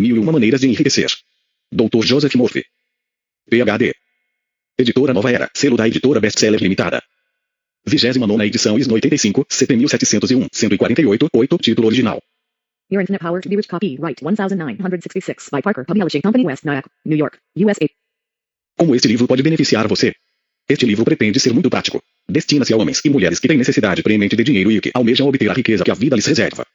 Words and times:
Mil 0.00 0.16
e 0.16 0.18
uma 0.18 0.32
maneiras 0.32 0.60
de 0.62 0.68
enriquecer. 0.68 1.10
Dr. 1.70 2.02
Joseph 2.02 2.34
Murphy. 2.34 2.64
PhD. 3.48 3.94
Editora 4.78 5.12
Nova 5.12 5.30
Era, 5.30 5.50
selo 5.54 5.76
da 5.76 5.86
editora 5.86 6.20
Bestseller 6.20 6.60
Limitada. 6.60 7.02
29 7.86 8.46
edição 8.46 8.78
ISO 8.78 8.92
85, 8.92 9.46
CP 9.48 9.76
1701, 9.76 10.48
148, 10.52 11.28
8, 11.32 11.58
título 11.58 11.88
original. 11.88 12.20
Your 12.90 13.02
Internet 13.02 13.22
Power 13.22 13.40
to 13.40 13.48
be 13.48 13.56
Rich 13.56 13.68
Copyright 13.68 14.22
1966 14.22 15.50
by 15.52 15.60
Parker 15.62 15.84
Publishing 15.84 16.22
Company 16.22 16.44
West 16.44 16.64
Nyack, 16.64 16.88
New 17.04 17.16
York, 17.16 17.38
USA. 17.56 17.88
Como 18.76 18.94
este 18.94 19.06
livro 19.06 19.26
pode 19.26 19.42
beneficiar 19.42 19.86
você? 19.86 20.14
Este 20.68 20.86
livro 20.86 21.04
pretende 21.04 21.38
ser 21.38 21.52
muito 21.52 21.68
prático. 21.68 22.02
Destina-se 22.28 22.72
a 22.72 22.76
homens 22.76 23.00
e 23.04 23.10
mulheres 23.10 23.38
que 23.38 23.48
têm 23.48 23.58
necessidade 23.58 24.02
premente 24.02 24.36
de 24.36 24.44
dinheiro 24.44 24.70
e 24.70 24.80
que 24.80 24.90
almejam 24.94 25.28
obter 25.28 25.50
a 25.50 25.52
riqueza 25.52 25.84
que 25.84 25.90
a 25.90 25.94
vida 25.94 26.16
lhes 26.16 26.26
reserva. 26.26 26.66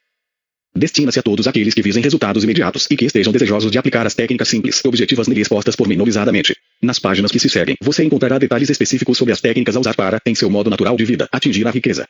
Destina-se 0.78 1.18
a 1.18 1.24
todos 1.24 1.48
aqueles 1.48 1.74
que 1.74 1.82
visem 1.82 2.04
resultados 2.04 2.44
imediatos 2.44 2.86
e 2.92 2.98
que 2.98 3.06
estejam 3.06 3.32
desejosos 3.32 3.72
de 3.72 3.78
aplicar 3.78 4.06
as 4.06 4.14
técnicas 4.14 4.50
simples 4.50 4.82
e 4.84 4.88
objetivas 4.90 5.26
nele 5.26 5.40
expostas 5.40 5.74
pormenorizadamente. 5.74 6.54
Nas 6.82 7.00
páginas 7.00 7.32
que 7.32 7.40
se 7.40 7.48
seguem, 7.48 7.78
você 7.82 8.04
encontrará 8.04 8.38
detalhes 8.38 8.70
específicos 8.70 9.18
sobre 9.18 9.32
as 9.32 9.40
técnicas 9.40 9.78
a 9.78 9.80
usar 9.80 9.96
para, 9.96 10.20
em 10.26 10.36
seu 10.36 10.50
modo 10.50 10.70
natural 10.70 10.98
de 10.98 11.06
vida, 11.06 11.30
atingir 11.32 11.66
a 11.66 11.72
riqueza. 11.72 12.06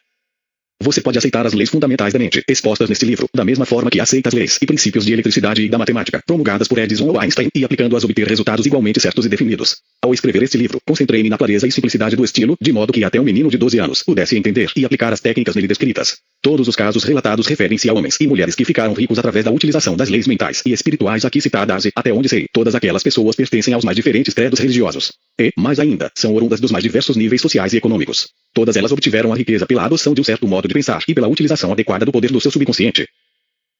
Você 0.81 1.01
pode 1.01 1.17
aceitar 1.17 1.47
as 1.47 1.53
leis 1.53 1.69
fundamentais 1.69 2.11
da 2.11 2.19
mente, 2.19 2.43
expostas 2.49 2.89
neste 2.89 3.05
livro, 3.05 3.27
da 3.33 3.45
mesma 3.45 3.65
forma 3.65 3.89
que 3.89 3.99
aceita 3.99 4.27
as 4.27 4.35
leis 4.35 4.59
e 4.61 4.65
princípios 4.65 5.05
de 5.05 5.13
eletricidade 5.13 5.61
e 5.63 5.69
da 5.69 5.77
matemática, 5.77 6.21
promulgadas 6.25 6.67
por 6.67 6.77
Edison 6.77 7.07
ou 7.07 7.19
Einstein, 7.19 7.47
e 7.55 7.63
aplicando-as 7.63 8.03
obter 8.03 8.27
resultados 8.27 8.65
igualmente 8.65 8.99
certos 8.99 9.25
e 9.25 9.29
definidos. 9.29 9.77
Ao 10.01 10.13
escrever 10.13 10.43
este 10.43 10.57
livro, 10.57 10.79
concentrei-me 10.85 11.29
na 11.29 11.37
clareza 11.37 11.65
e 11.65 11.71
simplicidade 11.71 12.17
do 12.17 12.25
estilo, 12.25 12.57
de 12.61 12.73
modo 12.73 12.91
que 12.91 13.03
até 13.05 13.19
um 13.19 13.23
menino 13.23 13.49
de 13.49 13.57
12 13.57 13.79
anos 13.79 14.03
pudesse 14.03 14.37
entender 14.37 14.69
e 14.75 14.85
aplicar 14.85 15.13
as 15.13 15.21
técnicas 15.21 15.55
nele 15.55 15.67
descritas. 15.67 16.17
Todos 16.41 16.67
os 16.67 16.75
casos 16.75 17.05
relatados 17.05 17.47
referem-se 17.47 17.89
a 17.89 17.93
homens 17.93 18.17
e 18.19 18.27
mulheres 18.27 18.53
que 18.53 18.65
ficaram 18.65 18.93
ricos 18.93 19.17
através 19.17 19.45
da 19.45 19.51
utilização 19.51 19.95
das 19.95 20.09
leis 20.09 20.27
mentais 20.27 20.61
e 20.65 20.73
espirituais 20.73 21.23
aqui 21.23 21.39
citadas 21.39 21.85
e, 21.85 21.91
até 21.95 22.11
onde 22.11 22.27
sei, 22.27 22.47
todas 22.51 22.75
aquelas 22.75 23.01
pessoas 23.01 23.35
pertencem 23.35 23.73
aos 23.73 23.85
mais 23.85 23.95
diferentes 23.95 24.33
credos 24.33 24.59
religiosos. 24.59 25.13
E, 25.39 25.51
mais 25.57 25.79
ainda, 25.79 26.11
são 26.13 26.35
oriundas 26.35 26.59
dos 26.59 26.69
mais 26.69 26.83
diversos 26.83 27.15
níveis 27.15 27.41
sociais 27.41 27.73
e 27.73 27.77
econômicos. 27.77 28.27
Todas 28.55 28.77
elas 28.77 28.93
obtiveram 28.93 29.33
a 29.33 29.35
riqueza 29.35 29.65
pela 29.65 29.83
adoção 29.83 30.13
de 30.13 30.21
um 30.21 30.23
certo 30.23 30.47
modo 30.47 30.65
de 30.65 30.73
pensar 30.73 31.03
e 31.09 31.13
pela 31.13 31.27
utilização 31.27 31.73
adequada 31.73 32.05
do 32.05 32.11
poder 32.13 32.31
do 32.31 32.39
seu 32.39 32.49
subconsciente. 32.49 33.05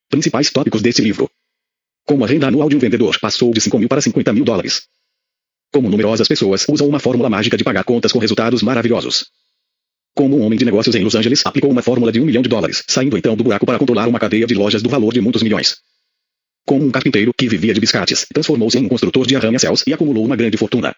Principais 0.09 0.51
tópicos 0.51 0.81
deste 0.81 1.01
livro. 1.01 1.31
Como 2.05 2.25
a 2.25 2.27
renda 2.27 2.47
anual 2.47 2.67
de 2.67 2.75
um 2.75 2.79
vendedor 2.79 3.17
passou 3.21 3.53
de 3.53 3.61
5 3.61 3.79
mil 3.79 3.87
para 3.87 4.01
50 4.01 4.33
mil 4.33 4.43
dólares. 4.43 4.81
Como 5.71 5.89
numerosas 5.89 6.27
pessoas 6.27 6.65
usam 6.67 6.89
uma 6.89 6.99
fórmula 6.99 7.29
mágica 7.29 7.55
de 7.55 7.63
pagar 7.63 7.85
contas 7.85 8.11
com 8.11 8.19
resultados 8.19 8.61
maravilhosos. 8.61 9.25
Como 10.13 10.37
um 10.37 10.43
homem 10.43 10.59
de 10.59 10.65
negócios 10.65 10.93
em 10.93 11.05
Los 11.05 11.15
Angeles 11.15 11.45
aplicou 11.45 11.71
uma 11.71 11.81
fórmula 11.81 12.11
de 12.11 12.19
um 12.19 12.25
milhão 12.25 12.43
de 12.43 12.49
dólares, 12.49 12.83
saindo 12.85 13.17
então 13.17 13.37
do 13.37 13.45
buraco 13.45 13.65
para 13.65 13.79
controlar 13.79 14.09
uma 14.09 14.19
cadeia 14.19 14.45
de 14.45 14.55
lojas 14.55 14.83
do 14.83 14.89
valor 14.89 15.13
de 15.13 15.21
muitos 15.21 15.41
milhões. 15.41 15.77
Como 16.65 16.85
um 16.85 16.91
carpinteiro 16.91 17.33
que 17.33 17.47
vivia 17.47 17.73
de 17.73 17.79
biscates, 17.79 18.25
transformou-se 18.33 18.77
em 18.77 18.83
um 18.83 18.89
construtor 18.89 19.25
de 19.25 19.37
arranha-céus 19.37 19.83
e 19.87 19.93
acumulou 19.93 20.25
uma 20.25 20.35
grande 20.35 20.57
fortuna. 20.57 20.93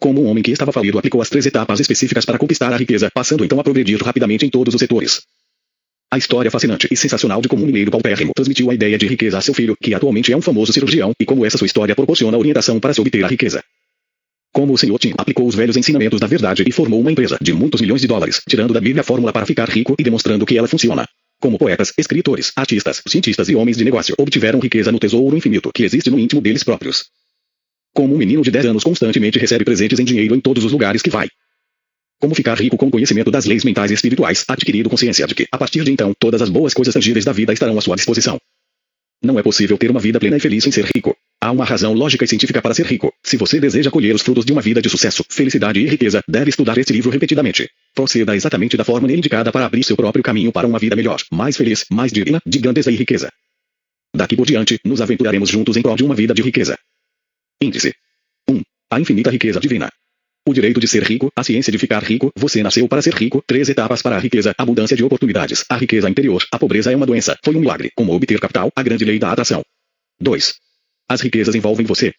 Como 0.00 0.24
um 0.24 0.28
homem 0.28 0.42
que 0.42 0.50
estava 0.50 0.72
falido 0.72 0.98
aplicou 0.98 1.20
as 1.20 1.28
três 1.28 1.44
etapas 1.44 1.78
específicas 1.78 2.24
para 2.24 2.38
conquistar 2.38 2.72
a 2.72 2.76
riqueza, 2.78 3.10
passando 3.12 3.44
então 3.44 3.60
a 3.60 3.62
progredir 3.62 4.02
rapidamente 4.02 4.46
em 4.46 4.48
todos 4.48 4.74
os 4.74 4.78
setores. 4.78 5.20
A 6.10 6.16
história 6.16 6.50
fascinante 6.50 6.88
e 6.90 6.96
sensacional 6.96 7.42
de 7.42 7.48
como 7.48 7.62
um 7.62 7.66
mineiro 7.66 7.90
paupérrimo 7.90 8.32
transmitiu 8.34 8.70
a 8.70 8.74
ideia 8.74 8.96
de 8.96 9.06
riqueza 9.06 9.36
a 9.36 9.42
seu 9.42 9.52
filho, 9.52 9.76
que 9.78 9.92
atualmente 9.92 10.32
é 10.32 10.36
um 10.36 10.40
famoso 10.40 10.72
cirurgião, 10.72 11.12
e 11.20 11.26
como 11.26 11.44
essa 11.44 11.58
sua 11.58 11.66
história 11.66 11.94
proporciona 11.94 12.38
orientação 12.38 12.80
para 12.80 12.94
se 12.94 13.00
obter 13.00 13.22
a 13.22 13.28
riqueza. 13.28 13.62
Como 14.52 14.72
o 14.72 14.78
Sr. 14.78 14.98
Tim 14.98 15.12
aplicou 15.18 15.46
os 15.46 15.54
velhos 15.54 15.76
ensinamentos 15.76 16.18
da 16.18 16.26
verdade 16.26 16.64
e 16.66 16.72
formou 16.72 16.98
uma 16.98 17.12
empresa 17.12 17.36
de 17.38 17.52
muitos 17.52 17.82
milhões 17.82 18.00
de 18.00 18.08
dólares, 18.08 18.40
tirando 18.48 18.72
da 18.72 18.80
Bíblia 18.80 19.02
a 19.02 19.04
fórmula 19.04 19.34
para 19.34 19.44
ficar 19.44 19.68
rico 19.68 19.94
e 19.98 20.02
demonstrando 20.02 20.46
que 20.46 20.56
ela 20.56 20.66
funciona. 20.66 21.06
Como 21.38 21.58
poetas, 21.58 21.92
escritores, 21.96 22.52
artistas, 22.56 23.02
cientistas 23.06 23.50
e 23.50 23.54
homens 23.54 23.76
de 23.76 23.84
negócio 23.84 24.14
obtiveram 24.18 24.58
riqueza 24.60 24.90
no 24.90 24.98
tesouro 24.98 25.36
infinito 25.36 25.70
que 25.72 25.84
existe 25.84 26.10
no 26.10 26.18
íntimo 26.18 26.40
deles 26.40 26.64
próprios. 26.64 27.04
Como 27.94 28.14
um 28.14 28.18
menino 28.18 28.42
de 28.42 28.50
10 28.50 28.66
anos 28.66 28.84
constantemente 28.84 29.38
recebe 29.38 29.64
presentes 29.64 29.98
em 29.98 30.04
dinheiro 30.04 30.34
em 30.34 30.40
todos 30.40 30.64
os 30.64 30.72
lugares 30.72 31.02
que 31.02 31.10
vai. 31.10 31.28
Como 32.20 32.34
ficar 32.34 32.58
rico 32.58 32.76
com 32.76 32.90
conhecimento 32.90 33.30
das 33.30 33.46
leis 33.46 33.64
mentais 33.64 33.90
e 33.90 33.94
espirituais, 33.94 34.44
adquirido 34.46 34.90
consciência 34.90 35.26
de 35.26 35.34
que, 35.34 35.46
a 35.50 35.56
partir 35.58 35.82
de 35.82 35.90
então, 35.90 36.12
todas 36.18 36.42
as 36.42 36.50
boas 36.50 36.74
coisas 36.74 36.92
tangíveis 36.92 37.24
da 37.24 37.32
vida 37.32 37.52
estarão 37.52 37.78
à 37.78 37.80
sua 37.80 37.96
disposição. 37.96 38.38
Não 39.22 39.38
é 39.38 39.42
possível 39.42 39.76
ter 39.76 39.90
uma 39.90 40.00
vida 40.00 40.20
plena 40.20 40.36
e 40.36 40.40
feliz 40.40 40.62
sem 40.64 40.72
ser 40.72 40.86
rico. 40.94 41.16
Há 41.42 41.50
uma 41.50 41.64
razão 41.64 41.94
lógica 41.94 42.24
e 42.24 42.28
científica 42.28 42.60
para 42.60 42.74
ser 42.74 42.84
rico. 42.84 43.12
Se 43.22 43.38
você 43.38 43.58
deseja 43.58 43.90
colher 43.90 44.14
os 44.14 44.20
frutos 44.20 44.44
de 44.44 44.52
uma 44.52 44.60
vida 44.60 44.82
de 44.82 44.90
sucesso, 44.90 45.24
felicidade 45.30 45.80
e 45.80 45.86
riqueza, 45.86 46.22
deve 46.28 46.50
estudar 46.50 46.76
este 46.76 46.92
livro 46.92 47.10
repetidamente. 47.10 47.68
Proceda 47.94 48.36
exatamente 48.36 48.76
da 48.76 48.84
forma 48.84 49.08
nele 49.08 49.20
indicada 49.20 49.50
para 49.50 49.64
abrir 49.64 49.82
seu 49.82 49.96
próprio 49.96 50.22
caminho 50.22 50.52
para 50.52 50.66
uma 50.66 50.78
vida 50.78 50.94
melhor, 50.94 51.18
mais 51.32 51.56
feliz, 51.56 51.86
mais 51.90 52.12
digna, 52.12 52.40
de 52.44 52.58
grandeza 52.58 52.90
e 52.90 52.96
riqueza. 52.96 53.30
Daqui 54.14 54.36
por 54.36 54.46
diante, 54.46 54.78
nos 54.84 55.00
aventuraremos 55.00 55.48
juntos 55.48 55.76
em 55.78 55.82
prol 55.82 55.96
de 55.96 56.04
uma 56.04 56.14
vida 56.14 56.34
de 56.34 56.42
riqueza. 56.42 56.78
Índice 57.62 57.94
1. 58.48 58.62
A 58.90 58.98
infinita 58.98 59.30
riqueza 59.30 59.60
divina. 59.60 59.92
O 60.48 60.54
direito 60.54 60.80
de 60.80 60.88
ser 60.88 61.02
rico, 61.02 61.30
a 61.36 61.44
ciência 61.44 61.70
de 61.70 61.76
ficar 61.76 62.02
rico, 62.02 62.32
você 62.34 62.62
nasceu 62.62 62.88
para 62.88 63.02
ser 63.02 63.12
rico, 63.12 63.44
três 63.46 63.68
etapas 63.68 64.00
para 64.00 64.16
a 64.16 64.18
riqueza, 64.18 64.54
abundância 64.56 64.96
de 64.96 65.04
oportunidades, 65.04 65.62
a 65.68 65.76
riqueza 65.76 66.08
interior, 66.08 66.42
a 66.50 66.58
pobreza 66.58 66.90
é 66.90 66.96
uma 66.96 67.04
doença, 67.04 67.36
foi 67.44 67.54
um 67.54 67.60
milagre, 67.60 67.92
como 67.94 68.14
obter 68.14 68.40
capital, 68.40 68.72
a 68.74 68.82
grande 68.82 69.04
lei 69.04 69.18
da 69.18 69.30
atração. 69.30 69.62
2. 70.18 70.54
As 71.06 71.20
riquezas 71.20 71.54
envolvem 71.54 71.84
você. 71.84 72.14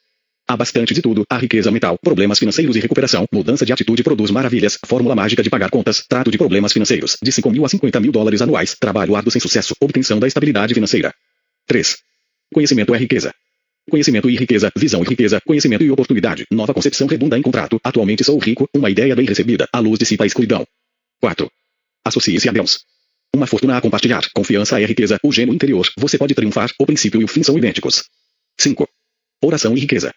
Há 0.47 0.56
bastante 0.56 0.94
de 0.94 1.02
tudo, 1.02 1.25
a 1.28 1.40
riqueza 1.40 1.72
mental, 1.72 1.97
problemas 1.97 2.38
financeiros 2.38 2.75
e 2.75 2.79
recuperação, 2.79 3.25
mudança 3.34 3.66
de 3.66 3.73
atitude 3.73 4.03
produz 4.03 4.29
maravilhas, 4.29 4.78
fórmula 4.85 5.16
mágica 5.16 5.41
de 5.41 5.50
pagar 5.50 5.72
contas, 5.72 6.06
trato 6.08 6.29
de 6.29 6.38
problemas 6.38 6.72
financeiros, 6.72 7.18
de 7.19 7.31
5 7.31 7.50
mil 7.50 7.66
a 7.66 7.69
50 7.69 8.00
mil 8.00 8.12
dólares 8.12 8.44
anuais, 8.44 8.75
trabalho 8.79 9.16
árduo 9.16 9.31
sem 9.31 9.41
sucesso, 9.41 9.73
obtenção 9.81 10.19
da 10.19 10.28
estabilidade 10.28 10.75
financeira. 10.75 11.12
3. 11.66 11.97
Conhecimento 12.53 12.94
é 12.94 12.97
riqueza. 13.00 13.34
Conhecimento 13.91 14.29
e 14.29 14.38
riqueza, 14.38 14.72
visão 14.74 15.03
e 15.03 15.06
riqueza, 15.06 15.41
conhecimento 15.46 15.84
e 15.84 15.91
oportunidade, 15.91 16.46
nova 16.50 16.74
concepção 16.74 17.07
redunda 17.07 17.38
em 17.38 17.41
contrato, 17.41 17.78
atualmente 17.84 18.24
sou 18.24 18.40
rico, 18.40 18.66
uma 18.74 18.90
ideia 18.90 19.13
bem 19.13 19.25
recebida, 19.25 19.68
a 19.69 19.79
luz 19.79 20.00
dissipa 20.00 20.24
a 20.24 20.28
escuridão. 20.28 20.66
4. 21.19 21.52
Associe-se 22.06 22.47
a 22.47 22.53
Deus. 22.53 22.85
Uma 23.35 23.46
fortuna 23.46 23.75
a 23.75 23.81
compartilhar, 23.81 24.25
confiança 24.34 24.79
é 24.79 24.85
riqueza, 24.85 25.19
o 25.22 25.29
gênio 25.29 25.53
interior, 25.53 25.85
você 25.97 26.18
pode 26.18 26.34
triunfar, 26.34 26.72
o 26.79 26.85
princípio 26.85 27.19
e 27.19 27.25
o 27.25 27.28
fim 27.28 27.44
são 27.44 27.57
idênticos. 27.57 28.06
5. 28.57 28.88
Oração 29.44 29.75
e 29.75 29.81
riqueza. 29.81 30.13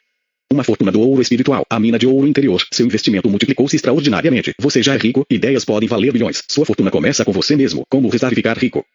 Uma 0.53 0.62
fortuna 0.62 0.93
do 0.93 1.01
ouro 1.01 1.21
espiritual, 1.21 1.67
a 1.69 1.81
mina 1.81 1.99
de 1.99 2.06
ouro 2.06 2.29
interior, 2.29 2.65
seu 2.73 2.87
investimento 2.87 3.29
multiplicou-se 3.29 3.75
extraordinariamente, 3.75 4.55
você 4.56 4.85
já 4.85 4.95
é 4.95 4.99
rico, 4.99 5.27
ideias 5.29 5.65
podem 5.65 5.89
valer 5.89 6.12
bilhões, 6.12 6.45
sua 6.49 6.65
fortuna 6.65 6.93
começa 6.93 7.25
com 7.25 7.33
você 7.33 7.56
mesmo, 7.56 7.85
como 7.91 8.09
rezar 8.09 8.33
e 8.33 8.37
ficar 8.37 8.56
rico. 8.56 8.87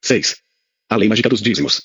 6. 0.00 0.36
A 0.88 0.94
lei 0.94 1.08
mágica 1.08 1.28
dos 1.28 1.42
dízimos. 1.42 1.82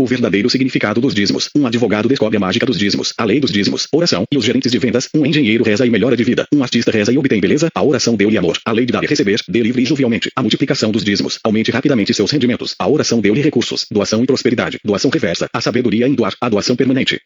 O 0.00 0.06
verdadeiro 0.06 0.48
significado 0.48 0.98
dos 0.98 1.14
dízimos. 1.14 1.50
Um 1.54 1.66
advogado 1.66 2.08
descobre 2.08 2.38
a 2.38 2.40
mágica 2.40 2.64
dos 2.64 2.78
dízimos, 2.78 3.12
a 3.18 3.24
lei 3.26 3.38
dos 3.38 3.50
dízimos, 3.50 3.86
oração, 3.92 4.24
e 4.32 4.38
os 4.38 4.46
gerentes 4.46 4.72
de 4.72 4.78
vendas. 4.78 5.10
Um 5.14 5.26
engenheiro 5.26 5.62
reza 5.62 5.84
e 5.84 5.90
melhora 5.90 6.16
de 6.16 6.24
vida. 6.24 6.46
Um 6.54 6.62
artista 6.62 6.90
reza 6.90 7.12
e 7.12 7.18
obtém 7.18 7.38
beleza. 7.38 7.68
A 7.74 7.84
oração 7.84 8.16
deu-lhe 8.16 8.38
amor. 8.38 8.58
A 8.64 8.72
lei 8.72 8.86
de 8.86 8.94
dar 8.94 9.04
e 9.04 9.06
receber, 9.06 9.42
dê 9.46 9.60
livre 9.60 9.82
e 9.82 9.84
jovialmente. 9.84 10.30
A 10.34 10.40
multiplicação 10.40 10.90
dos 10.90 11.04
dízimos. 11.04 11.38
Aumente 11.44 11.70
rapidamente 11.70 12.14
seus 12.14 12.30
rendimentos. 12.30 12.74
A 12.78 12.88
oração 12.88 13.20
deu-lhe 13.20 13.42
recursos. 13.42 13.84
Doação 13.90 14.24
e 14.24 14.26
prosperidade. 14.26 14.80
Doação 14.82 15.10
reversa. 15.10 15.50
A 15.52 15.60
sabedoria 15.60 16.08
em 16.08 16.14
doar. 16.14 16.34
A 16.40 16.48
doação 16.48 16.76
permanente. 16.76 17.20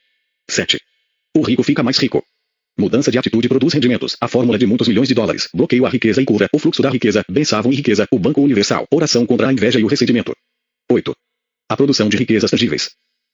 7. 0.50 0.80
O 1.36 1.42
rico 1.42 1.62
fica 1.62 1.80
mais 1.80 1.96
rico. 1.96 2.24
Mudança 2.76 3.08
de 3.08 3.18
atitude 3.18 3.48
produz 3.48 3.72
rendimentos. 3.72 4.16
A 4.20 4.26
fórmula 4.26 4.58
de 4.58 4.66
muitos 4.66 4.88
milhões 4.88 5.06
de 5.06 5.14
dólares. 5.14 5.48
Bloqueio 5.54 5.86
a 5.86 5.88
riqueza 5.88 6.20
e 6.20 6.24
cura. 6.24 6.48
O 6.52 6.58
fluxo 6.58 6.82
da 6.82 6.90
riqueza. 6.90 7.24
Bençavam 7.30 7.72
e 7.72 7.76
riqueza. 7.76 8.04
O 8.10 8.18
Banco 8.18 8.40
Universal. 8.40 8.84
Oração 8.92 9.24
contra 9.24 9.46
a 9.46 9.52
inveja 9.52 9.78
e 9.78 9.84
o 9.84 9.86
ressentimento. 9.86 10.34
8. 10.90 11.14
A 11.68 11.76
produção 11.76 12.10
de 12.10 12.16
riquezas 12.18 12.50
tangíveis. 12.50 12.90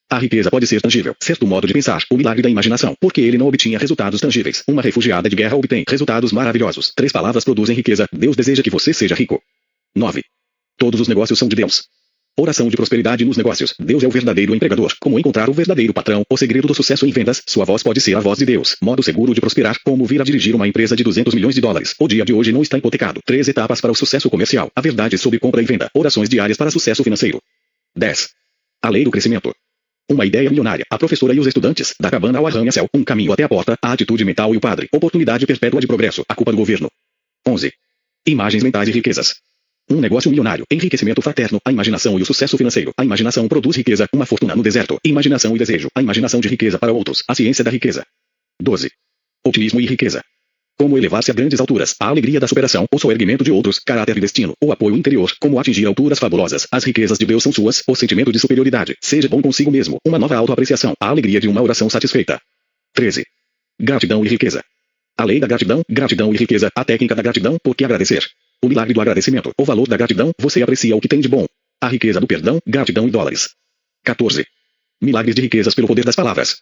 A 0.08 0.18
riqueza 0.18 0.50
pode 0.50 0.66
ser 0.66 0.80
tangível, 0.80 1.16
certo 1.20 1.46
modo 1.46 1.66
de 1.66 1.72
pensar, 1.72 2.04
o 2.10 2.16
milagre 2.16 2.42
da 2.42 2.50
imaginação, 2.50 2.94
porque 3.00 3.20
ele 3.20 3.36
não 3.36 3.46
obtinha 3.46 3.78
resultados 3.78 4.20
tangíveis. 4.20 4.62
Uma 4.68 4.82
refugiada 4.82 5.28
de 5.28 5.34
guerra 5.34 5.56
obtém 5.56 5.84
resultados 5.88 6.32
maravilhosos. 6.32 6.92
Três 6.94 7.12
palavras 7.12 7.44
produzem 7.44 7.74
riqueza. 7.74 8.08
Deus 8.12 8.36
deseja 8.36 8.62
que 8.62 8.70
você 8.70 8.92
seja 8.92 9.14
rico. 9.16 9.42
9. 9.94 10.22
Todos 10.78 11.00
os 11.00 11.08
negócios 11.08 11.38
são 11.38 11.48
de 11.48 11.56
Deus. 11.56 11.84
Oração 12.36 12.68
de 12.68 12.76
prosperidade 12.76 13.24
nos 13.24 13.36
negócios. 13.36 13.74
Deus 13.78 14.02
é 14.02 14.06
o 14.06 14.10
verdadeiro 14.10 14.54
empregador. 14.54 14.94
Como 15.00 15.18
encontrar 15.18 15.50
o 15.50 15.52
verdadeiro 15.52 15.92
patrão? 15.92 16.22
O 16.30 16.36
segredo 16.36 16.68
do 16.68 16.74
sucesso 16.74 17.06
em 17.06 17.10
vendas. 17.10 17.42
Sua 17.46 17.64
voz 17.64 17.82
pode 17.82 18.00
ser 18.00 18.16
a 18.16 18.20
voz 18.20 18.38
de 18.38 18.46
Deus. 18.46 18.76
Modo 18.80 19.02
seguro 19.02 19.34
de 19.34 19.40
prosperar. 19.40 19.76
Como 19.84 20.04
vir 20.06 20.20
a 20.20 20.24
dirigir 20.24 20.54
uma 20.54 20.68
empresa 20.68 20.94
de 20.94 21.02
200 21.02 21.34
milhões 21.34 21.54
de 21.54 21.60
dólares. 21.60 21.94
O 21.98 22.06
dia 22.06 22.24
de 22.24 22.32
hoje 22.32 22.52
não 22.52 22.62
está 22.62 22.78
hipotecado. 22.78 23.20
Três 23.26 23.48
etapas 23.48 23.80
para 23.80 23.92
o 23.92 23.94
sucesso 23.96 24.30
comercial. 24.30 24.70
A 24.74 24.80
verdade 24.80 25.18
sobre 25.18 25.38
compra 25.38 25.60
e 25.60 25.64
venda. 25.64 25.90
Orações 25.94 26.28
diárias 26.28 26.56
para 26.56 26.70
sucesso 26.70 27.02
financeiro. 27.04 27.40
10. 28.00 28.30
A 28.82 28.88
lei 28.88 29.04
do 29.04 29.10
crescimento. 29.10 29.54
Uma 30.10 30.24
ideia 30.24 30.48
milionária. 30.48 30.86
A 30.90 30.96
professora 30.96 31.34
e 31.34 31.38
os 31.38 31.46
estudantes. 31.46 31.94
Da 32.00 32.10
cabana 32.10 32.38
ao 32.38 32.46
arranha-céu. 32.46 32.88
Um 32.94 33.04
caminho 33.04 33.30
até 33.30 33.42
a 33.42 33.48
porta. 33.48 33.76
A 33.82 33.92
atitude 33.92 34.24
mental 34.24 34.54
e 34.54 34.56
o 34.56 34.60
padre. 34.60 34.88
Oportunidade 34.90 35.46
perpétua 35.46 35.82
de 35.82 35.86
progresso. 35.86 36.24
A 36.26 36.34
culpa 36.34 36.50
do 36.50 36.56
governo. 36.56 36.90
11. 37.46 37.70
Imagens 38.26 38.62
mentais 38.62 38.88
e 38.88 38.92
riquezas. 38.92 39.34
Um 39.90 40.00
negócio 40.00 40.30
milionário. 40.30 40.64
Enriquecimento 40.70 41.20
fraterno. 41.20 41.60
A 41.62 41.70
imaginação 41.70 42.18
e 42.18 42.22
o 42.22 42.24
sucesso 42.24 42.56
financeiro. 42.56 42.90
A 42.96 43.04
imaginação 43.04 43.46
produz 43.46 43.76
riqueza. 43.76 44.08
Uma 44.14 44.24
fortuna 44.24 44.56
no 44.56 44.62
deserto. 44.62 44.98
Imaginação 45.04 45.54
e 45.54 45.58
desejo. 45.58 45.90
A 45.94 46.00
imaginação 46.00 46.40
de 46.40 46.48
riqueza 46.48 46.78
para 46.78 46.94
outros. 46.94 47.22
A 47.28 47.34
ciência 47.34 47.62
da 47.62 47.70
riqueza. 47.70 48.06
12. 48.62 48.90
Otimismo 49.44 49.78
e 49.78 49.86
riqueza. 49.86 50.24
Como 50.80 50.96
elevar-se 50.96 51.30
a 51.30 51.34
grandes 51.34 51.60
alturas, 51.60 51.94
a 52.00 52.06
alegria 52.06 52.40
da 52.40 52.48
superação, 52.48 52.86
o 52.90 52.98
soerguimento 52.98 53.44
de 53.44 53.52
outros, 53.52 53.78
caráter 53.78 54.16
e 54.16 54.20
destino, 54.20 54.54
o 54.64 54.72
apoio 54.72 54.96
interior, 54.96 55.30
como 55.38 55.60
atingir 55.60 55.84
alturas 55.84 56.18
fabulosas. 56.18 56.66
As 56.72 56.84
riquezas 56.84 57.18
de 57.18 57.26
Deus 57.26 57.42
são 57.42 57.52
suas, 57.52 57.82
o 57.86 57.94
sentimento 57.94 58.32
de 58.32 58.38
superioridade, 58.38 58.96
seja 58.98 59.28
bom 59.28 59.42
consigo 59.42 59.70
mesmo, 59.70 59.98
uma 60.06 60.18
nova 60.18 60.36
autoapreciação, 60.36 60.94
a 60.98 61.08
alegria 61.08 61.38
de 61.38 61.48
uma 61.48 61.60
oração 61.60 61.90
satisfeita. 61.90 62.40
13. 62.94 63.26
Gratidão 63.78 64.24
e 64.24 64.28
riqueza. 64.30 64.64
A 65.18 65.24
lei 65.24 65.38
da 65.38 65.46
gratidão, 65.46 65.82
gratidão 65.86 66.32
e 66.32 66.38
riqueza, 66.38 66.70
a 66.74 66.82
técnica 66.82 67.14
da 67.14 67.20
gratidão, 67.20 67.58
por 67.62 67.76
que 67.76 67.84
agradecer? 67.84 68.26
O 68.64 68.68
milagre 68.70 68.94
do 68.94 69.02
agradecimento, 69.02 69.52
o 69.58 69.64
valor 69.66 69.86
da 69.86 69.98
gratidão, 69.98 70.32
você 70.40 70.62
aprecia 70.62 70.96
o 70.96 71.00
que 71.02 71.08
tem 71.08 71.20
de 71.20 71.28
bom. 71.28 71.44
A 71.78 71.88
riqueza 71.88 72.18
do 72.20 72.26
perdão, 72.26 72.58
gratidão 72.66 73.06
e 73.06 73.10
dólares. 73.10 73.50
14. 74.02 74.46
Milagres 74.98 75.34
de 75.34 75.42
riquezas 75.42 75.74
pelo 75.74 75.88
poder 75.88 76.06
das 76.06 76.16
palavras. 76.16 76.56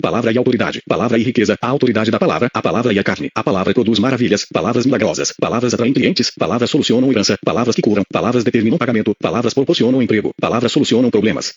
Palavra 0.00 0.32
e 0.32 0.38
autoridade, 0.38 0.80
palavra 0.86 1.18
e 1.18 1.22
riqueza, 1.24 1.58
a 1.60 1.68
autoridade 1.68 2.10
da 2.10 2.20
palavra, 2.20 2.48
a 2.54 2.62
palavra 2.62 2.92
e 2.92 2.98
a 3.00 3.02
carne. 3.02 3.30
A 3.34 3.42
palavra 3.42 3.74
produz 3.74 3.98
maravilhas, 3.98 4.44
palavras 4.44 4.86
milagrosas, 4.86 5.32
palavras 5.32 5.74
atraem 5.74 5.92
clientes, 5.92 6.30
palavras 6.30 6.70
solucionam 6.70 7.10
herança, 7.10 7.36
palavras 7.44 7.74
que 7.74 7.82
curam, 7.82 8.04
palavras 8.12 8.44
determinam 8.44 8.78
pagamento, 8.78 9.12
palavras 9.20 9.54
proporcionam 9.54 10.00
emprego, 10.00 10.32
palavras 10.40 10.70
solucionam 10.70 11.10
problemas. 11.10 11.54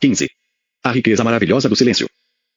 15. 0.00 0.30
A 0.84 0.92
riqueza 0.92 1.24
maravilhosa 1.24 1.68
do 1.68 1.74
silêncio. 1.74 2.08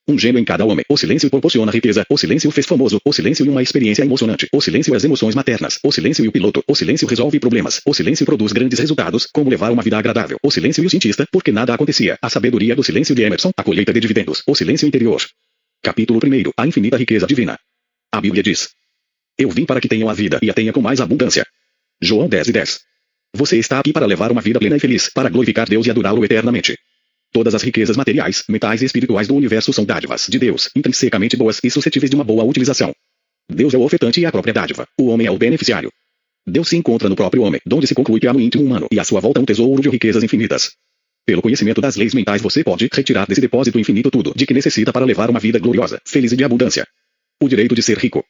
Um 0.06 0.20
gênio 0.20 0.38
em 0.38 0.44
cada 0.44 0.66
homem. 0.66 0.84
O 0.90 0.98
silêncio 0.98 1.30
proporciona 1.30 1.72
riqueza. 1.72 2.06
O 2.10 2.18
silêncio 2.18 2.52
fez 2.52 2.68
famoso. 2.68 3.00
O 3.06 3.14
silêncio 3.14 3.46
e 3.46 3.50
uma 3.50 3.64
experiência 3.64 4.04
emocionante. 4.04 4.50
O 4.52 4.60
silêncio 4.60 4.94
e 4.94 4.98
as 4.98 5.04
emoções 5.06 5.34
maternas. 5.34 5.80
O 5.82 5.94
silêncio 5.94 6.26
e 6.26 6.28
o 6.28 6.32
piloto. 6.32 6.62
O 6.68 6.76
silêncio 6.76 7.08
resolve 7.08 7.40
problemas. 7.40 7.80
O 7.86 7.94
silêncio 7.94 8.26
produz 8.26 8.52
grandes 8.52 8.80
resultados, 8.80 9.28
como 9.32 9.50
levar 9.50 9.72
uma 9.72 9.82
vida 9.82 9.98
agradável. 9.98 10.38
O 10.44 10.52
silêncio 10.52 10.84
e 10.84 10.88
o 10.88 10.90
cientista, 10.90 11.26
porque 11.32 11.54
nada 11.54 11.74
acontecia. 11.74 12.18
A 12.22 12.30
sabedoria 12.30 12.76
do 12.76 12.84
silêncio 12.84 13.16
de 13.16 13.22
Emerson. 13.22 13.52
A 13.56 13.64
colheita 13.64 13.94
de 13.94 14.02
dividendos. 14.02 14.44
O 14.46 14.54
silêncio 14.54 14.86
interior. 14.86 15.22
Capítulo 15.82 16.20
1. 16.22 16.52
A 16.58 16.68
infinita 16.68 16.98
riqueza 16.98 17.26
divina. 17.26 17.58
A 18.12 18.20
Bíblia 18.20 18.44
diz: 18.44 18.72
Eu 19.38 19.50
vim 19.52 19.66
para 19.66 19.80
que 19.80 19.88
tenham 19.88 20.10
a 20.10 20.14
vida 20.14 20.38
e 20.42 20.50
a 20.50 20.54
tenha 20.54 20.74
com 20.74 20.82
mais 20.82 21.00
abundância. 21.00 21.48
João 22.02 22.28
10 22.28 22.50
e 22.50 22.52
10. 22.52 22.82
Você 23.36 23.58
está 23.58 23.80
aqui 23.80 23.94
para 23.94 24.06
levar 24.06 24.34
uma 24.34 24.42
vida 24.42 24.60
plena 24.60 24.76
e 24.76 24.80
feliz, 24.80 25.10
para 25.10 25.30
glorificar 25.30 25.68
Deus 25.68 25.88
e 25.88 25.92
adorá-lo 25.92 26.26
eternamente. 26.26 26.78
Todas 27.34 27.56
as 27.56 27.64
riquezas 27.64 27.98
materiais, 27.98 28.44
mentais 28.48 28.84
e 28.84 28.86
espirituais 28.86 29.28
do 29.28 29.34
universo 29.34 29.74
são 29.74 29.84
dádivas 29.84 30.28
de 30.30 30.38
Deus, 30.38 30.70
intrinsecamente 30.76 31.36
boas 31.36 31.60
e 31.64 31.70
suscetíveis 31.72 32.12
de 32.12 32.16
uma 32.16 32.24
boa 32.24 32.44
utilização. 32.44 32.94
Deus 33.50 33.74
é 33.74 33.78
o 33.78 33.82
ofertante 33.82 34.22
e 34.22 34.26
a 34.26 34.32
própria 34.32 34.54
dádiva. 34.54 34.88
O 35.00 35.08
homem 35.08 35.26
é 35.26 35.32
o 35.32 35.38
beneficiário. 35.38 35.92
Deus 36.46 36.70
se 36.70 36.78
encontra 36.78 37.10
no 37.10 37.16
próprio 37.16 37.42
homem, 37.42 37.60
donde 37.66 37.88
se 37.88 37.96
conclui 37.96 38.20
que 38.20 38.28
há 38.28 38.34
no 38.34 38.40
íntimo 38.40 38.64
humano 38.64 38.88
e 38.92 39.00
à 39.00 39.04
sua 39.04 39.20
volta 39.20 39.40
um 39.40 39.46
tesouro 39.46 39.82
de 39.82 39.90
riquezas 39.90 40.24
infinitas. 40.24 40.74
Pelo 41.26 41.42
conhecimento 41.42 41.82
das 41.82 41.96
leis 41.96 42.14
mentais 42.14 42.40
você 42.40 42.64
pode 42.64 42.88
retirar 42.94 43.26
desse 43.26 43.42
depósito 43.42 43.80
infinito 43.80 44.12
tudo 44.12 44.32
de 44.36 44.46
que 44.46 44.54
necessita 44.54 44.94
para 44.94 45.04
levar 45.04 45.32
uma 45.32 45.40
vida 45.40 45.58
gloriosa, 45.58 46.00
feliz 46.06 46.32
e 46.34 46.38
de 46.38 46.44
abundância. 46.44 46.86
O 47.42 47.48
direito 47.48 47.74
de 47.74 47.82
ser 47.82 47.98
rico. 47.98 48.24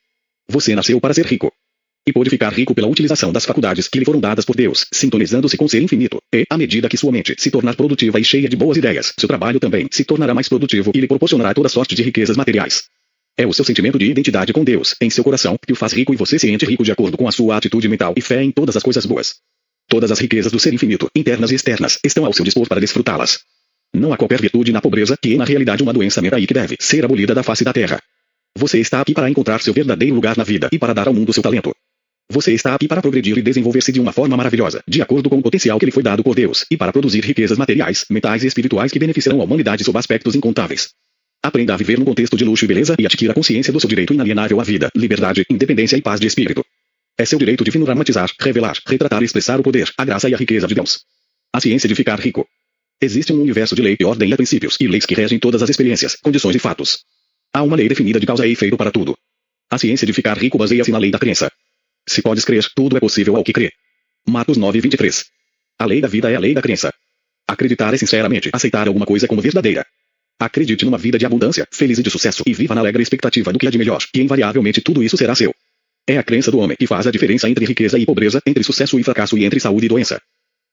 Você 0.48 0.74
nasceu 0.76 1.02
para 1.02 1.14
ser 1.14 1.26
rico 1.26 1.52
e 2.08 2.12
pode 2.12 2.30
ficar 2.30 2.52
rico 2.52 2.76
pela 2.76 2.88
utilização 2.88 3.32
das 3.32 3.46
faculdades 3.46 3.88
que 3.88 4.00
lhe 4.00 4.06
foram 4.06 4.20
dadas 4.20 4.46
por 4.46 4.56
Deus, 4.56 4.86
sintonizando-se 4.92 5.58
com 5.58 5.68
ser 5.68 5.82
infinito. 5.82 6.22
E, 6.34 6.46
à 6.50 6.58
medida 6.58 6.90
que 6.90 6.98
sua 6.98 7.12
mente 7.12 7.36
se 7.38 7.50
tornar 7.50 7.76
produtiva 7.76 8.20
e 8.20 8.24
cheia 8.24 8.50
de 8.50 8.56
boas 8.56 8.78
ideias, 8.78 9.14
seu 9.18 9.28
trabalho 9.28 9.60
também 9.60 9.88
se 9.92 10.04
tornará 10.04 10.34
mais 10.34 10.50
produtivo 10.50 10.92
e 10.94 11.00
lhe 11.00 11.08
proporcionará 11.08 11.54
toda 11.54 11.70
sorte 11.70 11.96
de 11.96 12.04
riquezas 12.04 12.36
materiais. 12.36 12.84
É 13.38 13.48
o 13.48 13.54
seu 13.54 13.66
sentimento 13.66 13.98
de 13.98 14.06
identidade 14.06 14.54
com 14.54 14.64
Deus, 14.64 14.96
em 15.02 15.10
seu 15.10 15.24
coração, 15.24 15.58
que 15.66 15.74
o 15.74 15.76
faz 15.76 15.92
rico 15.94 16.14
e 16.14 16.18
você 16.18 16.38
se 16.38 16.48
sente 16.48 16.66
rico 16.66 16.84
de 16.84 16.92
acordo 16.92 17.18
com 17.18 17.28
a 17.28 17.32
sua 17.32 17.58
atitude 17.58 17.88
mental 17.88 18.14
e 18.16 18.22
fé 18.22 18.44
em 18.44 18.52
todas 18.52 18.78
as 18.78 18.84
coisas 18.84 19.06
boas. 19.06 19.36
Todas 19.88 20.12
as 20.12 20.20
riquezas 20.20 20.52
do 20.52 20.60
ser 20.60 20.74
infinito, 20.74 21.10
internas 21.16 21.52
e 21.52 21.56
externas, 21.56 21.98
estão 22.04 22.26
ao 22.26 22.34
seu 22.34 22.46
dispor 22.46 22.68
para 22.68 22.80
desfrutá-las. 22.80 23.40
Não 23.94 24.14
há 24.14 24.18
qualquer 24.18 24.42
virtude 24.42 24.72
na 24.72 24.82
pobreza 24.82 25.18
que 25.20 25.34
é 25.34 25.38
na 25.38 25.46
realidade 25.46 25.84
uma 25.84 25.94
doença 25.94 26.22
mental 26.22 26.40
e 26.40 26.48
que 26.48 26.54
deve 26.54 26.76
ser 26.80 27.06
abolida 27.06 27.34
da 27.34 27.44
face 27.44 27.64
da 27.64 27.74
terra. 27.74 28.00
Você 28.56 28.80
está 28.80 29.02
aqui 29.02 29.14
para 29.14 29.30
encontrar 29.30 29.62
seu 29.62 29.74
verdadeiro 29.74 30.14
lugar 30.14 30.38
na 30.38 30.44
vida 30.44 30.70
e 30.72 30.78
para 30.78 30.94
dar 30.94 31.08
ao 31.08 31.14
mundo 31.14 31.34
seu 31.34 31.42
talento. 31.42 31.74
Você 32.34 32.52
está 32.52 32.74
aqui 32.74 32.88
para 32.88 33.00
progredir 33.00 33.38
e 33.38 33.44
desenvolver-se 33.44 33.92
de 33.92 34.00
uma 34.00 34.12
forma 34.12 34.36
maravilhosa, 34.36 34.84
de 34.88 35.04
acordo 35.04 35.30
com 35.30 35.38
o 35.38 35.42
potencial 35.44 35.78
que 35.78 35.86
lhe 35.86 35.92
foi 35.92 36.02
dado 36.02 36.24
por 36.24 36.34
Deus, 36.34 36.66
e 36.72 36.76
para 36.76 36.92
produzir 36.92 37.24
riquezas 37.24 37.60
materiais, 37.60 38.06
mentais 38.10 38.44
e 38.44 38.48
espirituais 38.48 38.92
que 38.92 38.98
beneficiarão 38.98 39.40
a 39.40 39.44
humanidade 39.44 39.84
sob 39.84 40.00
aspectos 40.00 40.34
incontáveis. 40.34 40.90
Aprenda 41.44 41.76
a 41.76 41.78
viver 41.78 42.00
num 42.00 42.06
contexto 42.06 42.36
de 42.36 42.44
luxo 42.44 42.66
e 42.66 42.68
beleza 42.68 42.96
e 42.98 43.06
adquira 43.06 43.36
consciência 43.36 43.72
do 43.72 43.80
seu 43.80 43.88
direito 43.88 44.16
inalienável 44.16 44.60
à 44.60 44.64
vida, 44.64 44.90
liberdade, 44.96 45.46
independência 45.48 45.96
e 45.96 46.02
paz 46.02 46.20
de 46.20 46.26
espírito. 46.26 46.66
É 47.16 47.24
seu 47.24 47.38
direito 47.38 47.64
divino 47.64 47.86
dramatizar, 47.86 48.32
revelar, 48.40 48.80
retratar 48.88 49.22
e 49.22 49.26
expressar 49.26 49.60
o 49.60 49.64
poder, 49.64 49.92
a 49.96 50.04
graça 50.04 50.28
e 50.28 50.34
a 50.34 50.38
riqueza 50.38 50.66
de 50.66 50.74
Deus. 50.74 51.02
A 51.54 51.62
ciência 51.62 51.88
de 51.88 51.94
ficar 51.94 52.20
rico. 52.20 52.48
Existe 53.00 53.32
um 53.32 53.40
universo 53.40 53.76
de 53.76 53.84
lei 53.84 53.96
e 54.00 54.04
ordem 54.04 54.32
e 54.32 54.36
princípios 54.36 54.76
e 54.80 54.88
leis 54.88 55.06
que 55.06 55.14
regem 55.14 55.38
todas 55.38 55.62
as 55.62 55.70
experiências, 55.70 56.16
condições 56.16 56.56
e 56.56 56.60
fatos. 56.60 57.04
Há 57.54 57.62
uma 57.62 57.76
lei 57.76 57.88
definida 57.88 58.20
de 58.20 58.26
causa 58.26 58.48
e 58.48 58.54
efeito 58.54 58.76
para 58.76 58.90
tudo. 58.90 59.16
A 59.70 59.78
ciência 59.78 60.08
de 60.08 60.14
ficar 60.14 60.36
rico 60.36 60.58
baseia-se 60.58 60.90
na 60.90 60.98
lei 60.98 61.12
da 61.12 61.20
crença. 61.20 61.52
Se 62.08 62.22
podes 62.22 62.46
crer, 62.46 62.66
tudo 62.76 62.98
é 62.98 63.00
possível 63.00 63.36
ao 63.36 63.44
que 63.44 63.54
crê. 63.54 63.72
Marcos 64.28 64.58
9, 64.58 64.82
23. 64.82 65.26
A 65.80 65.86
lei 65.86 66.02
da 66.02 66.08
vida 66.08 66.30
é 66.30 66.36
a 66.36 66.40
lei 66.40 66.54
da 66.54 66.62
crença. 66.62 66.94
Acreditar 67.48 67.94
é 67.94 67.98
sinceramente 67.98 68.50
aceitar 68.54 68.88
alguma 68.88 69.06
coisa 69.06 69.28
como 69.28 69.42
verdadeira. 69.42 69.86
Acredite 70.40 70.86
numa 70.86 70.98
vida 70.98 71.18
de 71.18 71.26
abundância, 71.26 71.68
feliz 71.72 72.00
e 72.00 72.04
de 72.04 72.10
sucesso 72.10 72.44
e 72.46 72.54
viva 72.54 72.76
na 72.76 72.82
alegre 72.82 73.04
expectativa 73.04 73.52
do 73.54 73.60
que 73.60 73.68
há 73.68 73.72
de 73.72 73.78
melhor, 73.78 74.04
e 74.14 74.22
invariavelmente 74.22 74.82
tudo 74.82 75.04
isso 75.04 75.18
será 75.18 75.36
seu. 75.36 75.54
É 76.08 76.18
a 76.18 76.24
crença 76.24 76.52
do 76.52 76.60
homem 76.60 76.76
que 76.78 76.88
faz 76.88 77.08
a 77.08 77.12
diferença 77.12 77.50
entre 77.50 77.66
riqueza 77.66 77.98
e 77.98 78.06
pobreza, 78.06 78.42
entre 78.46 78.64
sucesso 78.64 79.00
e 79.00 79.04
fracasso 79.04 79.38
e 79.38 79.46
entre 79.46 79.60
saúde 79.60 79.86
e 79.86 79.90
doença. 79.90 80.22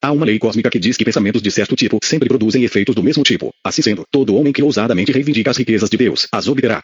Há 0.03 0.13
uma 0.13 0.25
lei 0.25 0.39
cósmica 0.39 0.71
que 0.71 0.79
diz 0.79 0.97
que 0.97 1.05
pensamentos 1.05 1.43
de 1.43 1.51
certo 1.51 1.77
tipo 1.77 1.99
sempre 2.03 2.29
produzem 2.29 2.65
efeitos 2.65 2.95
do 2.95 3.03
mesmo 3.03 3.23
tipo. 3.23 3.55
Assim 3.63 3.83
sendo, 3.83 4.05
todo 4.11 4.35
homem 4.35 4.53
que 4.53 4.63
ousadamente 4.63 5.13
reivindica 5.13 5.51
as 5.51 5.57
riquezas 5.57 5.91
de 5.91 5.97
Deus, 5.97 6.27
as 6.33 6.49
obterá. 6.49 6.83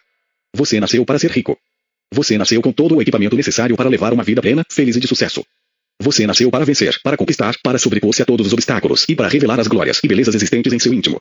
Você 0.54 0.78
nasceu 0.78 1.04
para 1.04 1.18
ser 1.18 1.30
rico. 1.30 1.58
Você 2.12 2.38
nasceu 2.38 2.62
com 2.62 2.72
todo 2.72 2.96
o 2.96 3.02
equipamento 3.02 3.36
necessário 3.36 3.76
para 3.76 3.88
levar 3.88 4.12
uma 4.12 4.22
vida 4.22 4.40
plena, 4.40 4.64
feliz 4.70 4.96
e 4.96 5.00
de 5.00 5.08
sucesso. 5.08 5.44
Você 6.00 6.26
nasceu 6.26 6.50
para 6.50 6.64
vencer, 6.64 6.98
para 7.02 7.16
conquistar, 7.16 7.56
para 7.62 7.78
sobrepor-se 7.78 8.22
a 8.22 8.24
todos 8.24 8.46
os 8.46 8.52
obstáculos 8.52 9.04
e 9.08 9.16
para 9.16 9.28
revelar 9.28 9.58
as 9.58 9.66
glórias 9.66 10.00
e 10.02 10.08
belezas 10.08 10.34
existentes 10.34 10.72
em 10.72 10.78
seu 10.78 10.92
íntimo. 10.92 11.20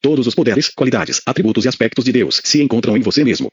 Todos 0.00 0.26
os 0.26 0.34
poderes, 0.34 0.68
qualidades, 0.68 1.20
atributos 1.26 1.64
e 1.64 1.68
aspectos 1.68 2.04
de 2.04 2.12
Deus 2.12 2.40
se 2.44 2.62
encontram 2.62 2.96
em 2.96 3.00
você 3.00 3.24
mesmo. 3.24 3.52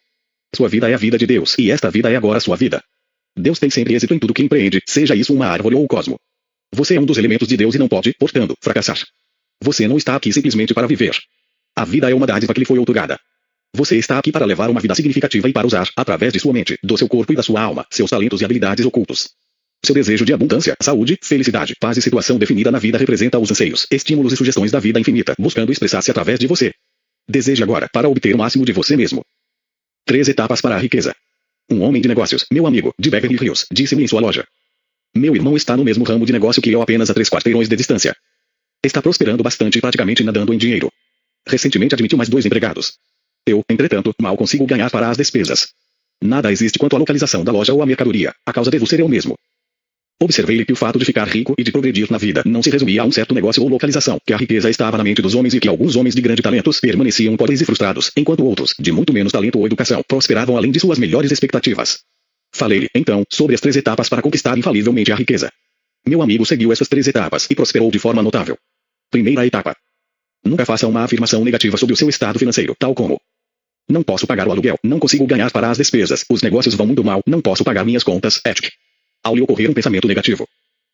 Sua 0.56 0.68
vida 0.68 0.90
é 0.90 0.94
a 0.94 0.98
vida 0.98 1.18
de 1.18 1.28
Deus 1.28 1.56
e 1.60 1.70
esta 1.70 1.92
vida 1.92 2.12
é 2.12 2.16
agora 2.16 2.40
sua 2.40 2.56
vida. 2.56 2.84
Deus 3.36 3.60
tem 3.60 3.70
sempre 3.70 3.94
êxito 3.94 4.14
em 4.14 4.20
tudo 4.20 4.34
que 4.34 4.42
empreende, 4.42 4.82
seja 4.88 5.16
isso 5.16 5.34
uma 5.34 5.48
árvore 5.48 5.76
ou 5.76 5.84
o 5.84 5.88
cosmo. 5.88 6.20
Você 6.74 6.96
é 6.96 7.00
um 7.00 7.06
dos 7.06 7.18
elementos 7.18 7.48
de 7.48 7.58
Deus 7.58 7.76
e 7.76 7.80
não 7.80 7.88
pode, 7.88 8.14
portanto, 8.20 8.56
fracassar. 8.62 9.00
Você 9.62 9.88
não 9.88 9.98
está 9.98 10.16
aqui 10.16 10.32
simplesmente 10.32 10.74
para 10.74 10.88
viver. 10.88 11.16
A 11.76 11.86
vida 11.86 12.10
é 12.10 12.14
uma 12.14 12.28
dádiva 12.28 12.54
que 12.54 12.60
lhe 12.60 12.66
foi 12.66 12.80
outorgada. 12.80 13.20
Você 13.74 13.98
está 13.98 14.18
aqui 14.18 14.32
para 14.32 14.46
levar 14.46 14.70
uma 14.70 14.82
vida 14.82 14.96
significativa 14.96 15.48
e 15.48 15.54
para 15.54 15.68
usar, 15.68 15.90
através 15.96 16.34
de 16.34 16.40
sua 16.40 16.52
mente, 16.52 16.78
do 16.84 16.98
seu 16.98 17.08
corpo 17.08 17.32
e 17.34 17.36
da 17.36 17.44
sua 17.44 17.62
alma, 17.62 17.86
seus 17.92 18.10
talentos 18.10 18.42
e 18.42 18.46
habilidades 18.46 18.86
ocultos. 18.86 19.30
Seu 19.86 19.96
desejo 19.96 20.26
de 20.26 20.34
abundância, 20.34 20.76
saúde, 20.82 21.18
felicidade, 21.22 21.76
paz 21.80 21.98
e 21.98 22.02
situação 22.02 22.38
definida 22.38 22.72
na 22.72 22.80
vida 22.80 22.98
representa 22.98 23.40
os 23.40 23.50
anseios, 23.50 23.88
estímulos 23.90 24.34
e 24.34 24.38
sugestões 24.38 24.72
da 24.72 24.80
vida 24.80 25.00
infinita, 25.00 25.36
buscando 25.40 25.72
expressar-se 25.72 26.12
através 26.12 26.40
de 26.40 26.48
você. 26.48 26.74
Deseje 27.28 27.64
agora, 27.64 27.88
para 27.94 28.10
obter 28.10 28.36
o 28.36 28.38
máximo 28.38 28.66
de 28.66 28.74
você 28.74 28.98
mesmo. 28.98 29.24
Três 30.06 30.28
etapas 30.28 30.60
para 30.60 30.76
a 30.76 30.80
riqueza. 30.80 31.16
Um 31.70 31.82
homem 31.82 32.02
de 32.02 32.08
negócios, 32.08 32.46
meu 32.52 32.66
amigo, 32.66 32.94
de 33.00 33.10
Beverly 33.10 33.38
Hills, 33.40 33.66
disse-me 33.72 34.04
em 34.04 34.08
sua 34.08 34.20
loja. 34.20 34.46
Meu 35.16 35.36
irmão 35.36 35.56
está 35.56 35.78
no 35.78 35.84
mesmo 35.84 36.04
ramo 36.04 36.26
de 36.26 36.34
negócio 36.34 36.62
que 36.62 36.72
eu 36.72 36.82
apenas 36.82 37.10
a 37.10 37.14
três 37.14 37.30
quarteirões 37.30 37.70
de 37.70 37.76
distância. 37.76 38.16
Está 38.84 39.02
prosperando 39.02 39.44
bastante 39.44 39.78
e 39.78 39.82
praticamente 39.82 40.24
nadando 40.24 40.54
em 40.54 40.58
dinheiro. 40.58 40.92
Recentemente 41.48 41.94
admitiu 41.94 42.18
mais 42.18 42.30
dois 42.30 42.46
empregados. 42.46 42.98
Eu, 43.50 43.64
entretanto, 43.68 44.14
mal 44.22 44.38
consigo 44.38 44.64
ganhar 44.68 44.92
para 44.92 45.10
as 45.10 45.18
despesas. 45.18 45.70
Nada 46.22 46.52
existe 46.52 46.78
quanto 46.78 46.96
à 46.96 47.00
localização 47.00 47.44
da 47.44 47.52
loja 47.52 47.74
ou 47.74 47.82
à 47.82 47.86
mercadoria. 47.86 48.32
A 48.46 48.54
causa 48.54 48.70
devo 48.70 48.86
ser 48.86 49.00
eu 49.00 49.10
mesmo. 49.10 49.36
Observei-lhe 50.22 50.66
que 50.66 50.74
o 50.74 50.76
fato 50.76 51.00
de 51.00 51.06
ficar 51.06 51.28
rico 51.28 51.56
e 51.58 51.64
de 51.64 51.72
progredir 51.72 52.12
na 52.12 52.20
vida 52.20 52.44
não 52.46 52.62
se 52.62 52.70
resumia 52.70 53.02
a 53.02 53.06
um 53.06 53.12
certo 53.12 53.34
negócio 53.34 53.64
ou 53.64 53.70
localização, 53.70 54.20
que 54.24 54.34
a 54.34 54.38
riqueza 54.38 54.70
estava 54.70 54.98
na 54.98 55.04
mente 55.04 55.20
dos 55.20 55.34
homens 55.34 55.56
e 55.56 55.60
que 55.60 55.68
alguns 55.68 55.96
homens 55.96 56.14
de 56.14 56.22
grande 56.22 56.44
talentos 56.44 56.80
permaneciam 56.80 57.36
pobres 57.36 57.62
e 57.62 57.66
frustrados, 57.66 58.12
enquanto 58.16 58.46
outros, 58.46 58.76
de 58.78 58.92
muito 58.92 59.12
menos 59.12 59.32
talento 59.32 59.58
ou 59.58 59.66
educação, 59.66 60.04
prosperavam 60.08 60.58
além 60.58 60.72
de 60.72 60.80
suas 60.80 61.00
melhores 61.00 61.32
expectativas. 61.32 62.02
Falei-lhe, 62.54 62.90
então, 62.94 63.24
sobre 63.32 63.56
as 63.56 63.62
três 63.62 63.78
etapas 63.78 64.10
para 64.10 64.22
conquistar 64.22 64.58
infalivelmente 64.58 65.12
a 65.12 65.16
riqueza. 65.16 65.50
Meu 66.06 66.22
amigo 66.22 66.46
seguiu 66.46 66.72
essas 66.72 66.88
três 66.88 67.08
etapas 67.08 67.48
e 67.50 67.56
prosperou 67.56 67.90
de 67.90 67.98
forma 67.98 68.22
notável. 68.22 68.58
Primeira 69.10 69.48
etapa. 69.48 69.76
Nunca 70.44 70.66
faça 70.66 70.86
uma 70.86 71.04
afirmação 71.04 71.44
negativa 71.44 71.78
sobre 71.78 71.94
o 71.94 71.98
seu 71.98 72.10
estado 72.10 72.40
financeiro, 72.40 72.76
tal 72.78 72.94
como 72.94 73.22
não 73.90 74.04
posso 74.04 74.28
pagar 74.28 74.48
o 74.48 74.52
aluguel, 74.52 74.78
não 74.84 75.00
consigo 75.00 75.26
ganhar 75.26 75.52
para 75.52 75.70
as 75.70 75.78
despesas, 75.78 76.24
os 76.30 76.42
negócios 76.44 76.76
vão 76.76 76.86
muito 76.86 77.04
mal, 77.04 77.22
não 77.26 77.42
posso 77.42 77.64
pagar 77.64 77.84
minhas 77.84 78.04
contas, 78.04 78.40
etc. 78.46 78.72
Ao 79.24 79.36
lhe 79.36 79.42
ocorrer 79.42 79.70
um 79.70 79.74
pensamento 79.74 80.08
negativo, 80.08 80.48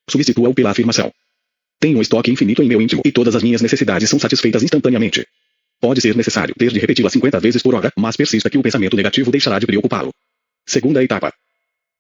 substitua-o 0.09 0.53
pela 0.53 0.71
afirmação. 0.71 1.11
Tenho 1.79 1.97
um 1.97 2.01
estoque 2.01 2.31
infinito 2.31 2.63
em 2.63 2.67
meu 2.67 2.81
íntimo 2.81 3.01
e 3.05 3.11
todas 3.11 3.35
as 3.35 3.43
minhas 3.43 3.61
necessidades 3.61 4.09
são 4.09 4.17
satisfeitas 4.17 4.63
instantaneamente. 4.63 5.27
Pode 5.79 5.99
ser 5.99 6.15
necessário 6.15 6.55
ter 6.57 6.71
de 6.71 6.79
repeti-la 6.79 7.09
50 7.09 7.39
vezes 7.39 7.61
por 7.61 7.75
hora, 7.75 7.91
mas 7.97 8.15
persista 8.15 8.49
que 8.49 8.57
o 8.57 8.63
pensamento 8.63 8.95
negativo 8.95 9.29
deixará 9.29 9.59
de 9.59 9.65
preocupá-lo. 9.65 10.13
Segunda 10.65 11.03
etapa. 11.03 11.33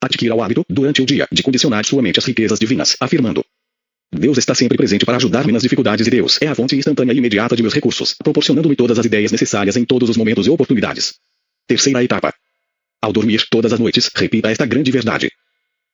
Adquira 0.01 0.33
o 0.33 0.41
hábito, 0.41 0.65
durante 0.69 1.01
o 1.01 1.05
dia, 1.05 1.27
de 1.31 1.43
condicionar 1.43 1.85
sua 1.85 2.01
mente 2.01 2.19
às 2.19 2.25
riquezas 2.25 2.57
divinas, 2.57 2.95
afirmando: 2.99 3.45
Deus 4.11 4.37
está 4.37 4.55
sempre 4.55 4.77
presente 4.77 5.05
para 5.05 5.17
ajudar-me 5.17 5.51
nas 5.51 5.63
dificuldades 5.63 6.07
e 6.07 6.09
Deus 6.09 6.37
é 6.41 6.47
a 6.47 6.55
fonte 6.55 6.75
instantânea 6.75 7.13
e 7.13 7.17
imediata 7.17 7.55
de 7.55 7.61
meus 7.61 7.73
recursos, 7.73 8.15
proporcionando-me 8.23 8.75
todas 8.75 8.97
as 8.97 9.05
ideias 9.05 9.31
necessárias 9.31 9.75
em 9.75 9.85
todos 9.85 10.09
os 10.09 10.17
momentos 10.17 10.47
e 10.47 10.49
oportunidades. 10.49 11.15
Terceira 11.67 12.03
etapa. 12.03 12.33
Ao 13.01 13.11
dormir 13.11 13.45
todas 13.49 13.73
as 13.73 13.79
noites, 13.79 14.09
repita 14.15 14.49
esta 14.49 14.65
grande 14.65 14.91
verdade. 14.91 15.31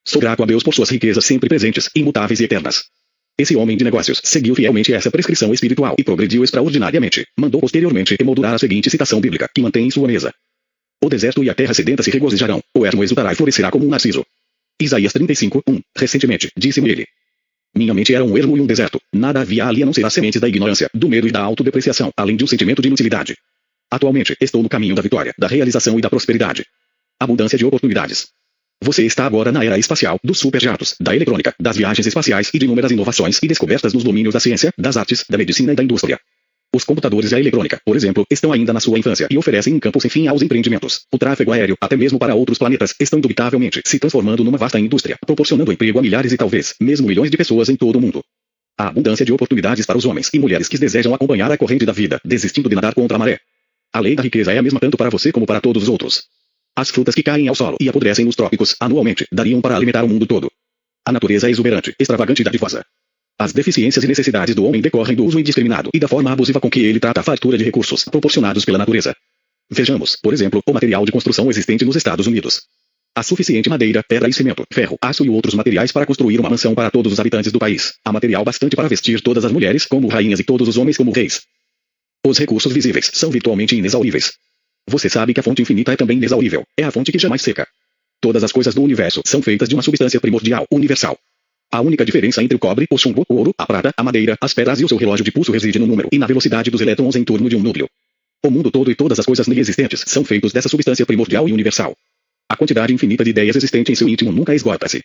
Sou 0.05 0.21
grato 0.21 0.43
a 0.43 0.45
Deus 0.45 0.63
por 0.63 0.73
suas 0.73 0.89
riquezas 0.89 1.25
sempre 1.25 1.49
presentes, 1.49 1.89
imutáveis 1.95 2.39
e 2.39 2.43
eternas. 2.43 2.83
Esse 3.37 3.55
homem 3.55 3.77
de 3.77 3.83
negócios 3.83 4.21
seguiu 4.23 4.53
fielmente 4.55 4.93
essa 4.93 5.09
prescrição 5.09 5.53
espiritual 5.53 5.95
e 5.97 6.03
progrediu 6.03 6.43
extraordinariamente. 6.43 7.25
Mandou 7.37 7.61
posteriormente 7.61 8.15
emoldurar 8.19 8.53
a 8.53 8.59
seguinte 8.59 8.89
citação 8.89 9.19
bíblica, 9.19 9.49
que 9.53 9.61
mantém 9.61 9.87
em 9.87 9.91
sua 9.91 10.07
mesa. 10.07 10.33
O 11.03 11.09
deserto 11.09 11.43
e 11.43 11.49
a 11.49 11.55
terra 11.55 11.73
sedenta 11.73 12.03
se 12.03 12.11
regozijarão, 12.11 12.61
o 12.75 12.85
ermo 12.85 13.03
exultará 13.03 13.31
e 13.31 13.35
florescerá 13.35 13.71
como 13.71 13.85
um 13.85 13.89
narciso. 13.89 14.23
Isaías 14.79 15.13
35, 15.13 15.63
1. 15.67 15.81
Recentemente, 15.97 16.51
disse-me 16.55 16.91
ele. 16.91 17.07
Minha 17.75 17.93
mente 17.93 18.13
era 18.13 18.23
um 18.23 18.37
ermo 18.37 18.57
e 18.57 18.61
um 18.61 18.65
deserto. 18.65 19.01
Nada 19.13 19.41
havia 19.41 19.65
ali 19.65 19.81
a 19.81 19.85
não 19.85 19.93
ser 19.93 20.05
as 20.05 20.13
sementes 20.13 20.41
da 20.41 20.47
ignorância, 20.47 20.89
do 20.93 21.07
medo 21.07 21.27
e 21.27 21.31
da 21.31 21.41
autodepreciação, 21.41 22.11
além 22.17 22.35
de 22.35 22.43
um 22.43 22.47
sentimento 22.47 22.81
de 22.81 22.89
inutilidade. 22.89 23.37
Atualmente, 23.89 24.35
estou 24.41 24.61
no 24.61 24.69
caminho 24.69 24.95
da 24.95 25.01
vitória, 25.01 25.33
da 25.37 25.47
realização 25.47 25.97
e 25.97 26.01
da 26.01 26.09
prosperidade. 26.09 26.65
Abundância 27.19 27.57
de 27.57 27.65
oportunidades. 27.65 28.27
Você 28.83 29.05
está 29.05 29.25
agora 29.25 29.51
na 29.51 29.63
era 29.63 29.77
espacial, 29.77 30.19
dos 30.23 30.39
superjatos, 30.39 30.95
da 30.99 31.15
eletrônica, 31.15 31.53
das 31.59 31.77
viagens 31.77 32.07
espaciais 32.07 32.49
e 32.53 32.57
de 32.57 32.65
inúmeras 32.65 32.91
inovações 32.91 33.37
e 33.41 33.47
descobertas 33.47 33.93
nos 33.93 34.03
domínios 34.03 34.33
da 34.33 34.39
ciência, 34.39 34.73
das 34.77 34.97
artes, 34.97 35.23
da 35.29 35.37
medicina 35.37 35.71
e 35.71 35.75
da 35.75 35.83
indústria. 35.83 36.19
Os 36.73 36.85
computadores 36.85 37.33
e 37.33 37.35
a 37.35 37.39
eletrônica, 37.39 37.81
por 37.83 37.97
exemplo, 37.97 38.25
estão 38.31 38.53
ainda 38.53 38.71
na 38.71 38.79
sua 38.79 38.97
infância 38.97 39.27
e 39.29 39.37
oferecem 39.37 39.73
um 39.73 39.79
campo 39.79 39.99
sem 39.99 40.09
fim 40.09 40.27
aos 40.27 40.41
empreendimentos. 40.41 41.01
O 41.11 41.17
tráfego 41.17 41.51
aéreo, 41.51 41.77
até 41.81 41.97
mesmo 41.97 42.17
para 42.17 42.33
outros 42.33 42.57
planetas, 42.57 42.95
estão 42.97 43.19
indubitavelmente 43.19 43.81
se 43.85 43.99
transformando 43.99 44.41
numa 44.41 44.57
vasta 44.57 44.79
indústria, 44.79 45.17
proporcionando 45.25 45.73
emprego 45.73 45.99
a 45.99 46.01
milhares 46.01 46.31
e 46.31 46.37
talvez, 46.37 46.73
mesmo 46.79 47.07
milhões 47.07 47.29
de 47.29 47.35
pessoas 47.35 47.67
em 47.67 47.75
todo 47.75 47.97
o 47.97 48.01
mundo. 48.01 48.23
A 48.77 48.87
abundância 48.87 49.25
de 49.25 49.33
oportunidades 49.33 49.85
para 49.85 49.97
os 49.97 50.05
homens 50.05 50.29
e 50.33 50.39
mulheres 50.39 50.69
que 50.69 50.77
desejam 50.77 51.13
acompanhar 51.13 51.51
a 51.51 51.57
corrente 51.57 51.85
da 51.85 51.91
vida, 51.91 52.21
desistindo 52.23 52.69
de 52.69 52.75
nadar 52.75 52.93
contra 52.93 53.17
a 53.17 53.19
maré. 53.19 53.37
A 53.91 53.99
lei 53.99 54.15
da 54.15 54.23
riqueza 54.23 54.53
é 54.53 54.57
a 54.57 54.61
mesma 54.61 54.79
tanto 54.79 54.95
para 54.95 55.09
você 55.09 55.29
como 55.29 55.45
para 55.45 55.59
todos 55.59 55.83
os 55.83 55.89
outros. 55.89 56.23
As 56.73 56.89
frutas 56.89 57.13
que 57.13 57.21
caem 57.21 57.49
ao 57.49 57.55
solo 57.55 57.75
e 57.81 57.89
apodrecem 57.89 58.23
nos 58.23 58.37
trópicos, 58.37 58.77
anualmente, 58.79 59.27
dariam 59.29 59.59
para 59.59 59.75
alimentar 59.75 60.05
o 60.05 60.07
mundo 60.07 60.25
todo. 60.25 60.49
A 61.05 61.11
natureza 61.11 61.49
é 61.49 61.51
exuberante, 61.51 61.93
extravagante 61.99 62.41
e 62.41 62.45
dadivosa. 62.45 62.85
As 63.41 63.53
deficiências 63.53 64.03
e 64.03 64.07
necessidades 64.07 64.53
do 64.53 64.63
homem 64.65 64.79
decorrem 64.79 65.15
do 65.15 65.25
uso 65.25 65.39
indiscriminado 65.39 65.89
e 65.91 65.99
da 65.99 66.07
forma 66.07 66.31
abusiva 66.31 66.61
com 66.61 66.69
que 66.69 66.79
ele 66.81 66.99
trata 66.99 67.21
a 67.21 67.23
fartura 67.23 67.57
de 67.57 67.63
recursos 67.63 68.03
proporcionados 68.03 68.63
pela 68.63 68.77
natureza. 68.77 69.15
Vejamos, 69.67 70.15
por 70.15 70.31
exemplo, 70.31 70.61
o 70.63 70.71
material 70.71 71.03
de 71.05 71.11
construção 71.11 71.49
existente 71.49 71.83
nos 71.83 71.95
Estados 71.95 72.27
Unidos. 72.27 72.61
Há 73.15 73.23
suficiente 73.23 73.67
madeira, 73.67 74.03
pedra 74.07 74.29
e 74.29 74.33
cimento, 74.33 74.63
ferro, 74.71 74.95
aço 75.01 75.25
e 75.25 75.29
outros 75.29 75.55
materiais 75.55 75.91
para 75.91 76.05
construir 76.05 76.39
uma 76.39 76.51
mansão 76.51 76.75
para 76.75 76.91
todos 76.91 77.11
os 77.11 77.19
habitantes 77.19 77.51
do 77.51 77.57
país. 77.57 77.93
Há 78.05 78.11
material 78.11 78.45
bastante 78.45 78.75
para 78.75 78.87
vestir 78.87 79.19
todas 79.21 79.43
as 79.43 79.51
mulheres 79.51 79.87
como 79.87 80.07
rainhas 80.07 80.39
e 80.39 80.43
todos 80.43 80.67
os 80.67 80.77
homens 80.77 80.97
como 80.97 81.11
reis. 81.11 81.41
Os 82.23 82.37
recursos 82.37 82.71
visíveis 82.71 83.09
são 83.11 83.31
virtualmente 83.31 83.75
inexauríveis. 83.75 84.33
Você 84.87 85.09
sabe 85.09 85.33
que 85.33 85.39
a 85.39 85.43
fonte 85.43 85.63
infinita 85.63 85.91
é 85.91 85.95
também 85.95 86.17
inexaurível. 86.17 86.63
É 86.77 86.83
a 86.83 86.91
fonte 86.91 87.11
que 87.11 87.17
jamais 87.17 87.41
seca. 87.41 87.67
Todas 88.21 88.43
as 88.43 88.51
coisas 88.51 88.75
do 88.75 88.83
universo 88.83 89.23
são 89.25 89.41
feitas 89.41 89.67
de 89.67 89.73
uma 89.73 89.81
substância 89.81 90.21
primordial, 90.21 90.67
universal. 90.71 91.17
A 91.73 91.79
única 91.79 92.03
diferença 92.03 92.43
entre 92.43 92.55
o 92.55 92.59
cobre, 92.59 92.85
o 92.91 92.97
chumbo, 92.97 93.23
o 93.29 93.35
ouro, 93.35 93.55
a 93.57 93.65
prata, 93.65 93.93
a 93.95 94.03
madeira, 94.03 94.37
as 94.41 94.53
pedras 94.53 94.81
e 94.81 94.83
o 94.83 94.89
seu 94.89 94.97
relógio 94.97 95.23
de 95.23 95.31
pulso 95.31 95.53
reside 95.53 95.79
no 95.79 95.87
número 95.87 96.09
e 96.11 96.19
na 96.19 96.27
velocidade 96.27 96.69
dos 96.69 96.81
elétrons 96.81 97.15
em 97.15 97.23
torno 97.23 97.47
de 97.47 97.55
um 97.55 97.61
núcleo. 97.61 97.87
O 98.43 98.51
mundo 98.51 98.69
todo 98.69 98.91
e 98.91 98.95
todas 98.95 99.17
as 99.19 99.25
coisas 99.25 99.47
nele 99.47 99.61
existentes 99.61 100.03
são 100.05 100.25
feitos 100.25 100.51
dessa 100.51 100.67
substância 100.67 101.05
primordial 101.05 101.47
e 101.47 101.53
universal. 101.53 101.95
A 102.49 102.57
quantidade 102.57 102.93
infinita 102.93 103.23
de 103.23 103.29
ideias 103.29 103.55
existente 103.55 103.89
em 103.89 103.95
seu 103.95 104.09
íntimo 104.09 104.33
nunca 104.33 104.53
esgota-se. 104.53 105.01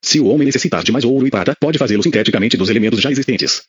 Se 0.00 0.18
o 0.18 0.26
homem 0.28 0.46
necessitar 0.46 0.82
de 0.82 0.90
mais 0.90 1.04
ouro 1.04 1.26
e 1.26 1.30
prata, 1.30 1.54
pode 1.60 1.76
fazê-lo 1.76 2.02
sinteticamente 2.02 2.56
dos 2.56 2.70
elementos 2.70 3.00
já 3.00 3.10
existentes. 3.10 3.64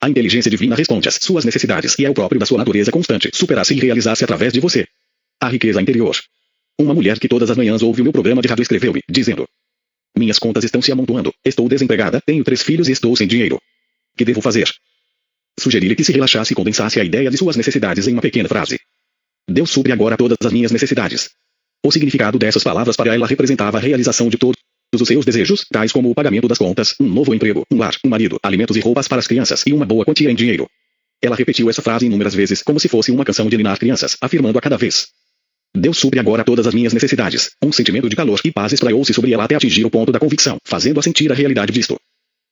A 0.00 0.08
inteligência 0.08 0.50
divina 0.50 0.74
responde 0.74 1.06
às 1.06 1.16
suas 1.16 1.44
necessidades 1.44 1.98
e 1.98 2.06
é 2.06 2.10
o 2.10 2.14
próprio 2.14 2.38
da 2.38 2.46
sua 2.46 2.56
natureza 2.56 2.90
constante, 2.90 3.30
superar-se 3.34 3.74
e 3.74 3.78
realizar-se 3.78 4.24
através 4.24 4.54
de 4.54 4.60
você. 4.60 4.86
A 5.38 5.48
riqueza 5.48 5.82
interior. 5.82 6.16
Uma 6.78 6.94
mulher 6.94 7.18
que 7.18 7.28
todas 7.28 7.50
as 7.50 7.56
manhãs 7.58 7.82
ouve 7.82 8.00
o 8.00 8.04
meu 8.04 8.12
programa 8.12 8.40
de 8.40 8.48
rádio 8.48 8.62
escreveu-me, 8.62 9.02
dizendo: 9.10 9.46
Minhas 10.16 10.38
contas 10.38 10.64
estão 10.64 10.82
se 10.82 10.92
amontoando, 10.92 11.32
estou 11.44 11.68
desempregada, 11.68 12.20
tenho 12.20 12.44
três 12.44 12.62
filhos 12.62 12.88
e 12.88 12.92
estou 12.92 13.14
sem 13.16 13.26
dinheiro. 13.26 13.60
Que 14.16 14.24
devo 14.24 14.40
fazer? 14.40 14.70
Sugeri-lhe 15.58 15.94
que 15.94 16.04
se 16.04 16.12
relaxasse 16.12 16.52
e 16.52 16.56
condensasse 16.56 17.00
a 17.00 17.04
ideia 17.04 17.30
de 17.30 17.36
suas 17.36 17.56
necessidades 17.56 18.06
em 18.06 18.12
uma 18.12 18.22
pequena 18.22 18.48
frase. 18.48 18.78
Deus 19.48 19.70
supre 19.70 19.92
agora 19.92 20.16
todas 20.16 20.38
as 20.44 20.52
minhas 20.52 20.72
necessidades. 20.72 21.30
O 21.84 21.90
significado 21.90 22.38
dessas 22.38 22.62
palavras 22.62 22.96
para 22.96 23.14
ela 23.14 23.26
representava 23.26 23.78
a 23.78 23.80
realização 23.80 24.28
de 24.28 24.36
todos 24.36 24.58
os 24.94 25.08
seus 25.08 25.24
desejos, 25.24 25.64
tais 25.70 25.92
como 25.92 26.10
o 26.10 26.14
pagamento 26.14 26.48
das 26.48 26.58
contas, 26.58 26.94
um 27.00 27.08
novo 27.08 27.34
emprego, 27.34 27.64
um 27.70 27.78
lar, 27.78 27.94
um 28.04 28.08
marido, 28.08 28.38
alimentos 28.42 28.76
e 28.76 28.80
roupas 28.80 29.08
para 29.08 29.18
as 29.18 29.26
crianças 29.26 29.62
e 29.66 29.72
uma 29.72 29.86
boa 29.86 30.04
quantia 30.04 30.30
em 30.30 30.34
dinheiro. 30.34 30.68
Ela 31.22 31.36
repetiu 31.36 31.68
essa 31.68 31.82
frase 31.82 32.06
inúmeras 32.06 32.34
vezes 32.34 32.62
como 32.62 32.80
se 32.80 32.88
fosse 32.88 33.10
uma 33.10 33.24
canção 33.24 33.48
de 33.48 33.56
ninar 33.56 33.78
crianças, 33.78 34.16
afirmando 34.20 34.58
a 34.58 34.60
cada 34.60 34.76
vez: 34.76 35.08
Deus 35.74 35.98
supre 35.98 36.18
agora 36.18 36.44
todas 36.44 36.66
as 36.66 36.74
minhas 36.74 36.92
necessidades. 36.92 37.50
Um 37.62 37.70
sentimento 37.70 38.08
de 38.08 38.16
calor 38.16 38.40
e 38.44 38.50
paz 38.50 38.72
espraiou-se 38.72 39.14
sobre 39.14 39.32
ela 39.32 39.44
até 39.44 39.54
atingir 39.54 39.84
o 39.84 39.90
ponto 39.90 40.10
da 40.10 40.18
convicção, 40.18 40.58
fazendo-a 40.64 41.02
sentir 41.02 41.30
a 41.30 41.34
realidade 41.34 41.72
disto. 41.72 41.98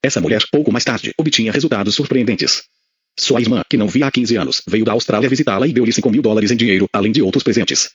Essa 0.01 0.21
mulher, 0.21 0.41
pouco 0.49 0.71
mais 0.71 0.85
tarde, 0.85 1.11
obtinha 1.17 1.51
resultados 1.51 1.95
surpreendentes. 1.95 2.63
Sua 3.19 3.41
irmã, 3.41 3.61
que 3.69 3.75
não 3.75 3.89
via 3.89 4.07
há 4.07 4.11
15 4.11 4.37
anos, 4.37 4.61
veio 4.65 4.85
da 4.85 4.93
Austrália 4.93 5.27
visitá-la 5.27 5.67
e 5.67 5.73
deu-lhe 5.73 5.91
5 5.91 6.09
mil 6.09 6.21
dólares 6.21 6.51
em 6.51 6.55
dinheiro, 6.55 6.87
além 6.93 7.11
de 7.11 7.21
outros 7.21 7.43
presentes. 7.43 7.89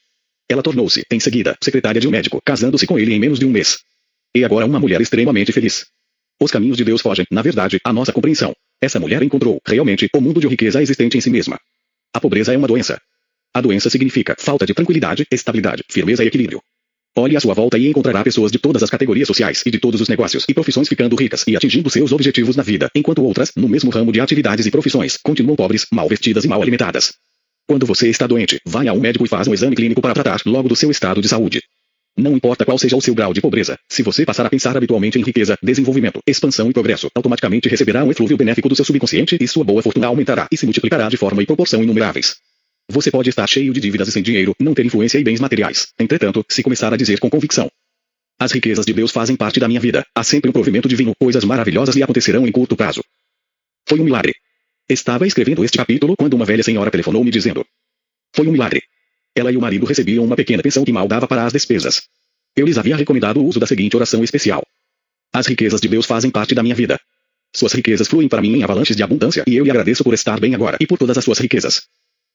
Ela 0.47 0.63
tornou-se, 0.63 1.03
em 1.11 1.19
seguida, 1.19 1.57
secretária 1.63 1.99
de 1.99 2.07
um 2.07 2.11
médico, 2.11 2.43
casando-se 2.45 2.87
com 2.87 2.99
ele 2.99 3.15
em 3.15 3.19
menos 3.19 3.39
de 3.39 3.47
um 3.47 3.51
mês. 3.51 3.79
E 4.35 4.45
agora 4.45 4.67
uma 4.67 4.79
mulher 4.79 5.01
extremamente 5.01 5.53
feliz. 5.53 5.87
Os 6.39 6.51
caminhos 6.51 6.77
de 6.77 6.85
Deus 6.85 7.01
fogem, 7.01 7.25
na 7.31 7.41
verdade, 7.41 7.79
à 7.83 7.95
nossa 7.95 8.13
compreensão. 8.13 8.55
Essa 8.79 9.01
mulher 9.01 9.23
encontrou, 9.23 9.59
realmente, 9.67 10.07
o 10.15 10.21
mundo 10.21 10.41
de 10.41 10.49
riqueza 10.49 10.83
existente 10.83 11.17
em 11.17 11.21
si 11.23 11.31
mesma. 11.31 11.59
A 12.13 12.21
pobreza 12.21 12.53
é 12.53 12.59
uma 12.59 12.69
doença, 12.69 13.01
a 13.55 13.61
doença 13.61 13.89
significa 13.89 14.35
falta 14.37 14.67
de 14.67 14.75
tranquilidade, 14.75 15.25
estabilidade, 15.31 15.85
firmeza 15.89 16.25
e 16.25 16.27
equilíbrio. 16.27 16.61
Olhe 17.17 17.37
à 17.37 17.41
sua 17.41 17.55
volta 17.55 17.79
e 17.79 17.87
encontrará 17.87 18.25
pessoas 18.25 18.51
de 18.51 18.59
todas 18.59 18.83
as 18.83 18.91
categorias 18.91 19.29
sociais 19.29 19.63
e 19.65 19.71
de 19.71 19.79
todos 19.79 20.01
os 20.01 20.09
negócios 20.09 20.45
e 20.49 20.53
profissões 20.53 20.89
ficando 20.89 21.15
ricas 21.15 21.45
e 21.47 21.57
atingindo 21.57 21.89
seus 21.89 22.11
objetivos 22.11 22.57
na 22.57 22.65
vida, 22.65 22.91
enquanto 22.93 23.23
outras, 23.23 23.53
no 23.55 23.69
mesmo 23.69 23.89
ramo 23.93 24.11
de 24.11 24.21
atividades 24.21 24.67
e 24.67 24.71
profissões, 24.73 25.17
continuam 25.23 25.55
pobres, 25.55 25.87
mal 25.93 26.09
vestidas 26.09 26.45
e 26.45 26.49
mal 26.49 26.61
alimentadas. 26.61 27.13
Quando 27.69 27.87
você 27.87 28.09
está 28.11 28.27
doente, 28.27 28.59
vai 28.67 28.89
a 28.89 28.93
um 28.93 28.99
médico 28.99 29.25
e 29.25 29.29
faz 29.29 29.47
um 29.47 29.55
exame 29.55 29.77
clínico 29.77 30.03
para 30.03 30.15
tratar 30.15 30.41
logo 30.45 30.69
do 30.69 30.75
seu 30.75 30.91
estado 30.91 31.23
de 31.23 31.29
saúde. 31.29 31.63
Não 32.17 32.37
importa 32.37 32.65
qual 32.65 32.79
seja 32.79 32.97
o 32.97 33.01
seu 33.01 33.15
grau 33.15 33.33
de 33.33 33.41
pobreza, 33.41 33.79
se 33.89 34.03
você 34.03 34.25
passar 34.25 34.47
a 34.47 34.51
pensar 34.51 34.77
habitualmente 34.77 35.17
em 35.17 35.23
riqueza, 35.23 35.57
desenvolvimento, 35.63 36.21
expansão 36.27 36.69
e 36.69 36.73
progresso, 36.73 37.09
automaticamente 37.15 37.69
receberá 37.69 38.03
um 38.03 38.11
eflúvio 38.11 38.37
benéfico 38.37 38.69
do 38.69 38.75
seu 38.75 38.85
subconsciente 38.85 39.39
e 39.41 39.47
sua 39.47 39.65
boa 39.65 39.83
fortuna 39.83 40.09
aumentará 40.09 40.49
e 40.51 40.57
se 40.57 40.67
multiplicará 40.67 41.09
de 41.09 41.17
forma 41.17 41.43
e 41.43 41.47
proporção 41.47 41.83
inumeráveis. 41.83 42.37
Você 42.89 43.11
pode 43.11 43.31
estar 43.31 43.47
cheio 43.47 43.73
de 43.73 43.81
dívidas 43.81 44.09
e 44.09 44.13
sem 44.13 44.23
dinheiro, 44.23 44.55
não 44.61 44.75
ter 44.75 44.85
influência 44.85 45.19
e 45.19 45.25
bens 45.25 45.41
materiais. 45.41 45.89
Entretanto, 45.99 46.45
se 46.49 46.63
começar 46.63 46.93
a 46.93 46.97
dizer 46.97 47.19
com 47.19 47.31
convicção: 47.31 47.71
As 48.39 48.53
riquezas 48.53 48.85
de 48.85 48.93
Deus 48.93 49.11
fazem 49.11 49.37
parte 49.37 49.59
da 49.59 49.67
minha 49.67 49.81
vida, 49.81 50.07
há 50.15 50.23
sempre 50.23 50.51
um 50.51 50.53
provimento 50.53 50.89
divino, 50.89 51.15
coisas 51.19 51.45
maravilhosas 51.45 51.95
lhe 51.95 52.03
acontecerão 52.03 52.47
em 52.47 52.53
curto 52.53 52.77
prazo. 52.77 53.03
Foi 53.89 53.99
um 53.99 54.05
milagre. 54.05 54.35
Estava 54.89 55.27
escrevendo 55.27 55.65
este 55.65 55.79
capítulo 55.79 56.15
quando 56.17 56.35
uma 56.35 56.45
velha 56.45 56.63
senhora 56.63 56.91
telefonou 56.91 57.25
me 57.25 57.31
dizendo: 57.31 57.65
Foi 58.35 58.47
um 58.47 58.53
milagre. 58.53 58.83
Ela 59.35 59.51
e 59.51 59.57
o 59.57 59.61
marido 59.61 59.87
recebiam 59.87 60.25
uma 60.25 60.37
pequena 60.37 60.63
pensão 60.63 60.85
que 60.85 60.93
mal 60.93 61.09
dava 61.09 61.27
para 61.27 61.45
as 61.45 61.53
despesas. 61.53 62.03
Eu 62.55 62.67
lhes 62.67 62.79
havia 62.79 62.97
recomendado 62.97 63.41
o 63.41 63.45
uso 63.45 63.59
da 63.59 63.67
seguinte 63.67 63.97
oração 63.97 64.23
especial: 64.23 64.63
As 65.33 65.47
riquezas 65.47 65.81
de 65.81 65.89
Deus 65.89 66.05
fazem 66.05 66.31
parte 66.31 66.55
da 66.55 66.63
minha 66.63 66.75
vida. 66.75 67.01
Suas 67.57 67.73
riquezas 67.73 68.09
fluem 68.09 68.29
para 68.29 68.43
mim 68.43 68.57
em 68.57 68.63
avalanches 68.63 68.97
de 68.97 69.03
abundância 69.03 69.43
e 69.47 69.57
eu 69.57 69.65
lhe 69.65 69.71
agradeço 69.71 70.05
por 70.05 70.13
estar 70.13 70.39
bem 70.39 70.55
agora 70.55 70.77
e 70.81 70.87
por 70.87 70.99
todas 70.99 71.17
as 71.17 71.25
suas 71.25 71.39
riquezas. 71.39 71.83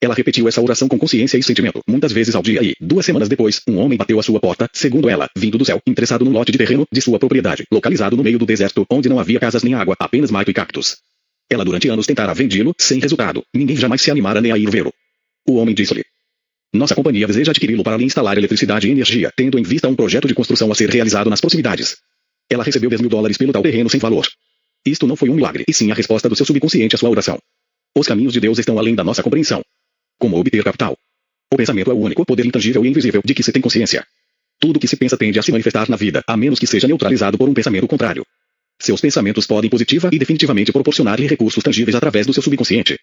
Ela 0.02 0.16
repetiu 0.16 0.48
essa 0.48 0.62
oração 0.62 0.88
com 0.88 0.98
consciência 0.98 1.38
e 1.38 1.44
sentimento, 1.44 1.82
muitas 1.86 2.14
vezes 2.14 2.34
ao 2.34 2.42
dia 2.42 2.64
e, 2.64 2.74
duas 2.80 3.06
semanas 3.06 3.28
depois, 3.28 3.62
um 3.68 3.78
homem 3.78 3.98
bateu 3.98 4.18
à 4.18 4.24
sua 4.24 4.40
porta, 4.40 4.70
segundo 4.72 5.10
ela, 5.10 5.28
vindo 5.36 5.58
do 5.58 5.66
céu, 5.66 5.82
interessado 5.86 6.24
num 6.24 6.32
lote 6.32 6.54
de 6.54 6.58
terreno 6.58 6.86
de 6.90 7.02
sua 7.02 7.20
propriedade, 7.20 7.66
localizado 7.70 8.16
no 8.16 8.24
meio 8.24 8.40
do 8.40 8.46
deserto, 8.46 8.86
onde 8.90 9.10
não 9.10 9.20
havia 9.20 9.42
casas 9.42 9.62
nem 9.62 9.74
água, 9.74 9.98
apenas 10.00 10.32
mato 10.32 10.50
e 10.50 10.54
cactos. 10.54 10.98
Ela 11.50 11.66
durante 11.66 11.90
anos 11.90 12.06
tentara 12.06 12.34
vendê-lo, 12.34 12.74
sem 12.78 13.00
resultado. 13.00 13.44
Ninguém 13.54 13.76
jamais 13.76 14.02
se 14.02 14.10
animara 14.10 14.40
nem 14.40 14.54
a 14.54 14.58
ir 14.58 14.70
vê-lo. 14.70 14.94
O 15.46 15.56
homem 15.56 15.76
disse-lhe: 15.76 16.06
Nossa 16.74 16.96
companhia 16.96 17.28
deseja 17.28 17.52
adquiri-lo 17.52 17.84
para 17.84 17.98
lhe 17.98 18.06
instalar 18.06 18.38
eletricidade 18.38 18.88
e 18.88 18.92
energia, 18.92 19.34
tendo 19.36 19.60
em 19.60 19.64
vista 19.64 19.90
um 19.90 19.96
projeto 19.96 20.30
de 20.30 20.34
construção 20.34 20.72
a 20.72 20.76
ser 20.76 20.90
realizado 20.90 21.30
nas 21.30 21.42
proximidades. 21.42 21.98
Ela 22.50 22.64
recebeu 22.64 22.90
10 22.90 23.02
mil 23.02 23.10
dólares 23.10 23.38
pelo 23.38 23.52
tal 23.52 23.64
terreno 23.64 23.90
sem 23.90 24.00
valor. 24.00 24.26
Isto 24.86 25.06
não 25.06 25.18
foi 25.18 25.30
um 25.30 25.36
milagre, 25.36 25.66
e 25.68 25.74
sim 25.74 25.92
a 25.92 25.96
resposta 25.96 26.30
do 26.30 26.36
seu 26.38 26.46
subconsciente 26.46 26.96
à 26.96 26.98
sua 26.98 27.10
oração. 27.10 27.38
Os 27.98 28.08
caminhos 28.08 28.32
de 28.32 28.40
Deus 28.40 28.60
estão 28.60 28.80
além 28.80 28.96
da 28.96 29.04
nossa 29.04 29.22
compreensão. 29.22 29.62
Como 30.20 30.38
obter 30.38 30.62
capital? 30.66 30.98
O 31.52 31.56
pensamento 31.56 31.90
é 31.90 31.94
o 31.94 31.98
único 31.98 32.26
poder 32.26 32.46
intangível 32.46 32.84
e 32.84 32.90
invisível 32.90 33.22
de 33.24 33.34
que 33.34 33.42
se 33.42 33.54
tem 33.54 33.62
consciência. 33.62 34.06
Tudo 34.60 34.78
que 34.78 34.88
se 34.88 34.98
pensa 34.98 35.16
tende 35.16 35.40
a 35.40 35.42
se 35.42 35.50
manifestar 35.50 35.90
na 35.90 35.96
vida, 35.96 36.22
a 36.28 36.36
menos 36.36 36.60
que 36.60 36.68
seja 36.68 36.88
neutralizado 36.88 37.38
por 37.38 37.48
um 37.48 37.54
pensamento 37.54 37.88
contrário. 37.88 38.26
Seus 38.78 39.00
pensamentos 39.00 39.48
podem 39.48 39.70
positiva 39.70 40.10
e 40.12 40.20
definitivamente 40.20 40.74
proporcionar-lhe 40.74 41.26
recursos 41.26 41.64
tangíveis 41.64 41.96
através 41.96 42.28
do 42.28 42.34
seu 42.34 42.44
subconsciente. 42.44 43.00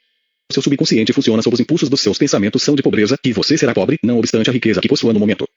Seu 0.52 0.62
subconsciente 0.62 1.14
funciona 1.14 1.40
sob 1.40 1.54
os 1.54 1.60
impulsos 1.60 1.88
dos 1.88 2.02
seus 2.02 2.18
pensamentos 2.18 2.62
são 2.62 2.76
de 2.76 2.82
pobreza, 2.82 3.18
e 3.24 3.32
você 3.32 3.56
será 3.56 3.72
pobre, 3.72 3.98
não 4.02 4.18
obstante 4.18 4.50
a 4.50 4.52
riqueza 4.52 4.82
que 4.82 4.88
possua 4.88 5.14
no 5.14 5.18
momento. 5.18 5.48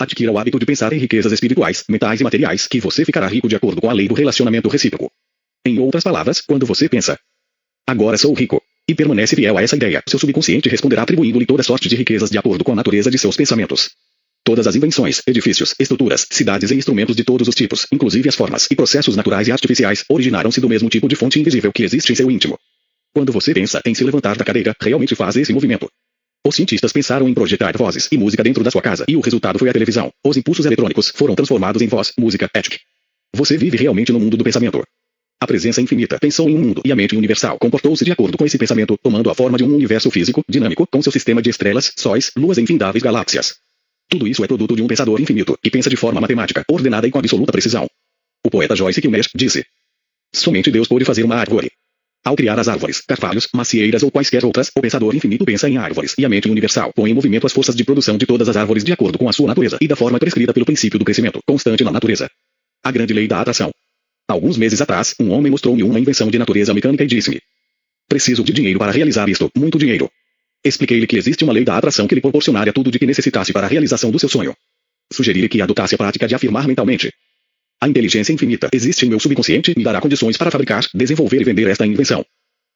Adquira 0.00 0.32
o 0.32 0.38
hábito 0.38 0.58
de 0.58 0.66
pensar 0.66 0.92
em 0.92 0.98
riquezas 0.98 1.32
espirituais, 1.32 1.84
mentais 1.88 2.20
e 2.20 2.24
materiais, 2.24 2.66
que 2.66 2.80
você 2.80 3.04
ficará 3.04 3.28
rico 3.28 3.48
de 3.48 3.54
acordo 3.54 3.80
com 3.80 3.88
a 3.88 3.92
lei 3.92 4.08
do 4.08 4.14
relacionamento 4.14 4.68
recíproco. 4.68 5.12
Em 5.64 5.78
outras 5.78 6.02
palavras, 6.02 6.40
quando 6.40 6.66
você 6.66 6.88
pensa, 6.88 7.16
agora 7.86 8.18
sou 8.18 8.34
rico, 8.34 8.60
e 8.88 8.94
permanece 8.94 9.34
fiel 9.34 9.56
a 9.56 9.62
essa 9.62 9.76
ideia, 9.76 10.02
seu 10.08 10.18
subconsciente 10.18 10.68
responderá 10.68 11.02
atribuindo-lhe 11.02 11.46
toda 11.46 11.62
sorte 11.62 11.88
de 11.88 11.96
riquezas 11.96 12.30
de 12.30 12.38
acordo 12.38 12.62
com 12.62 12.72
a 12.72 12.76
natureza 12.76 13.10
de 13.10 13.18
seus 13.18 13.36
pensamentos. 13.36 13.90
Todas 14.44 14.66
as 14.66 14.76
invenções, 14.76 15.22
edifícios, 15.26 15.74
estruturas, 15.80 16.26
cidades 16.30 16.70
e 16.70 16.74
instrumentos 16.74 17.16
de 17.16 17.24
todos 17.24 17.48
os 17.48 17.54
tipos, 17.54 17.86
inclusive 17.90 18.28
as 18.28 18.34
formas 18.34 18.68
e 18.70 18.76
processos 18.76 19.16
naturais 19.16 19.48
e 19.48 19.52
artificiais, 19.52 20.04
originaram-se 20.06 20.60
do 20.60 20.68
mesmo 20.68 20.90
tipo 20.90 21.08
de 21.08 21.16
fonte 21.16 21.40
invisível 21.40 21.72
que 21.72 21.82
existe 21.82 22.12
em 22.12 22.14
seu 22.14 22.30
íntimo. 22.30 22.58
Quando 23.14 23.32
você 23.32 23.54
pensa 23.54 23.80
em 23.86 23.94
se 23.94 24.04
levantar 24.04 24.36
da 24.36 24.44
cadeira, 24.44 24.76
realmente 24.78 25.14
faz 25.14 25.36
esse 25.36 25.52
movimento. 25.52 25.88
Os 26.46 26.56
cientistas 26.56 26.92
pensaram 26.92 27.26
em 27.26 27.32
projetar 27.32 27.74
vozes 27.74 28.06
e 28.12 28.18
música 28.18 28.42
dentro 28.42 28.62
da 28.62 28.70
sua 28.70 28.82
casa, 28.82 29.06
e 29.08 29.16
o 29.16 29.20
resultado 29.20 29.58
foi 29.58 29.70
a 29.70 29.72
televisão. 29.72 30.12
Os 30.22 30.36
impulsos 30.36 30.66
eletrônicos 30.66 31.08
foram 31.08 31.34
transformados 31.34 31.80
em 31.80 31.86
voz, 31.86 32.12
música, 32.18 32.50
ética. 32.52 32.76
Você 33.34 33.56
vive 33.56 33.78
realmente 33.78 34.12
no 34.12 34.20
mundo 34.20 34.36
do 34.36 34.44
pensamento. 34.44 34.84
A 35.44 35.46
presença 35.46 35.82
infinita 35.82 36.18
pensou 36.18 36.48
em 36.48 36.56
um 36.56 36.58
mundo 36.58 36.80
e 36.86 36.90
a 36.90 36.96
mente 36.96 37.14
universal 37.14 37.58
comportou-se 37.58 38.02
de 38.02 38.10
acordo 38.10 38.38
com 38.38 38.46
esse 38.46 38.56
pensamento, 38.56 38.96
tomando 39.02 39.28
a 39.28 39.34
forma 39.34 39.58
de 39.58 39.64
um 39.64 39.74
universo 39.74 40.10
físico, 40.10 40.42
dinâmico, 40.48 40.86
com 40.90 41.02
seu 41.02 41.12
sistema 41.12 41.42
de 41.42 41.50
estrelas, 41.50 41.92
sóis, 41.98 42.30
luas 42.34 42.56
e 42.56 42.62
infindáveis 42.62 43.02
galáxias. 43.02 43.56
Tudo 44.08 44.26
isso 44.26 44.42
é 44.42 44.46
produto 44.46 44.74
de 44.74 44.80
um 44.80 44.86
pensador 44.86 45.20
infinito, 45.20 45.58
que 45.62 45.70
pensa 45.70 45.90
de 45.90 45.96
forma 45.96 46.18
matemática, 46.18 46.64
ordenada 46.66 47.06
e 47.06 47.10
com 47.10 47.18
absoluta 47.18 47.52
precisão. 47.52 47.86
O 48.42 48.48
poeta 48.48 48.74
Joyce 48.74 49.02
Kilmer 49.02 49.26
disse: 49.34 49.66
Somente 50.32 50.70
Deus 50.70 50.88
pode 50.88 51.04
fazer 51.04 51.24
uma 51.24 51.36
árvore. 51.36 51.70
Ao 52.24 52.34
criar 52.34 52.58
as 52.58 52.68
árvores, 52.68 53.02
carvalhos, 53.02 53.46
macieiras 53.52 54.02
ou 54.02 54.10
quaisquer 54.10 54.46
outras, 54.46 54.70
o 54.74 54.80
pensador 54.80 55.14
infinito 55.14 55.44
pensa 55.44 55.68
em 55.68 55.76
árvores 55.76 56.14
e 56.16 56.24
a 56.24 56.28
mente 56.30 56.48
universal 56.48 56.90
põe 56.94 57.10
em 57.10 57.14
movimento 57.14 57.46
as 57.46 57.52
forças 57.52 57.76
de 57.76 57.84
produção 57.84 58.16
de 58.16 58.24
todas 58.24 58.48
as 58.48 58.56
árvores 58.56 58.82
de 58.82 58.94
acordo 58.94 59.18
com 59.18 59.28
a 59.28 59.32
sua 59.34 59.48
natureza 59.48 59.76
e 59.78 59.86
da 59.86 59.94
forma 59.94 60.18
prescrita 60.18 60.54
pelo 60.54 60.64
princípio 60.64 60.98
do 60.98 61.04
crescimento 61.04 61.38
constante 61.46 61.84
na 61.84 61.92
natureza. 61.92 62.30
A 62.82 62.90
grande 62.90 63.12
lei 63.12 63.28
da 63.28 63.42
atração. 63.42 63.70
Alguns 64.26 64.56
meses 64.56 64.80
atrás, 64.80 65.14
um 65.20 65.30
homem 65.30 65.50
mostrou-me 65.50 65.82
uma 65.82 66.00
invenção 66.00 66.30
de 66.30 66.38
natureza 66.38 66.72
mecânica 66.72 67.04
e 67.04 67.06
disse-me: 67.06 67.40
Preciso 68.08 68.42
de 68.42 68.52
dinheiro 68.52 68.78
para 68.78 68.90
realizar 68.90 69.28
isto, 69.28 69.50
muito 69.56 69.78
dinheiro. 69.78 70.10
Expliquei-lhe 70.64 71.06
que 71.06 71.16
existe 71.16 71.44
uma 71.44 71.52
lei 71.52 71.62
da 71.62 71.76
atração 71.76 72.06
que 72.06 72.14
lhe 72.14 72.22
proporcionaria 72.22 72.72
tudo 72.72 72.90
de 72.90 72.98
que 72.98 73.04
necessitasse 73.04 73.52
para 73.52 73.66
a 73.66 73.68
realização 73.68 74.10
do 74.10 74.18
seu 74.18 74.28
sonho. 74.28 74.56
Sugeri-lhe 75.12 75.48
que 75.48 75.60
adotasse 75.60 75.94
a 75.94 75.98
prática 75.98 76.26
de 76.26 76.34
afirmar 76.34 76.66
mentalmente: 76.66 77.12
A 77.80 77.86
inteligência 77.86 78.32
infinita 78.32 78.70
existe 78.72 79.04
em 79.04 79.10
meu 79.10 79.20
subconsciente 79.20 79.72
e 79.72 79.74
me 79.76 79.84
dará 79.84 80.00
condições 80.00 80.38
para 80.38 80.50
fabricar, 80.50 80.86
desenvolver 80.94 81.42
e 81.42 81.44
vender 81.44 81.68
esta 81.68 81.86
invenção. 81.86 82.24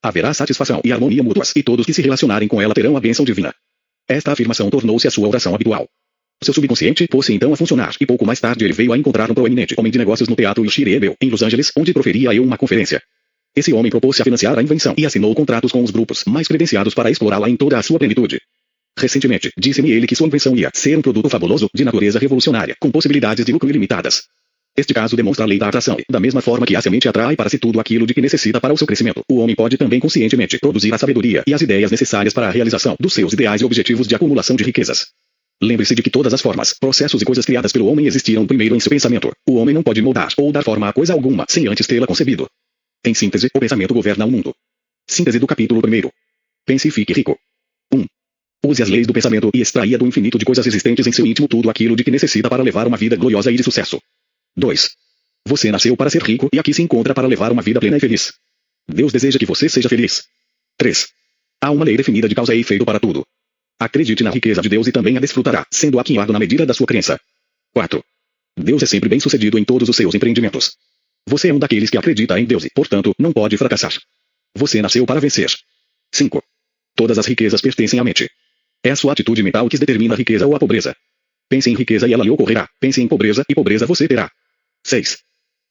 Haverá 0.03 0.35
satisfação 0.35 0.83
e 0.85 0.93
harmonia 0.93 1.23
mútuas, 1.23 1.53
e 1.57 1.63
todos 1.63 1.87
que 1.87 1.95
se 1.95 2.03
relacionarem 2.03 2.47
com 2.47 2.61
ela 2.61 2.75
terão 2.75 2.97
a 2.97 3.01
bênção 3.01 3.25
divina. 3.25 3.55
Esta 4.07 4.33
afirmação 4.33 4.69
tornou-se 4.69 5.09
a 5.09 5.11
sua 5.11 5.29
oração 5.29 5.55
habitual. 5.55 5.89
Seu 6.43 6.55
subconsciente 6.55 7.07
pôs-se 7.09 7.33
então 7.33 7.53
a 7.53 7.57
funcionar, 7.57 7.95
e 8.01 8.07
pouco 8.07 8.25
mais 8.25 8.39
tarde 8.39 8.65
ele 8.65 8.73
veio 8.73 8.93
a 8.93 8.99
encontrar 8.99 9.31
um 9.31 9.35
proeminente 9.35 9.75
homem 9.77 9.91
de 9.91 9.99
negócios 9.99 10.29
no 10.29 10.37
teatro 10.37 10.65
Yoshiri 10.65 10.95
Ebel, 10.95 11.17
em 11.21 11.31
Los 11.31 11.43
Angeles, 11.43 11.73
onde 11.77 11.93
proferia 11.93 12.33
eu 12.33 12.45
uma 12.45 12.57
conferência. 12.57 13.03
Esse 13.57 13.73
homem 13.73 13.91
propôs-se 13.91 14.23
a 14.23 14.25
financiar 14.25 14.57
a 14.57 14.63
invenção 14.63 14.95
e 14.97 15.05
assinou 15.05 15.35
contratos 15.35 15.73
com 15.73 15.83
os 15.83 15.91
grupos 15.91 16.25
mais 16.27 16.47
credenciados 16.47 16.95
para 16.95 17.11
explorá-la 17.11 17.51
em 17.51 17.57
toda 17.57 17.77
a 17.77 17.83
sua 17.83 17.99
plenitude. 17.99 18.41
Recentemente, 18.97 19.51
disse-me 19.59 19.91
ele 19.91 20.07
que 20.07 20.15
sua 20.15 20.29
invenção 20.29 20.57
ia 20.57 20.71
ser 20.73 20.97
um 20.97 21.03
produto 21.03 21.29
fabuloso, 21.29 21.69
de 21.75 21.85
natureza 21.85 22.21
revolucionária, 22.21 22.77
com 22.81 22.91
possibilidades 22.91 23.45
de 23.45 23.53
lucro 23.53 23.69
ilimitadas. 23.69 24.25
Este 24.77 24.95
caso 24.95 25.17
demonstra 25.17 25.45
a 25.45 25.49
lei 25.49 25.59
da 25.59 25.67
atração. 25.67 25.97
Da 26.09 26.21
mesma 26.21 26.41
forma 26.41 26.65
que 26.65 26.77
a 26.77 26.81
semente 26.81 27.09
atrai 27.09 27.35
para 27.35 27.49
si 27.49 27.59
tudo 27.59 27.81
aquilo 27.81 28.07
de 28.07 28.15
que 28.15 28.21
necessita 28.21 28.61
para 28.61 28.73
o 28.73 28.79
seu 28.79 28.87
crescimento, 28.87 29.23
o 29.29 29.39
homem 29.39 29.57
pode 29.57 29.77
também 29.77 29.99
conscientemente 29.99 30.57
produzir 30.61 30.95
a 30.95 30.99
sabedoria 30.99 31.43
e 31.49 31.53
as 31.53 31.63
ideias 31.63 31.91
necessárias 31.91 32.33
para 32.33 32.47
a 32.47 32.51
realização 32.51 32.95
dos 33.01 33.13
seus 33.13 33.33
ideais 33.33 33.61
e 33.61 33.65
objetivos 33.65 34.07
de 34.07 34.15
acumulação 34.15 34.55
de 34.55 34.63
riquezas. 34.63 35.09
Lembre-se 35.61 35.95
de 35.95 36.03
que 36.03 36.11
todas 36.11 36.33
as 36.33 36.41
formas, 36.41 36.73
processos 36.73 37.21
e 37.21 37.25
coisas 37.25 37.45
criadas 37.45 37.73
pelo 37.73 37.87
homem 37.87 38.07
existiram 38.07 38.47
primeiro 38.47 38.77
em 38.77 38.81
seu 38.81 38.91
pensamento. 38.91 39.33
O 39.49 39.57
homem 39.57 39.75
não 39.75 39.83
pode 39.83 40.01
moldar 40.01 40.29
ou 40.37 40.53
dar 40.53 40.63
forma 40.63 40.89
a 40.89 40.93
coisa 40.93 41.13
alguma 41.13 41.45
sem 41.49 41.67
antes 41.67 41.87
tê-la 41.87 42.07
concebido. 42.07 42.49
Em 43.05 43.13
síntese, 43.13 43.49
o 43.53 43.59
pensamento 43.59 43.93
governa 43.93 44.25
o 44.25 44.31
mundo. 44.31 44.55
Síntese 45.07 45.39
do 45.39 45.47
capítulo 45.47 45.81
1. 45.85 46.11
Pense 46.65 46.87
e 46.87 46.91
fique 46.93 47.13
rico. 47.13 47.37
1. 47.93 48.07
Use 48.65 48.83
as 48.83 48.89
leis 48.89 49.07
do 49.07 49.13
pensamento 49.13 49.51
e 49.53 49.61
extraia 49.61 49.99
do 49.99 50.07
infinito 50.07 50.39
de 50.39 50.45
coisas 50.45 50.65
existentes 50.67 51.07
em 51.07 51.13
seu 51.13 51.27
íntimo 51.27 51.49
tudo 51.49 51.71
aquilo 51.71 51.97
de 51.97 52.05
que 52.05 52.11
necessita 52.11 52.49
para 52.49 52.63
levar 52.63 52.87
uma 52.87 52.97
vida 52.97 53.17
gloriosa 53.17 53.51
e 53.51 53.57
de 53.57 53.63
sucesso. 53.65 54.01
2. 54.57 54.91
Você 55.47 55.73
nasceu 55.73 55.97
para 55.97 56.11
ser 56.11 56.23
rico 56.23 56.49
e 56.53 56.59
aqui 56.59 56.73
se 56.73 56.83
encontra 56.83 57.15
para 57.15 57.27
levar 57.27 57.51
uma 57.51 57.63
vida 57.63 57.81
plena 57.81 57.97
e 57.97 58.01
feliz. 58.01 58.33
Deus 58.87 59.13
deseja 59.13 59.39
que 59.39 59.47
você 59.47 59.69
seja 59.69 59.89
feliz. 59.89 60.25
3. 60.77 61.09
Há 61.61 61.71
uma 61.71 61.85
lei 61.85 61.97
definida 61.97 62.29
de 62.29 62.35
causa 62.35 62.55
e 62.55 62.61
efeito 62.61 62.85
para 62.85 63.01
tudo. 63.01 63.27
Acredite 63.79 64.25
na 64.25 64.31
riqueza 64.31 64.61
de 64.61 64.69
Deus 64.69 64.87
e 64.89 64.93
também 64.93 65.17
a 65.17 65.21
desfrutará, 65.21 65.67
sendo 65.71 66.01
aquinhado 66.01 66.33
na 66.33 66.39
medida 66.39 66.67
da 66.67 66.75
sua 66.75 66.87
crença. 66.87 67.21
4. 67.73 68.03
Deus 68.57 68.83
é 68.83 68.87
sempre 68.87 69.09
bem 69.09 69.21
sucedido 69.21 69.59
em 69.59 69.65
todos 69.65 69.89
os 69.89 69.97
seus 69.97 70.15
empreendimentos. 70.15 70.77
Você 71.27 71.49
é 71.49 71.55
um 71.55 71.59
daqueles 71.59 71.91
que 71.91 71.97
acredita 71.97 72.39
em 72.41 72.45
Deus 72.45 72.65
e, 72.65 72.71
portanto, 72.71 73.15
não 73.19 73.33
pode 73.33 73.57
fracassar. 73.57 73.93
Você 74.55 74.83
nasceu 74.83 75.07
para 75.07 75.21
vencer. 75.21 75.51
5. 76.13 76.43
Todas 76.97 77.19
as 77.19 77.27
riquezas 77.27 77.61
pertencem 77.61 78.01
à 78.01 78.05
mente. 78.05 78.29
É 78.83 78.91
a 78.91 78.97
sua 78.97 79.13
atitude 79.13 79.43
mental 79.43 79.69
que 79.69 79.79
determina 79.79 80.15
a 80.15 80.17
riqueza 80.17 80.47
ou 80.47 80.57
a 80.57 80.59
pobreza. 80.59 80.97
Pense 81.49 81.71
em 81.71 81.75
riqueza 81.75 82.09
e 82.09 82.13
ela 82.13 82.25
lhe 82.25 82.31
ocorrerá. 82.31 82.69
Pense 82.81 83.01
em 83.01 83.07
pobreza 83.07 83.45
e 83.49 83.55
pobreza 83.55 83.87
você 83.87 84.09
terá. 84.09 84.31
6. 84.85 85.19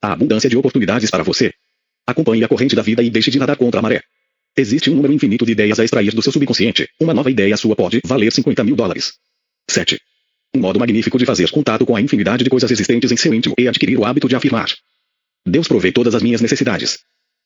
A 0.00 0.12
abundância 0.12 0.48
de 0.48 0.56
oportunidades 0.56 1.10
para 1.10 1.22
você. 1.22 1.52
Acompanhe 2.06 2.44
a 2.44 2.48
corrente 2.48 2.74
da 2.74 2.82
vida 2.82 3.02
e 3.02 3.10
deixe 3.10 3.30
de 3.30 3.38
nadar 3.38 3.56
contra 3.56 3.80
a 3.80 3.82
maré. 3.82 4.02
Existe 4.58 4.90
um 4.90 4.96
número 4.96 5.12
infinito 5.12 5.46
de 5.46 5.52
ideias 5.52 5.78
a 5.78 5.84
extrair 5.84 6.12
do 6.12 6.20
seu 6.20 6.32
subconsciente. 6.32 6.90
Uma 6.98 7.14
nova 7.14 7.30
ideia 7.30 7.56
sua 7.56 7.76
pode 7.76 8.00
valer 8.04 8.32
50 8.32 8.64
mil 8.64 8.74
dólares. 8.74 9.12
7. 9.70 10.00
Um 10.52 10.58
modo 10.58 10.80
magnífico 10.80 11.16
de 11.16 11.24
fazer 11.24 11.48
contato 11.52 11.86
com 11.86 11.94
a 11.94 12.00
infinidade 12.00 12.42
de 12.42 12.50
coisas 12.50 12.68
existentes 12.68 13.12
em 13.12 13.16
seu 13.16 13.32
íntimo 13.32 13.54
e 13.56 13.68
adquirir 13.68 13.96
o 13.96 14.04
hábito 14.04 14.28
de 14.28 14.34
afirmar. 14.34 14.68
Deus 15.46 15.68
provê 15.68 15.92
todas 15.92 16.12
as 16.12 16.24
minhas 16.24 16.40
necessidades. 16.40 16.98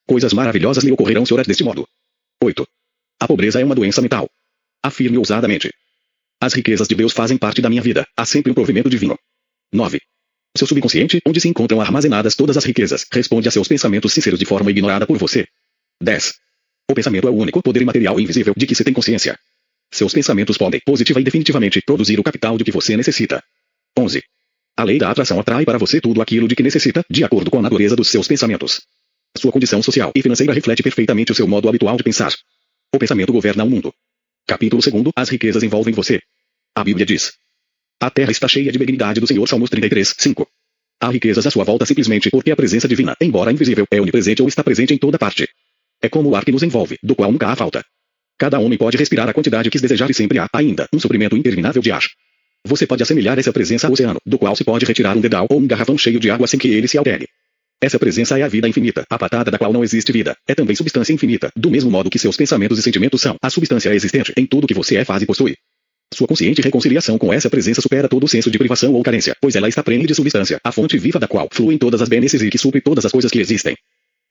Coisas 0.06 0.32
maravilhosas 0.32 0.84
lhe 0.84 0.90
ocorrerão 0.90 1.26
se 1.26 1.34
orar 1.34 1.46
deste 1.46 1.62
modo. 1.62 1.86
8. 2.42 2.66
A 3.20 3.28
pobreza 3.28 3.60
é 3.60 3.64
uma 3.64 3.74
doença 3.74 4.00
mental. 4.00 4.30
Afirme 4.82 5.18
ousadamente. 5.18 5.70
As 6.40 6.54
riquezas 6.54 6.88
de 6.88 6.94
Deus 6.94 7.12
fazem 7.12 7.36
parte 7.36 7.60
da 7.60 7.68
minha 7.68 7.82
vida. 7.82 8.06
Há 8.16 8.24
sempre 8.24 8.50
um 8.50 8.54
provimento 8.54 8.88
divino. 8.88 9.18
9. 9.70 10.00
Seu 10.56 10.66
subconsciente, 10.66 11.20
onde 11.26 11.42
se 11.42 11.48
encontram 11.48 11.78
armazenadas 11.78 12.34
todas 12.34 12.56
as 12.56 12.64
riquezas, 12.64 13.04
responde 13.12 13.48
a 13.48 13.50
seus 13.50 13.68
pensamentos 13.68 14.14
sinceros 14.14 14.38
de 14.38 14.46
forma 14.46 14.70
ignorada 14.70 15.06
por 15.06 15.18
você. 15.18 15.46
10. 16.00 16.32
O 16.90 16.94
pensamento 16.94 17.28
é 17.28 17.30
o 17.30 17.34
único 17.34 17.62
poder 17.62 17.82
imaterial 17.82 18.18
e 18.18 18.22
invisível 18.22 18.54
de 18.56 18.66
que 18.66 18.74
se 18.74 18.84
tem 18.84 18.92
consciência. 18.92 19.38
Seus 19.90 20.12
pensamentos 20.12 20.56
podem, 20.56 20.80
positiva 20.84 21.20
e 21.20 21.24
definitivamente, 21.24 21.80
produzir 21.82 22.18
o 22.18 22.22
capital 22.22 22.56
de 22.56 22.64
que 22.64 22.72
você 22.72 22.96
necessita. 22.96 23.42
11. 23.98 24.22
A 24.76 24.84
lei 24.84 24.98
da 24.98 25.10
atração 25.10 25.38
atrai 25.38 25.64
para 25.64 25.78
você 25.78 26.00
tudo 26.00 26.22
aquilo 26.22 26.48
de 26.48 26.56
que 26.56 26.62
necessita, 26.62 27.04
de 27.10 27.24
acordo 27.24 27.50
com 27.50 27.58
a 27.58 27.62
natureza 27.62 27.94
dos 27.94 28.08
seus 28.08 28.26
pensamentos. 28.26 28.80
Sua 29.36 29.52
condição 29.52 29.82
social 29.82 30.12
e 30.14 30.22
financeira 30.22 30.52
reflete 30.52 30.82
perfeitamente 30.82 31.32
o 31.32 31.34
seu 31.34 31.46
modo 31.46 31.68
habitual 31.68 31.96
de 31.96 32.02
pensar. 32.02 32.32
O 32.94 32.98
pensamento 32.98 33.32
governa 33.32 33.64
o 33.64 33.70
mundo. 33.70 33.94
Capítulo 34.46 34.82
2 34.82 35.12
As 35.16 35.28
riquezas 35.28 35.62
envolvem 35.62 35.94
você. 35.94 36.20
A 36.74 36.84
Bíblia 36.84 37.06
diz: 37.06 37.32
a 38.02 38.10
terra 38.10 38.32
está 38.32 38.48
cheia 38.48 38.72
de 38.72 38.78
benignidade 38.78 39.20
do 39.20 39.28
Senhor. 39.28 39.48
Salmos 39.48 39.70
33, 39.70 40.16
5. 40.18 40.48
Há 41.00 41.08
riquezas 41.10 41.46
à 41.46 41.52
sua 41.52 41.62
volta 41.62 41.86
simplesmente 41.86 42.30
porque 42.30 42.50
a 42.50 42.56
presença 42.56 42.88
divina, 42.88 43.14
embora 43.20 43.52
invisível, 43.52 43.86
é 43.88 44.00
onipresente 44.00 44.42
ou 44.42 44.48
está 44.48 44.64
presente 44.64 44.92
em 44.92 44.98
toda 44.98 45.16
parte. 45.16 45.48
É 46.02 46.08
como 46.08 46.30
o 46.30 46.36
ar 46.36 46.44
que 46.44 46.50
nos 46.50 46.64
envolve, 46.64 46.98
do 47.02 47.14
qual 47.14 47.30
nunca 47.30 47.48
há 47.48 47.54
falta. 47.54 47.84
Cada 48.36 48.58
homem 48.58 48.76
pode 48.76 48.96
respirar 48.96 49.28
a 49.28 49.32
quantidade 49.32 49.70
que 49.70 49.78
desejar 49.78 50.10
e 50.10 50.14
sempre 50.14 50.38
há, 50.40 50.48
ainda, 50.52 50.88
um 50.92 50.98
suprimento 50.98 51.36
interminável 51.36 51.80
de 51.80 51.92
ar. 51.92 52.02
Você 52.66 52.86
pode 52.86 53.02
assemelhar 53.02 53.38
essa 53.38 53.52
presença 53.52 53.86
ao 53.86 53.92
oceano, 53.92 54.20
do 54.26 54.36
qual 54.36 54.56
se 54.56 54.64
pode 54.64 54.84
retirar 54.84 55.16
um 55.16 55.20
dedal 55.20 55.46
ou 55.48 55.60
um 55.60 55.66
garrafão 55.66 55.96
cheio 55.96 56.18
de 56.18 56.28
água 56.28 56.48
sem 56.48 56.58
que 56.58 56.68
ele 56.68 56.88
se 56.88 56.98
altere. 56.98 57.28
Essa 57.80 57.98
presença 57.98 58.38
é 58.38 58.42
a 58.42 58.48
vida 58.48 58.68
infinita, 58.68 59.04
a 59.10 59.18
patada 59.18 59.50
da 59.50 59.58
qual 59.58 59.72
não 59.72 59.82
existe 59.82 60.12
vida. 60.12 60.36
É 60.46 60.54
também 60.54 60.74
substância 60.74 61.12
infinita, 61.12 61.50
do 61.56 61.70
mesmo 61.70 61.90
modo 61.90 62.10
que 62.10 62.18
seus 62.18 62.36
pensamentos 62.36 62.78
e 62.78 62.82
sentimentos 62.82 63.20
são 63.20 63.36
a 63.40 63.50
substância 63.50 63.94
existente 63.94 64.32
em 64.36 64.46
tudo 64.46 64.66
que 64.66 64.74
você 64.74 64.96
é, 64.96 65.04
faz 65.04 65.22
e 65.22 65.26
possui. 65.26 65.56
Sua 66.14 66.28
consciente 66.28 66.60
reconciliação 66.62 67.18
com 67.18 67.32
essa 67.32 67.48
presença 67.48 67.80
supera 67.80 68.08
todo 68.08 68.24
o 68.24 68.28
senso 68.28 68.50
de 68.50 68.58
privação 68.58 68.92
ou 68.92 69.02
carência, 69.02 69.36
pois 69.40 69.56
ela 69.56 69.68
está 69.68 69.82
prene 69.82 70.06
de 70.06 70.14
substância, 70.14 70.60
a 70.62 70.70
fonte 70.70 70.98
viva 70.98 71.18
da 71.18 71.26
qual 71.26 71.48
fluem 71.50 71.78
todas 71.78 72.02
as 72.02 72.08
benesses 72.08 72.42
e 72.42 72.50
que 72.50 72.58
supre 72.58 72.80
todas 72.80 73.04
as 73.04 73.10
coisas 73.10 73.30
que 73.30 73.40
existem. 73.40 73.76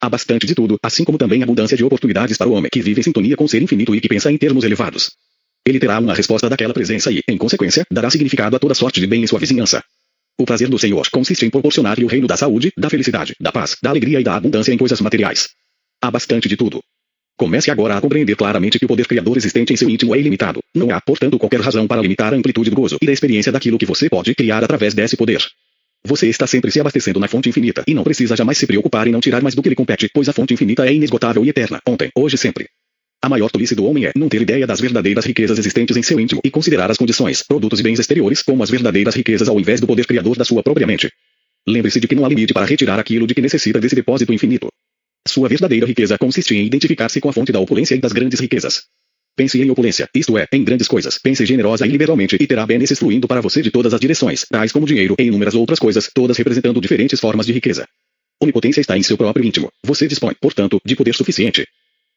Há 0.04 0.08
bastante 0.08 0.48
de 0.48 0.54
tudo, 0.56 0.76
assim 0.82 1.04
como 1.04 1.16
também 1.16 1.44
abundância 1.44 1.76
de 1.76 1.84
oportunidades 1.84 2.36
para 2.36 2.48
o 2.48 2.52
homem 2.54 2.68
que 2.72 2.82
vive 2.82 3.00
em 3.00 3.04
sintonia 3.04 3.36
com 3.36 3.44
o 3.44 3.48
ser 3.48 3.62
infinito 3.62 3.94
e 3.94 4.00
que 4.00 4.08
pensa 4.08 4.32
em 4.32 4.36
termos 4.36 4.64
elevados. 4.64 5.12
Ele 5.64 5.78
terá 5.78 6.00
uma 6.00 6.12
resposta 6.12 6.50
daquela 6.50 6.74
presença 6.74 7.12
e, 7.12 7.20
em 7.28 7.38
consequência, 7.38 7.84
dará 7.88 8.10
significado 8.10 8.56
a 8.56 8.58
toda 8.58 8.74
sorte 8.74 8.98
de 8.98 9.06
bem 9.06 9.22
em 9.22 9.28
sua 9.28 9.38
vizinhança. 9.38 9.80
O 10.36 10.44
prazer 10.44 10.68
do 10.68 10.76
Senhor 10.76 11.08
consiste 11.08 11.46
em 11.46 11.50
proporcionar-lhe 11.50 12.04
o 12.04 12.08
reino 12.08 12.26
da 12.26 12.36
saúde, 12.36 12.72
da 12.76 12.90
felicidade, 12.90 13.36
da 13.40 13.52
paz, 13.52 13.76
da 13.80 13.90
alegria 13.90 14.20
e 14.20 14.24
da 14.24 14.34
abundância 14.34 14.72
em 14.72 14.76
coisas 14.76 15.00
materiais. 15.00 15.50
Há 16.02 16.10
bastante 16.10 16.48
de 16.48 16.56
tudo. 16.56 16.82
Comece 17.36 17.70
agora 17.70 17.96
a 17.96 18.00
compreender 18.00 18.34
claramente 18.34 18.80
que 18.80 18.84
o 18.84 18.88
poder 18.88 19.06
criador 19.06 19.36
existente 19.36 19.72
em 19.72 19.76
seu 19.76 19.88
íntimo 19.88 20.16
é 20.16 20.18
ilimitado. 20.18 20.58
Não 20.74 20.90
há, 20.90 21.00
portanto, 21.00 21.38
qualquer 21.38 21.60
razão 21.60 21.86
para 21.86 22.02
limitar 22.02 22.34
a 22.34 22.36
amplitude 22.36 22.70
do 22.70 22.76
gozo 22.76 22.96
e 23.00 23.06
da 23.06 23.12
experiência 23.12 23.52
daquilo 23.52 23.78
que 23.78 23.86
você 23.86 24.10
pode 24.10 24.34
criar 24.34 24.64
através 24.64 24.94
desse 24.94 25.16
poder. 25.16 25.46
Você 26.04 26.28
está 26.28 26.48
sempre 26.48 26.70
se 26.70 26.80
abastecendo 26.80 27.20
na 27.20 27.28
fonte 27.28 27.48
infinita 27.48 27.84
e 27.86 27.94
não 27.94 28.02
precisa 28.02 28.36
jamais 28.36 28.58
se 28.58 28.66
preocupar 28.66 29.06
em 29.06 29.12
não 29.12 29.20
tirar 29.20 29.40
mais 29.40 29.54
do 29.54 29.62
que 29.62 29.68
lhe 29.68 29.74
compete, 29.74 30.10
pois 30.12 30.28
a 30.28 30.32
fonte 30.32 30.52
infinita 30.52 30.84
é 30.84 30.92
inesgotável 30.92 31.44
e 31.44 31.48
eterna, 31.48 31.80
ontem, 31.86 32.10
hoje 32.16 32.36
sempre. 32.36 32.68
A 33.22 33.28
maior 33.28 33.48
tolice 33.50 33.76
do 33.76 33.84
homem 33.84 34.06
é 34.06 34.12
não 34.16 34.28
ter 34.28 34.42
ideia 34.42 34.66
das 34.66 34.80
verdadeiras 34.80 35.24
riquezas 35.24 35.56
existentes 35.56 35.96
em 35.96 36.02
seu 36.02 36.18
íntimo 36.18 36.40
e 36.42 36.50
considerar 36.50 36.90
as 36.90 36.98
condições, 36.98 37.44
produtos 37.46 37.78
e 37.78 37.82
bens 37.84 38.00
exteriores 38.00 38.42
como 38.42 38.64
as 38.64 38.70
verdadeiras 38.70 39.14
riquezas 39.14 39.48
ao 39.48 39.60
invés 39.60 39.80
do 39.80 39.86
poder 39.86 40.04
criador 40.04 40.36
da 40.36 40.44
sua 40.44 40.60
própria 40.60 40.88
mente. 40.88 41.08
Lembre-se 41.64 42.00
de 42.00 42.08
que 42.08 42.16
não 42.16 42.24
há 42.24 42.28
limite 42.28 42.52
para 42.52 42.66
retirar 42.66 42.98
aquilo 42.98 43.24
de 43.24 43.34
que 43.34 43.40
necessita 43.40 43.78
desse 43.78 43.94
depósito 43.94 44.32
infinito. 44.32 44.66
Sua 45.28 45.48
verdadeira 45.48 45.86
riqueza 45.86 46.18
consiste 46.18 46.56
em 46.56 46.66
identificar-se 46.66 47.20
com 47.20 47.28
a 47.28 47.32
fonte 47.32 47.52
da 47.52 47.60
opulência 47.60 47.94
e 47.94 48.00
das 48.00 48.10
grandes 48.10 48.40
riquezas. 48.40 48.82
Pense 49.34 49.60
em 49.60 49.70
opulência, 49.70 50.08
isto 50.14 50.36
é, 50.36 50.46
em 50.52 50.62
grandes 50.62 50.86
coisas. 50.86 51.18
Pense 51.18 51.44
generosa 51.46 51.86
e 51.86 51.90
liberalmente 51.90 52.36
e 52.38 52.46
terá 52.46 52.66
benesses 52.66 52.98
fluindo 52.98 53.26
para 53.26 53.40
você 53.40 53.62
de 53.62 53.70
todas 53.70 53.94
as 53.94 54.00
direções, 54.00 54.44
tais 54.50 54.70
como 54.70 54.86
dinheiro 54.86 55.14
e 55.18 55.22
inúmeras 55.24 55.54
outras 55.54 55.78
coisas, 55.78 56.10
todas 56.12 56.36
representando 56.36 56.80
diferentes 56.80 57.18
formas 57.18 57.46
de 57.46 57.52
riqueza. 57.52 57.86
Onipotência 58.40 58.80
está 58.80 58.98
em 58.98 59.02
seu 59.02 59.16
próprio 59.16 59.44
íntimo. 59.44 59.70
Você 59.84 60.06
dispõe, 60.06 60.34
portanto, 60.40 60.80
de 60.84 60.94
poder 60.94 61.14
suficiente. 61.14 61.66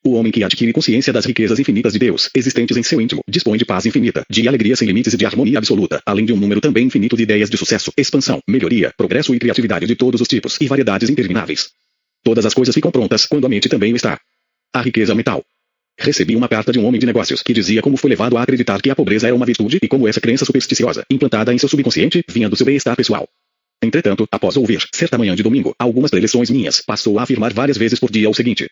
O 0.04 0.12
homem 0.14 0.32
que 0.32 0.44
adquire 0.44 0.74
consciência 0.74 1.14
das 1.14 1.26
riquezas 1.26 1.58
infinitas 1.58 1.94
de 1.94 2.00
Deus, 2.00 2.30
existentes 2.36 2.76
em 2.76 2.84
seu 2.84 3.00
íntimo, 3.00 3.22
dispõe 3.28 3.58
de 3.58 3.66
paz 3.66 3.86
infinita, 3.86 4.24
de 4.30 4.48
alegria 4.48 4.76
sem 4.76 4.88
limites 4.88 5.14
e 5.14 5.18
de 5.18 5.26
harmonia 5.26 5.58
absoluta, 5.58 6.02
além 6.06 6.26
de 6.26 6.34
um 6.34 6.38
número 6.38 6.60
também 6.60 6.86
infinito 6.86 7.16
de 7.16 7.24
ideias 7.24 7.50
de 7.50 7.58
sucesso, 7.58 7.92
expansão, 7.98 8.40
melhoria, 8.48 8.94
progresso 8.98 9.34
e 9.34 9.40
criatividade 9.40 9.88
de 9.88 9.96
todos 9.96 10.20
os 10.20 10.28
tipos 10.28 10.58
e 10.60 10.68
variedades 10.68 11.10
intermináveis. 11.10 11.70
Todas 12.24 12.46
as 12.46 12.54
coisas 12.54 12.76
ficam 12.76 12.92
prontas 12.92 13.26
quando 13.26 13.46
a 13.46 13.50
mente 13.50 13.70
também 13.70 13.96
está. 13.96 14.20
A 14.74 14.82
riqueza 14.82 15.16
mental. 15.16 15.44
Recebi 15.98 16.36
uma 16.36 16.48
carta 16.48 16.72
de 16.72 16.80
um 16.80 16.86
homem 16.86 17.00
de 17.00 17.06
negócios 17.06 17.42
que 17.42 17.54
dizia 17.54 17.82
como 17.82 17.98
foi 17.98 18.10
levado 18.10 18.38
a 18.38 18.44
acreditar 18.44 18.82
que 18.82 18.90
a 18.90 18.96
pobreza 18.96 19.28
era 19.28 19.36
uma 19.36 19.46
virtude 19.46 19.80
e 19.82 19.88
como 19.88 20.08
essa 20.08 20.20
crença 20.20 20.46
supersticiosa, 20.46 21.06
implantada 21.10 21.54
em 21.54 21.58
seu 21.58 21.70
subconsciente, 21.70 22.24
vinha 22.28 22.50
do 22.50 22.56
seu 22.56 22.66
bem-estar 22.66 22.96
pessoal. 22.96 23.28
Entretanto, 23.82 24.28
após 24.32 24.58
ouvir, 24.58 24.86
certa 24.94 25.18
manhã 25.18 25.36
de 25.36 25.44
domingo, 25.44 25.76
algumas 25.80 26.12
preleções 26.12 26.50
minhas, 26.50 26.82
passou 26.82 27.18
a 27.18 27.24
afirmar 27.24 27.54
várias 27.54 27.78
vezes 27.78 28.00
por 28.00 28.12
dia 28.12 28.30
o 28.30 28.34
seguinte: 28.34 28.68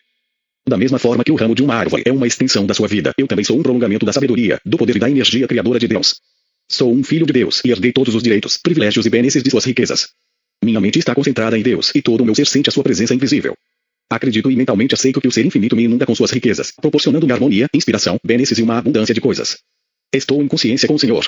da 0.66 0.76
mesma 0.76 0.98
forma 0.98 1.22
que 1.22 1.30
o 1.30 1.34
ramo 1.34 1.54
de 1.54 1.62
uma 1.62 1.74
árvore 1.74 2.02
é 2.06 2.12
uma 2.12 2.26
extensão 2.26 2.66
da 2.66 2.72
sua 2.72 2.88
vida, 2.88 3.12
eu 3.18 3.26
também 3.26 3.44
sou 3.44 3.58
um 3.58 3.62
prolongamento 3.62 4.06
da 4.06 4.12
sabedoria, 4.12 4.58
do 4.64 4.78
poder 4.78 4.96
e 4.96 4.98
da 4.98 5.10
energia 5.10 5.46
criadora 5.46 5.78
de 5.78 5.86
Deus. 5.86 6.20
Sou 6.68 6.92
um 6.92 7.04
filho 7.04 7.26
de 7.26 7.32
Deus 7.32 7.60
e 7.64 7.70
herdei 7.70 7.92
todos 7.92 8.14
os 8.14 8.22
direitos, 8.22 8.56
privilégios 8.56 9.04
e 9.04 9.10
benesses 9.10 9.42
de 9.42 9.50
suas 9.50 9.64
riquezas. 9.64 10.08
Minha 10.64 10.80
mente 10.80 10.98
está 10.98 11.14
concentrada 11.14 11.58
em 11.58 11.62
Deus 11.62 11.92
e 11.94 12.00
todo 12.00 12.22
o 12.22 12.24
meu 12.24 12.34
ser 12.34 12.46
sente 12.46 12.70
a 12.70 12.72
sua 12.72 12.82
presença 12.82 13.14
invisível. 13.14 13.54
Acredito 14.10 14.50
e 14.50 14.56
mentalmente 14.56 14.94
aceito 14.94 15.20
que 15.20 15.28
o 15.28 15.32
ser 15.32 15.44
infinito 15.44 15.74
me 15.74 15.84
inunda 15.84 16.06
com 16.06 16.14
suas 16.14 16.30
riquezas, 16.30 16.70
proporcionando-me 16.70 17.32
harmonia, 17.32 17.68
inspiração, 17.74 18.18
benesses 18.24 18.58
e 18.58 18.62
uma 18.62 18.78
abundância 18.78 19.14
de 19.14 19.20
coisas. 19.20 19.58
Estou 20.12 20.42
em 20.42 20.48
consciência 20.48 20.86
com 20.86 20.94
o 20.94 20.98
Senhor. 20.98 21.26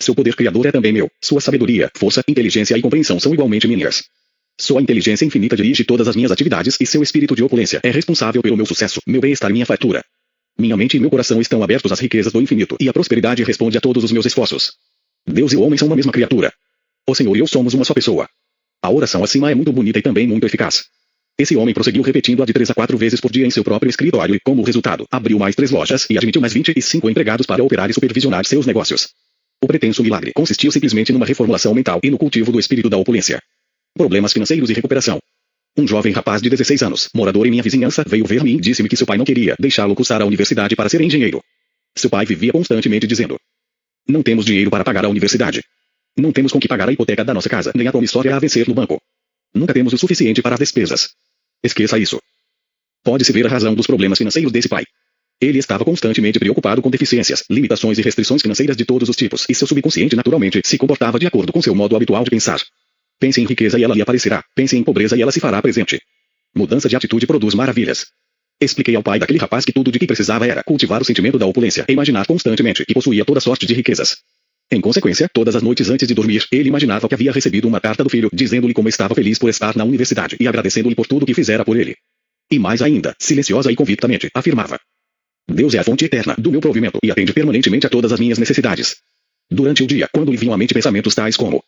Seu 0.00 0.14
poder 0.14 0.34
criador 0.34 0.66
é 0.66 0.72
também 0.72 0.92
meu. 0.92 1.10
Sua 1.22 1.40
sabedoria, 1.40 1.90
força, 1.96 2.22
inteligência 2.28 2.76
e 2.76 2.82
compreensão 2.82 3.18
são 3.18 3.34
igualmente 3.34 3.66
minhas. 3.66 4.04
Sua 4.58 4.80
inteligência 4.80 5.24
infinita 5.24 5.56
dirige 5.56 5.84
todas 5.84 6.06
as 6.06 6.14
minhas 6.14 6.30
atividades 6.30 6.76
e 6.80 6.86
seu 6.86 7.02
espírito 7.02 7.34
de 7.34 7.42
opulência 7.42 7.80
é 7.82 7.90
responsável 7.90 8.42
pelo 8.42 8.56
meu 8.56 8.66
sucesso, 8.66 9.00
meu 9.06 9.20
bem-estar 9.20 9.50
e 9.50 9.54
minha 9.54 9.66
fartura. 9.66 10.04
Minha 10.58 10.76
mente 10.76 10.96
e 10.96 11.00
meu 11.00 11.10
coração 11.10 11.40
estão 11.40 11.62
abertos 11.62 11.90
às 11.90 11.98
riquezas 11.98 12.32
do 12.32 12.40
infinito 12.40 12.76
e 12.78 12.88
a 12.88 12.92
prosperidade 12.92 13.42
responde 13.42 13.78
a 13.78 13.80
todos 13.80 14.04
os 14.04 14.12
meus 14.12 14.26
esforços. 14.26 14.74
Deus 15.26 15.52
e 15.52 15.56
o 15.56 15.62
homem 15.62 15.78
são 15.78 15.88
uma 15.88 15.96
mesma 15.96 16.12
criatura. 16.12 16.52
O 17.06 17.14
Senhor 17.14 17.34
e 17.36 17.40
eu 17.40 17.46
somos 17.46 17.72
uma 17.74 17.84
só 17.84 17.94
pessoa. 17.94 18.28
A 18.82 18.90
oração 18.90 19.24
acima 19.24 19.50
é 19.50 19.54
muito 19.54 19.72
bonita 19.72 19.98
e 19.98 20.02
também 20.02 20.26
muito 20.26 20.46
eficaz. 20.46 20.84
Esse 21.40 21.56
homem 21.56 21.72
prosseguiu 21.72 22.02
repetindo-a 22.02 22.44
de 22.44 22.52
três 22.52 22.68
a 22.68 22.74
quatro 22.74 22.98
vezes 22.98 23.18
por 23.18 23.32
dia 23.32 23.46
em 23.46 23.50
seu 23.50 23.64
próprio 23.64 23.88
escritório 23.88 24.34
e, 24.34 24.40
como 24.40 24.62
resultado, 24.62 25.06
abriu 25.10 25.38
mais 25.38 25.56
três 25.56 25.70
lojas 25.70 26.06
e 26.10 26.18
admitiu 26.18 26.38
mais 26.38 26.52
25 26.52 27.08
empregados 27.08 27.46
para 27.46 27.64
operar 27.64 27.88
e 27.88 27.94
supervisionar 27.94 28.44
seus 28.44 28.66
negócios. 28.66 29.08
O 29.58 29.66
pretenso 29.66 30.02
milagre 30.02 30.34
consistiu 30.34 30.70
simplesmente 30.70 31.14
numa 31.14 31.24
reformulação 31.24 31.72
mental 31.72 31.98
e 32.04 32.10
no 32.10 32.18
cultivo 32.18 32.52
do 32.52 32.60
espírito 32.60 32.90
da 32.90 32.98
opulência. 32.98 33.42
Problemas 33.94 34.34
financeiros 34.34 34.68
e 34.68 34.74
recuperação. 34.74 35.18
Um 35.78 35.88
jovem 35.88 36.12
rapaz 36.12 36.42
de 36.42 36.50
16 36.50 36.82
anos, 36.82 37.08
morador 37.14 37.46
em 37.46 37.50
minha 37.50 37.62
vizinhança, 37.62 38.04
veio 38.06 38.26
ver-me 38.26 38.56
e 38.56 38.60
disse-me 38.60 38.90
que 38.90 38.96
seu 38.98 39.06
pai 39.06 39.16
não 39.16 39.24
queria 39.24 39.56
deixá-lo 39.58 39.94
cursar 39.94 40.20
a 40.20 40.26
universidade 40.26 40.76
para 40.76 40.90
ser 40.90 41.00
engenheiro. 41.00 41.42
Seu 41.96 42.10
pai 42.10 42.26
vivia 42.26 42.52
constantemente 42.52 43.06
dizendo: 43.06 43.40
Não 44.06 44.22
temos 44.22 44.44
dinheiro 44.44 44.70
para 44.70 44.84
pagar 44.84 45.06
a 45.06 45.08
universidade. 45.08 45.64
Não 46.18 46.32
temos 46.32 46.52
com 46.52 46.60
que 46.60 46.68
pagar 46.68 46.90
a 46.90 46.92
hipoteca 46.92 47.24
da 47.24 47.32
nossa 47.32 47.48
casa, 47.48 47.72
nem 47.74 47.88
a 47.88 47.92
promissória 47.92 48.36
a 48.36 48.38
vencer 48.38 48.68
no 48.68 48.74
banco. 48.74 49.00
Nunca 49.54 49.72
temos 49.72 49.94
o 49.94 49.98
suficiente 49.98 50.42
para 50.42 50.56
as 50.56 50.60
despesas. 50.60 51.08
Esqueça 51.62 51.98
isso. 51.98 52.20
Pode-se 53.02 53.32
ver 53.32 53.46
a 53.46 53.50
razão 53.50 53.74
dos 53.74 53.86
problemas 53.86 54.18
financeiros 54.18 54.52
desse 54.52 54.68
pai. 54.68 54.84
Ele 55.40 55.58
estava 55.58 55.84
constantemente 55.84 56.38
preocupado 56.38 56.82
com 56.82 56.90
deficiências, 56.90 57.44
limitações 57.50 57.98
e 57.98 58.02
restrições 58.02 58.42
financeiras 58.42 58.76
de 58.76 58.84
todos 58.84 59.08
os 59.08 59.16
tipos, 59.16 59.46
e 59.48 59.54
seu 59.54 59.66
subconsciente 59.66 60.14
naturalmente 60.14 60.60
se 60.64 60.76
comportava 60.76 61.18
de 61.18 61.26
acordo 61.26 61.52
com 61.52 61.62
seu 61.62 61.74
modo 61.74 61.96
habitual 61.96 62.22
de 62.24 62.30
pensar. 62.30 62.60
Pense 63.18 63.40
em 63.40 63.46
riqueza 63.46 63.78
e 63.78 63.84
ela 63.84 63.94
lhe 63.94 64.02
aparecerá. 64.02 64.44
Pense 64.54 64.76
em 64.76 64.82
pobreza 64.82 65.16
e 65.16 65.22
ela 65.22 65.32
se 65.32 65.40
fará 65.40 65.60
presente. 65.62 66.00
Mudança 66.54 66.88
de 66.88 66.96
atitude 66.96 67.26
produz 67.26 67.54
maravilhas. 67.54 68.06
Expliquei 68.60 68.94
ao 68.94 69.02
pai 69.02 69.18
daquele 69.18 69.38
rapaz 69.38 69.64
que 69.64 69.72
tudo 69.72 69.90
de 69.90 69.98
que 69.98 70.06
precisava 70.06 70.46
era 70.46 70.62
cultivar 70.62 71.00
o 71.00 71.04
sentimento 71.04 71.38
da 71.38 71.46
opulência 71.46 71.86
imaginar 71.88 72.26
constantemente 72.26 72.84
que 72.84 72.92
possuía 72.92 73.24
toda 73.24 73.40
sorte 73.40 73.64
de 73.64 73.72
riquezas. 73.72 74.18
Em 74.72 74.80
consequência, 74.80 75.28
todas 75.32 75.56
as 75.56 75.62
noites 75.62 75.90
antes 75.90 76.06
de 76.06 76.14
dormir, 76.14 76.46
ele 76.52 76.68
imaginava 76.68 77.08
que 77.08 77.14
havia 77.14 77.32
recebido 77.32 77.66
uma 77.66 77.80
carta 77.80 78.04
do 78.04 78.10
filho, 78.10 78.30
dizendo-lhe 78.32 78.72
como 78.72 78.88
estava 78.88 79.14
feliz 79.14 79.36
por 79.36 79.50
estar 79.50 79.76
na 79.76 79.84
universidade 79.84 80.36
e 80.38 80.46
agradecendo-lhe 80.46 80.94
por 80.94 81.08
tudo 81.08 81.26
que 81.26 81.34
fizera 81.34 81.64
por 81.64 81.76
ele. 81.76 81.96
E 82.50 82.58
mais 82.58 82.80
ainda, 82.80 83.14
silenciosa 83.18 83.72
e 83.72 83.76
convictamente, 83.76 84.30
afirmava: 84.32 84.78
Deus 85.48 85.74
é 85.74 85.78
a 85.78 85.84
fonte 85.84 86.04
eterna 86.04 86.36
do 86.38 86.52
meu 86.52 86.60
provimento 86.60 86.98
e 87.02 87.10
atende 87.10 87.32
permanentemente 87.32 87.86
a 87.86 87.90
todas 87.90 88.12
as 88.12 88.20
minhas 88.20 88.38
necessidades. 88.38 88.96
Durante 89.50 89.82
o 89.82 89.86
dia, 89.86 90.08
quando 90.12 90.30
lhe 90.30 90.36
vinham 90.36 90.54
à 90.54 90.58
mente 90.58 90.72
pensamentos 90.72 91.14
tais 91.14 91.36
como: 91.36 91.64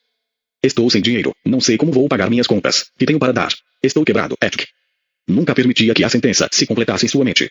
Estou 0.63 0.89
sem 0.89 1.03
dinheiro. 1.03 1.35
Não 1.45 1.61
sei 1.61 1.77
como 1.77 1.91
vou 1.91 2.09
pagar 2.09 2.31
minhas 2.31 2.47
contas. 2.47 2.87
Que 2.97 3.05
tenho 3.05 3.19
para 3.19 3.33
dar? 3.33 3.53
Estou 3.83 4.05
quebrado. 4.05 4.37
Ethic. 4.41 4.69
Nunca 5.27 5.55
permitia 5.55 5.93
que 5.93 6.05
a 6.05 6.09
sentença 6.09 6.49
se 6.53 6.67
completasse 6.67 7.05
em 7.05 7.09
sua 7.09 7.25
mente. 7.25 7.51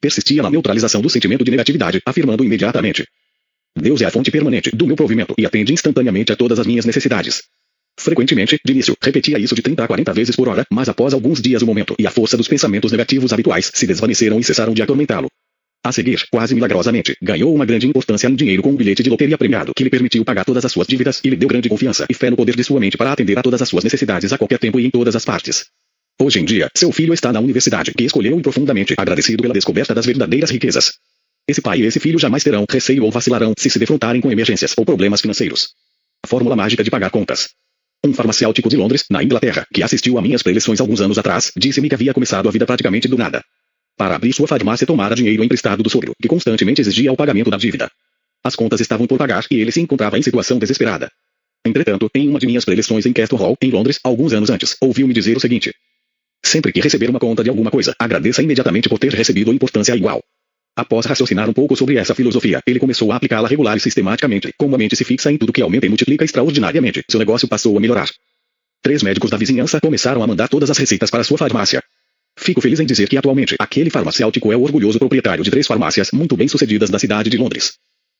Persistia 0.00 0.42
na 0.42 0.50
neutralização 0.50 1.00
do 1.00 1.08
sentimento 1.08 1.44
de 1.44 1.52
negatividade, 1.52 2.00
afirmando 2.04 2.44
imediatamente: 2.44 3.06
Deus 3.76 4.00
é 4.00 4.06
a 4.06 4.10
fonte 4.10 4.30
permanente 4.30 4.70
do 4.74 4.86
meu 4.86 4.96
provimento 4.96 5.34
e 5.38 5.46
atende 5.46 5.72
instantaneamente 5.72 6.32
a 6.32 6.36
todas 6.36 6.58
as 6.58 6.66
minhas 6.66 6.84
necessidades. 6.84 7.42
Frequentemente, 7.98 8.58
de 8.64 8.72
início, 8.72 8.96
repetia 9.02 9.38
isso 9.38 9.54
de 9.54 9.62
30 9.62 9.84
a 9.84 9.86
40 9.86 10.12
vezes 10.12 10.36
por 10.36 10.48
hora, 10.48 10.64
mas 10.70 10.88
após 10.88 11.12
alguns 11.12 11.42
dias 11.42 11.62
o 11.62 11.66
momento 11.66 11.96
e 11.98 12.06
a 12.06 12.10
força 12.10 12.36
dos 12.36 12.46
pensamentos 12.46 12.92
negativos 12.92 13.32
habituais 13.32 13.70
se 13.74 13.86
desvaneceram 13.86 14.38
e 14.38 14.44
cessaram 14.44 14.72
de 14.72 14.82
atormentá-lo. 14.82 15.28
A 15.82 15.92
seguir, 15.92 16.24
quase 16.30 16.54
milagrosamente, 16.54 17.16
ganhou 17.22 17.54
uma 17.54 17.64
grande 17.64 17.86
importância 17.86 18.28
no 18.28 18.36
dinheiro 18.36 18.62
com 18.62 18.70
um 18.70 18.76
bilhete 18.76 19.02
de 19.02 19.10
loteria 19.10 19.38
premiado 19.38 19.72
que 19.74 19.82
lhe 19.82 19.90
permitiu 19.90 20.24
pagar 20.24 20.44
todas 20.44 20.64
as 20.64 20.70
suas 20.70 20.86
dívidas 20.86 21.20
e 21.24 21.30
lhe 21.30 21.36
deu 21.36 21.48
grande 21.48 21.68
confiança 21.68 22.06
e 22.08 22.14
fé 22.14 22.30
no 22.30 22.36
poder 22.36 22.54
de 22.56 22.62
sua 22.62 22.78
mente 22.78 22.96
para 22.96 23.12
atender 23.12 23.38
a 23.38 23.42
todas 23.42 23.62
as 23.62 23.68
suas 23.68 23.84
necessidades 23.84 24.32
a 24.32 24.38
qualquer 24.38 24.58
tempo 24.58 24.78
e 24.78 24.86
em 24.86 24.90
todas 24.90 25.16
as 25.16 25.24
partes. 25.24 25.66
Hoje 26.20 26.40
em 26.40 26.44
dia, 26.44 26.68
seu 26.74 26.90
filho 26.90 27.14
está 27.14 27.32
na 27.32 27.40
universidade, 27.40 27.92
que 27.96 28.04
escolheu 28.04 28.38
e 28.38 28.42
profundamente 28.42 28.94
agradecido 28.96 29.40
pela 29.40 29.54
descoberta 29.54 29.94
das 29.94 30.04
verdadeiras 30.04 30.50
riquezas. 30.50 30.94
Esse 31.48 31.62
pai 31.62 31.80
e 31.80 31.86
esse 31.86 31.98
filho 31.98 32.18
jamais 32.18 32.44
terão 32.44 32.66
receio 32.70 33.02
ou 33.02 33.10
vacilarão 33.10 33.54
se 33.56 33.70
se 33.70 33.78
defrontarem 33.78 34.20
com 34.20 34.30
emergências 34.30 34.74
ou 34.76 34.84
problemas 34.84 35.22
financeiros. 35.22 35.70
A 36.22 36.28
fórmula 36.28 36.54
mágica 36.54 36.84
de 36.84 36.90
pagar 36.90 37.08
contas. 37.08 37.48
Um 38.04 38.12
farmacêutico 38.12 38.68
de 38.68 38.76
Londres, 38.76 39.04
na 39.10 39.24
Inglaterra, 39.24 39.66
que 39.72 39.82
assistiu 39.82 40.18
a 40.18 40.22
minhas 40.22 40.42
preleções 40.42 40.78
alguns 40.78 41.00
anos 41.00 41.16
atrás, 41.16 41.50
disse-me 41.56 41.88
que 41.88 41.94
havia 41.94 42.12
começado 42.12 42.50
a 42.50 42.52
vida 42.52 42.66
praticamente 42.66 43.08
do 43.08 43.16
nada. 43.16 43.42
Para 43.96 44.16
abrir 44.16 44.34
sua 44.34 44.46
farmácia 44.46 44.86
tomara 44.86 45.14
dinheiro 45.14 45.42
emprestado 45.42 45.82
do 45.82 45.88
sogro, 45.88 46.12
que 46.20 46.28
constantemente 46.28 46.82
exigia 46.82 47.10
o 47.10 47.16
pagamento 47.16 47.50
da 47.50 47.56
dívida. 47.56 47.90
As 48.44 48.54
contas 48.54 48.80
estavam 48.80 49.06
por 49.06 49.16
pagar 49.16 49.44
e 49.50 49.56
ele 49.56 49.72
se 49.72 49.80
encontrava 49.80 50.18
em 50.18 50.22
situação 50.22 50.58
desesperada. 50.58 51.10
Entretanto, 51.64 52.10
em 52.14 52.28
uma 52.28 52.38
de 52.38 52.46
minhas 52.46 52.64
preleções 52.66 53.06
em 53.06 53.12
Castle 53.12 53.38
Hall, 53.38 53.56
em 53.62 53.70
Londres, 53.70 53.98
alguns 54.04 54.34
anos 54.34 54.50
antes, 54.50 54.76
ouviu-me 54.82 55.14
dizer 55.14 55.36
o 55.38 55.40
seguinte. 55.40 55.74
Sempre 56.44 56.72
que 56.72 56.80
receber 56.80 57.08
uma 57.08 57.18
conta 57.18 57.42
de 57.42 57.48
alguma 57.48 57.70
coisa, 57.70 57.94
agradeça 57.98 58.42
imediatamente 58.42 58.88
por 58.88 58.98
ter 58.98 59.12
recebido 59.14 59.52
importância 59.52 59.96
igual. 59.96 60.22
Após 60.78 61.06
raciocinar 61.06 61.50
um 61.50 61.52
pouco 61.52 61.74
sobre 61.74 61.96
essa 61.96 62.14
filosofia, 62.14 62.62
ele 62.64 62.78
começou 62.78 63.10
a 63.10 63.16
aplicá-la 63.16 63.48
regular 63.48 63.76
e 63.76 63.80
sistematicamente. 63.80 64.54
Como 64.56 64.76
a 64.76 64.78
mente 64.78 64.94
se 64.94 65.02
fixa 65.02 65.28
em 65.32 65.36
tudo 65.36 65.52
que 65.52 65.60
aumenta 65.60 65.86
e 65.86 65.88
multiplica 65.88 66.24
extraordinariamente, 66.24 67.02
seu 67.10 67.18
negócio 67.18 67.48
passou 67.48 67.76
a 67.76 67.80
melhorar. 67.80 68.08
Três 68.80 69.02
médicos 69.02 69.28
da 69.28 69.36
vizinhança 69.36 69.80
começaram 69.80 70.22
a 70.22 70.26
mandar 70.28 70.46
todas 70.46 70.70
as 70.70 70.78
receitas 70.78 71.10
para 71.10 71.24
sua 71.24 71.36
farmácia. 71.36 71.82
Fico 72.38 72.60
feliz 72.60 72.78
em 72.78 72.86
dizer 72.86 73.08
que 73.08 73.18
atualmente 73.18 73.56
aquele 73.58 73.90
farmacêutico 73.90 74.52
é 74.52 74.56
o 74.56 74.62
orgulhoso 74.62 75.00
proprietário 75.00 75.42
de 75.42 75.50
três 75.50 75.66
farmácias 75.66 76.12
muito 76.12 76.36
bem-sucedidas 76.36 76.90
da 76.90 76.98
cidade 77.00 77.28
de 77.28 77.36
Londres. 77.36 77.72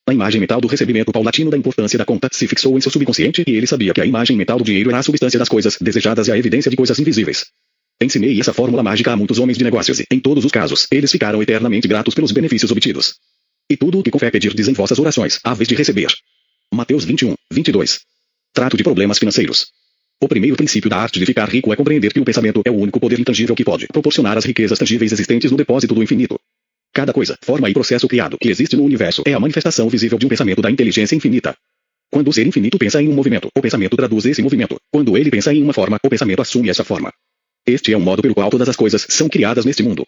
A 0.09 0.13
imagem 0.13 0.41
mental 0.41 0.61
do 0.61 0.67
recebimento 0.67 1.13
paulatino 1.13 1.53
da 1.53 1.57
importância 1.57 1.97
da 1.97 2.05
conta 2.05 2.29
se 2.33 2.49
fixou 2.49 2.77
em 2.77 2.81
seu 2.81 2.91
subconsciente 2.91 3.45
e 3.47 3.53
ele 3.53 3.69
sabia 3.69 3.95
que 3.95 4.01
a 4.01 4.05
imagem 4.05 4.37
mental 4.37 4.59
do 4.59 4.65
dinheiro 4.65 4.91
era 4.91 4.99
a 4.99 5.03
substância 5.05 5.39
das 5.39 5.49
coisas 5.49 5.77
desejadas 5.81 6.27
e 6.27 6.33
a 6.33 6.37
evidência 6.37 6.73
de 6.73 6.77
coisas 6.77 6.99
invisíveis. 6.99 7.47
Ensinei 8.01 8.39
essa 8.39 8.53
fórmula 8.53 8.83
mágica 8.83 9.13
a 9.13 9.17
muitos 9.17 9.39
homens 9.41 9.59
de 9.59 9.65
negócios 9.65 9.99
e, 9.99 10.05
em 10.11 10.21
todos 10.21 10.45
os 10.45 10.53
casos, 10.53 10.87
eles 10.91 11.11
ficaram 11.11 11.43
eternamente 11.43 11.89
gratos 11.89 12.15
pelos 12.15 12.31
benefícios 12.31 12.71
obtidos. 12.71 13.17
E 13.69 13.77
tudo 13.77 13.99
o 13.99 14.03
que 14.03 14.11
com 14.11 14.19
fé 14.19 14.31
pedir 14.31 14.55
em 14.59 14.73
vossas 14.73 14.99
orações, 14.99 15.41
a 15.43 15.53
vez 15.53 15.67
de 15.67 15.75
receber. 15.75 16.09
Mateus 16.73 17.05
21, 17.05 17.35
22. 17.51 18.01
Trato 18.55 18.77
de 18.77 18.85
problemas 18.85 19.19
financeiros. 19.19 19.67
O 20.21 20.29
primeiro 20.29 20.57
princípio 20.57 20.89
da 20.89 20.97
arte 20.97 21.19
de 21.19 21.27
ficar 21.27 21.49
rico 21.49 21.73
é 21.73 21.77
compreender 21.77 22.13
que 22.13 22.21
o 22.21 22.25
pensamento 22.25 22.63
é 22.65 22.71
o 22.71 22.77
único 22.77 23.01
poder 23.01 23.19
intangível 23.19 23.55
que 23.55 23.65
pode 23.65 23.89
proporcionar 23.89 24.39
as 24.39 24.45
riquezas 24.45 24.79
tangíveis 24.79 25.13
existentes 25.13 25.51
no 25.51 25.57
depósito 25.57 25.95
do 25.95 26.03
infinito. 26.03 26.39
Cada 26.93 27.13
coisa, 27.13 27.37
forma 27.43 27.69
e 27.69 27.75
processo 27.75 28.09
criado 28.09 28.39
que 28.39 28.49
existe 28.49 28.77
no 28.77 28.85
universo 28.85 29.23
é 29.27 29.33
a 29.33 29.41
manifestação 29.41 29.89
visível 29.89 30.19
de 30.19 30.27
um 30.27 30.29
pensamento 30.29 30.63
da 30.63 30.71
inteligência 30.71 31.17
infinita. 31.17 31.57
Quando 32.11 32.29
o 32.29 32.33
ser 32.33 32.47
infinito 32.47 32.79
pensa 32.79 33.03
em 33.03 33.09
um 33.09 33.13
movimento, 33.13 33.49
o 33.57 33.61
pensamento 33.61 33.97
traduz 33.97 34.25
esse 34.25 34.41
movimento. 34.41 34.81
Quando 34.91 35.17
ele 35.17 35.31
pensa 35.31 35.53
em 35.53 35.63
uma 35.63 35.73
forma, 35.73 35.99
o 36.03 36.09
pensamento 36.09 36.41
assume 36.41 36.71
essa 36.71 36.85
forma. 36.85 37.13
Este 37.69 37.93
é 37.93 37.97
o 37.99 38.01
modo 38.01 38.23
pelo 38.23 38.35
qual 38.35 38.49
todas 38.49 38.67
as 38.67 38.77
coisas 38.77 39.05
são 39.11 39.29
criadas 39.29 39.67
neste 39.67 39.83
mundo. 39.83 40.07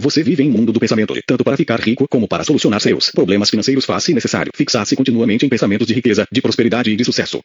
Você 0.00 0.24
vive 0.24 0.42
em 0.42 0.48
um 0.48 0.52
mundo 0.52 0.72
do 0.72 0.80
pensamento, 0.80 1.14
tanto 1.24 1.44
para 1.44 1.56
ficar 1.56 1.78
rico 1.78 2.04
como 2.10 2.26
para 2.26 2.42
solucionar 2.42 2.80
seus 2.80 3.12
problemas 3.12 3.48
financeiros 3.48 3.84
faz-se 3.84 4.12
necessário 4.12 4.50
fixar-se 4.52 4.96
continuamente 4.96 5.46
em 5.46 5.48
pensamentos 5.48 5.86
de 5.86 5.94
riqueza, 5.94 6.26
de 6.32 6.42
prosperidade 6.42 6.90
e 6.90 6.96
de 6.96 7.04
sucesso. 7.04 7.40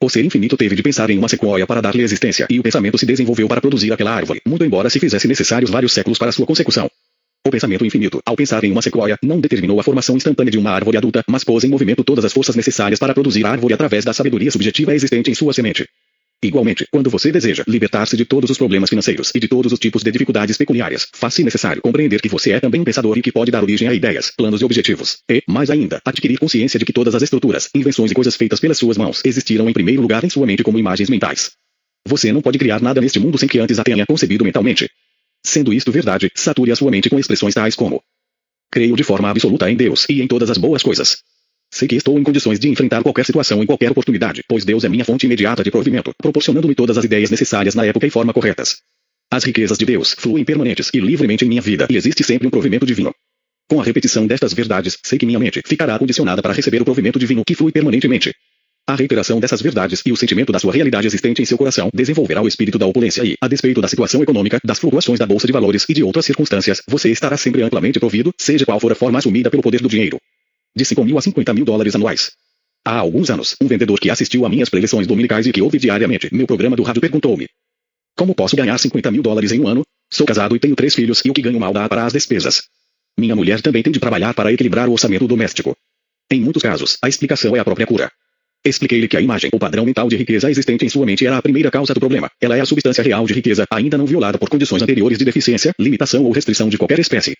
O 0.00 0.08
ser 0.08 0.24
infinito 0.24 0.56
teve 0.56 0.76
de 0.76 0.82
pensar 0.84 1.10
em 1.10 1.18
uma 1.18 1.28
sequoia 1.28 1.66
para 1.66 1.80
dar-lhe 1.80 2.04
existência, 2.04 2.46
e 2.48 2.60
o 2.60 2.62
pensamento 2.62 2.96
se 2.96 3.04
desenvolveu 3.04 3.48
para 3.48 3.60
produzir 3.60 3.92
aquela 3.92 4.14
árvore, 4.14 4.40
muito 4.46 4.64
embora 4.64 4.88
se 4.88 5.00
fizesse 5.00 5.26
necessários 5.26 5.72
vários 5.72 5.92
séculos 5.92 6.16
para 6.16 6.30
sua 6.30 6.46
consecução. 6.46 6.88
O 7.44 7.50
pensamento 7.50 7.84
infinito, 7.84 8.22
ao 8.24 8.36
pensar 8.36 8.62
em 8.62 8.70
uma 8.70 8.80
sequoia, 8.80 9.18
não 9.24 9.40
determinou 9.40 9.80
a 9.80 9.82
formação 9.82 10.16
instantânea 10.16 10.52
de 10.52 10.58
uma 10.58 10.70
árvore 10.70 10.98
adulta, 10.98 11.24
mas 11.28 11.42
pôs 11.42 11.64
em 11.64 11.68
movimento 11.68 12.04
todas 12.04 12.24
as 12.24 12.32
forças 12.32 12.54
necessárias 12.54 13.00
para 13.00 13.12
produzir 13.12 13.44
a 13.44 13.50
árvore 13.50 13.74
através 13.74 14.04
da 14.04 14.12
sabedoria 14.12 14.52
subjetiva 14.52 14.94
existente 14.94 15.32
em 15.32 15.34
sua 15.34 15.52
semente. 15.52 15.84
Igualmente, 16.42 16.86
quando 16.90 17.10
você 17.10 17.30
deseja 17.30 17.62
libertar-se 17.68 18.16
de 18.16 18.24
todos 18.24 18.48
os 18.48 18.56
problemas 18.56 18.88
financeiros 18.88 19.30
e 19.34 19.38
de 19.38 19.46
todos 19.46 19.72
os 19.72 19.78
tipos 19.78 20.02
de 20.02 20.10
dificuldades 20.10 20.56
pecuniárias, 20.56 21.06
faz-se 21.12 21.44
necessário 21.44 21.82
compreender 21.82 22.22
que 22.22 22.30
você 22.30 22.52
é 22.52 22.60
também 22.60 22.80
um 22.80 22.84
pensador 22.84 23.18
e 23.18 23.22
que 23.22 23.30
pode 23.30 23.50
dar 23.50 23.62
origem 23.62 23.86
a 23.86 23.92
ideias, 23.92 24.32
planos 24.34 24.62
e 24.62 24.64
objetivos. 24.64 25.18
E, 25.30 25.42
mais 25.46 25.68
ainda, 25.68 26.00
adquirir 26.02 26.38
consciência 26.38 26.78
de 26.78 26.86
que 26.86 26.94
todas 26.94 27.14
as 27.14 27.22
estruturas, 27.22 27.68
invenções 27.74 28.10
e 28.10 28.14
coisas 28.14 28.36
feitas 28.36 28.58
pelas 28.58 28.78
suas 28.78 28.96
mãos 28.96 29.20
existiram 29.22 29.68
em 29.68 29.72
primeiro 29.74 30.00
lugar 30.00 30.24
em 30.24 30.30
sua 30.30 30.46
mente 30.46 30.62
como 30.62 30.78
imagens 30.78 31.10
mentais. 31.10 31.50
Você 32.08 32.32
não 32.32 32.40
pode 32.40 32.58
criar 32.58 32.80
nada 32.80 33.02
neste 33.02 33.20
mundo 33.20 33.36
sem 33.36 33.46
que 33.46 33.58
antes 33.58 33.78
a 33.78 33.84
tenha 33.84 34.06
concebido 34.06 34.42
mentalmente. 34.42 34.88
Sendo 35.44 35.74
isto 35.74 35.92
verdade, 35.92 36.30
sature 36.34 36.72
a 36.72 36.76
sua 36.76 36.90
mente 36.90 37.10
com 37.10 37.18
expressões 37.18 37.52
tais 37.52 37.74
como: 37.74 38.02
Creio 38.72 38.96
de 38.96 39.04
forma 39.04 39.28
absoluta 39.28 39.70
em 39.70 39.76
Deus 39.76 40.06
e 40.08 40.22
em 40.22 40.26
todas 40.26 40.48
as 40.48 40.56
boas 40.56 40.82
coisas. 40.82 41.18
Sei 41.72 41.86
que 41.86 41.94
estou 41.94 42.18
em 42.18 42.22
condições 42.22 42.58
de 42.58 42.68
enfrentar 42.68 43.02
qualquer 43.02 43.24
situação 43.24 43.62
em 43.62 43.66
qualquer 43.66 43.90
oportunidade, 43.90 44.42
pois 44.48 44.64
Deus 44.64 44.82
é 44.82 44.88
minha 44.88 45.04
fonte 45.04 45.24
imediata 45.26 45.62
de 45.62 45.70
provimento, 45.70 46.12
proporcionando-me 46.18 46.74
todas 46.74 46.98
as 46.98 47.04
ideias 47.04 47.30
necessárias 47.30 47.74
na 47.74 47.86
época 47.86 48.06
e 48.06 48.10
forma 48.10 48.32
corretas. 48.32 48.78
As 49.32 49.44
riquezas 49.44 49.78
de 49.78 49.86
Deus 49.86 50.12
fluem 50.18 50.44
permanentes 50.44 50.90
e 50.92 50.98
livremente 50.98 51.44
em 51.44 51.48
minha 51.48 51.62
vida, 51.62 51.86
e 51.88 51.96
existe 51.96 52.24
sempre 52.24 52.48
um 52.48 52.50
provimento 52.50 52.84
divino. 52.84 53.14
Com 53.68 53.80
a 53.80 53.84
repetição 53.84 54.26
destas 54.26 54.52
verdades, 54.52 54.98
sei 55.04 55.16
que 55.16 55.24
minha 55.24 55.38
mente 55.38 55.62
ficará 55.64 55.96
condicionada 55.96 56.42
para 56.42 56.52
receber 56.52 56.82
o 56.82 56.84
provimento 56.84 57.20
divino 57.20 57.44
que 57.44 57.54
flui 57.54 57.70
permanentemente. 57.70 58.34
A 58.84 58.96
reiteração 58.96 59.38
dessas 59.38 59.62
verdades 59.62 60.02
e 60.04 60.10
o 60.10 60.16
sentimento 60.16 60.50
da 60.50 60.58
sua 60.58 60.72
realidade 60.72 61.06
existente 61.06 61.40
em 61.40 61.44
seu 61.44 61.56
coração 61.56 61.88
desenvolverá 61.94 62.42
o 62.42 62.48
espírito 62.48 62.76
da 62.76 62.86
opulência 62.86 63.22
e, 63.24 63.36
a 63.40 63.46
despeito 63.46 63.80
da 63.80 63.86
situação 63.86 64.20
econômica, 64.20 64.58
das 64.64 64.80
flutuações 64.80 65.20
da 65.20 65.26
bolsa 65.26 65.46
de 65.46 65.52
valores 65.52 65.86
e 65.88 65.94
de 65.94 66.02
outras 66.02 66.26
circunstâncias, 66.26 66.82
você 66.88 67.08
estará 67.10 67.36
sempre 67.36 67.62
amplamente 67.62 68.00
provido, 68.00 68.34
seja 68.36 68.66
qual 68.66 68.80
for 68.80 68.90
a 68.90 68.96
forma 68.96 69.20
assumida 69.20 69.48
pelo 69.48 69.62
poder 69.62 69.80
do 69.80 69.88
dinheiro. 69.88 70.18
De 70.74 70.84
5 70.84 71.04
mil 71.04 71.18
a 71.18 71.20
50 71.20 71.52
mil 71.52 71.64
dólares 71.64 71.94
anuais. 71.94 72.30
Há 72.84 72.96
alguns 72.96 73.28
anos, 73.28 73.56
um 73.60 73.66
vendedor 73.66 73.98
que 73.98 74.10
assistiu 74.10 74.46
a 74.46 74.48
minhas 74.48 74.68
preleções 74.68 75.06
dominicais 75.06 75.46
e 75.46 75.52
que 75.52 75.60
ouve 75.60 75.78
diariamente 75.78 76.32
meu 76.32 76.46
programa 76.46 76.76
do 76.76 76.82
rádio 76.82 77.00
perguntou-me: 77.00 77.48
Como 78.16 78.34
posso 78.34 78.56
ganhar 78.56 78.78
50 78.78 79.10
mil 79.10 79.22
dólares 79.22 79.52
em 79.52 79.60
um 79.60 79.68
ano? 79.68 79.84
Sou 80.12 80.26
casado 80.26 80.56
e 80.56 80.58
tenho 80.58 80.74
três 80.74 80.94
filhos 80.94 81.22
e 81.24 81.30
o 81.30 81.34
que 81.34 81.42
ganho 81.42 81.60
mal 81.60 81.72
dá 81.72 81.88
para 81.88 82.06
as 82.06 82.12
despesas. 82.12 82.62
Minha 83.18 83.36
mulher 83.36 83.60
também 83.60 83.82
tem 83.82 83.92
de 83.92 84.00
trabalhar 84.00 84.32
para 84.32 84.52
equilibrar 84.52 84.88
o 84.88 84.92
orçamento 84.92 85.26
doméstico. 85.26 85.76
Em 86.30 86.40
muitos 86.40 86.62
casos, 86.62 86.96
a 87.02 87.08
explicação 87.08 87.54
é 87.56 87.58
a 87.58 87.64
própria 87.64 87.86
cura. 87.86 88.10
Expliquei-lhe 88.64 89.08
que 89.08 89.16
a 89.16 89.20
imagem, 89.20 89.50
o 89.52 89.58
padrão 89.58 89.84
mental 89.84 90.08
de 90.08 90.16
riqueza 90.16 90.50
existente 90.50 90.84
em 90.84 90.88
sua 90.88 91.06
mente 91.06 91.26
era 91.26 91.36
a 91.36 91.42
primeira 91.42 91.70
causa 91.70 91.94
do 91.94 92.00
problema. 92.00 92.30
Ela 92.40 92.56
é 92.56 92.60
a 92.60 92.66
substância 92.66 93.02
real 93.02 93.26
de 93.26 93.32
riqueza, 93.32 93.66
ainda 93.70 93.98
não 93.98 94.06
violada 94.06 94.38
por 94.38 94.48
condições 94.48 94.82
anteriores 94.82 95.18
de 95.18 95.24
deficiência, 95.24 95.72
limitação 95.78 96.24
ou 96.24 96.30
restrição 96.30 96.68
de 96.68 96.78
qualquer 96.78 96.98
espécie. 96.98 97.36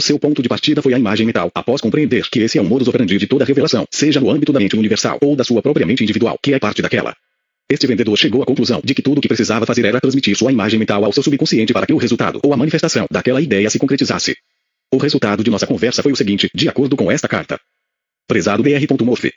Seu 0.00 0.16
ponto 0.16 0.40
de 0.40 0.48
partida 0.48 0.80
foi 0.80 0.94
a 0.94 0.98
imagem 0.98 1.26
mental, 1.26 1.50
após 1.52 1.80
compreender 1.80 2.28
que 2.30 2.38
esse 2.38 2.56
é 2.56 2.60
o 2.60 2.64
modus 2.64 2.86
operandi 2.86 3.18
de 3.18 3.26
toda 3.26 3.44
revelação, 3.44 3.84
seja 3.90 4.20
no 4.20 4.30
âmbito 4.30 4.52
da 4.52 4.60
mente 4.60 4.76
universal 4.76 5.18
ou 5.20 5.34
da 5.34 5.42
sua 5.42 5.60
própria 5.60 5.84
mente 5.84 6.04
individual, 6.04 6.38
que 6.40 6.54
é 6.54 6.58
parte 6.58 6.80
daquela. 6.80 7.16
Este 7.68 7.86
vendedor 7.86 8.16
chegou 8.16 8.40
à 8.42 8.46
conclusão 8.46 8.80
de 8.82 8.94
que 8.94 9.02
tudo 9.02 9.18
o 9.18 9.20
que 9.20 9.26
precisava 9.28 9.66
fazer 9.66 9.84
era 9.84 10.00
transmitir 10.00 10.36
sua 10.36 10.52
imagem 10.52 10.78
mental 10.78 11.04
ao 11.04 11.12
seu 11.12 11.22
subconsciente 11.22 11.72
para 11.72 11.84
que 11.84 11.92
o 11.92 11.96
resultado 11.96 12.40
ou 12.44 12.54
a 12.54 12.56
manifestação 12.56 13.06
daquela 13.10 13.42
ideia 13.42 13.68
se 13.68 13.78
concretizasse. 13.78 14.36
O 14.90 14.98
resultado 14.98 15.42
de 15.42 15.50
nossa 15.50 15.66
conversa 15.66 16.02
foi 16.02 16.12
o 16.12 16.16
seguinte, 16.16 16.48
de 16.54 16.68
acordo 16.68 16.96
com 16.96 17.10
esta 17.10 17.26
carta. 17.26 17.60
Prezado 18.26 18.62
Br. 18.62 19.04
Morphe. 19.04 19.32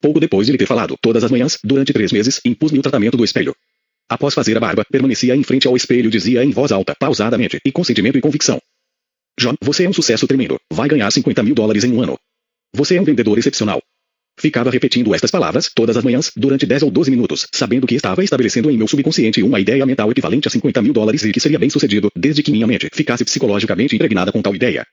Pouco 0.00 0.20
depois 0.20 0.46
de 0.46 0.52
lhe 0.52 0.58
ter 0.58 0.66
falado, 0.66 0.94
todas 1.00 1.24
as 1.24 1.30
manhãs, 1.30 1.58
durante 1.64 1.92
três 1.92 2.12
meses, 2.12 2.40
impus-me 2.44 2.78
o 2.78 2.82
tratamento 2.82 3.16
do 3.16 3.24
espelho. 3.24 3.56
Após 4.08 4.34
fazer 4.34 4.56
a 4.56 4.60
barba, 4.60 4.84
permanecia 4.84 5.34
em 5.34 5.42
frente 5.42 5.66
ao 5.66 5.74
espelho 5.74 6.08
e 6.08 6.10
dizia 6.10 6.44
em 6.44 6.50
voz 6.50 6.70
alta, 6.70 6.94
pausadamente, 6.94 7.58
e 7.64 7.72
com 7.72 7.82
sentimento 7.82 8.18
e 8.18 8.20
convicção. 8.20 8.60
John, 9.38 9.54
você 9.62 9.84
é 9.84 9.88
um 9.88 9.92
sucesso 9.92 10.26
tremendo. 10.26 10.58
Vai 10.72 10.88
ganhar 10.88 11.10
50 11.10 11.42
mil 11.42 11.54
dólares 11.54 11.84
em 11.84 11.92
um 11.92 12.02
ano. 12.02 12.18
Você 12.74 12.96
é 12.96 13.00
um 13.00 13.04
vendedor 13.04 13.38
excepcional. 13.38 13.82
Ficava 14.38 14.70
repetindo 14.70 15.14
estas 15.14 15.30
palavras 15.30 15.70
todas 15.74 15.96
as 15.96 16.04
manhãs, 16.04 16.30
durante 16.34 16.66
10 16.66 16.84
ou 16.84 16.90
12 16.90 17.10
minutos, 17.10 17.46
sabendo 17.52 17.86
que 17.86 17.94
estava 17.94 18.24
estabelecendo 18.24 18.70
em 18.70 18.76
meu 18.76 18.88
subconsciente 18.88 19.42
uma 19.42 19.60
ideia 19.60 19.84
mental 19.84 20.10
equivalente 20.10 20.48
a 20.48 20.50
50 20.50 20.82
mil 20.82 20.92
dólares 20.92 21.22
e 21.22 21.32
que 21.32 21.40
seria 21.40 21.58
bem 21.58 21.68
sucedido, 21.68 22.10
desde 22.16 22.42
que 22.42 22.50
minha 22.50 22.66
mente 22.66 22.88
ficasse 22.92 23.24
psicologicamente 23.24 23.94
impregnada 23.94 24.32
com 24.32 24.40
tal 24.40 24.54
ideia. 24.54 24.86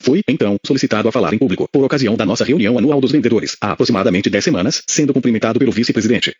Fui, 0.00 0.20
então, 0.28 0.56
solicitado 0.66 1.08
a 1.08 1.12
falar 1.12 1.32
em 1.32 1.38
público, 1.38 1.68
por 1.72 1.84
ocasião 1.84 2.16
da 2.16 2.26
nossa 2.26 2.44
reunião 2.44 2.76
anual 2.76 3.00
dos 3.00 3.12
vendedores, 3.12 3.56
há 3.60 3.72
aproximadamente 3.72 4.28
10 4.28 4.44
semanas, 4.44 4.82
sendo 4.86 5.14
cumprimentado 5.14 5.58
pelo 5.58 5.72
vice-presidente. 5.72 6.34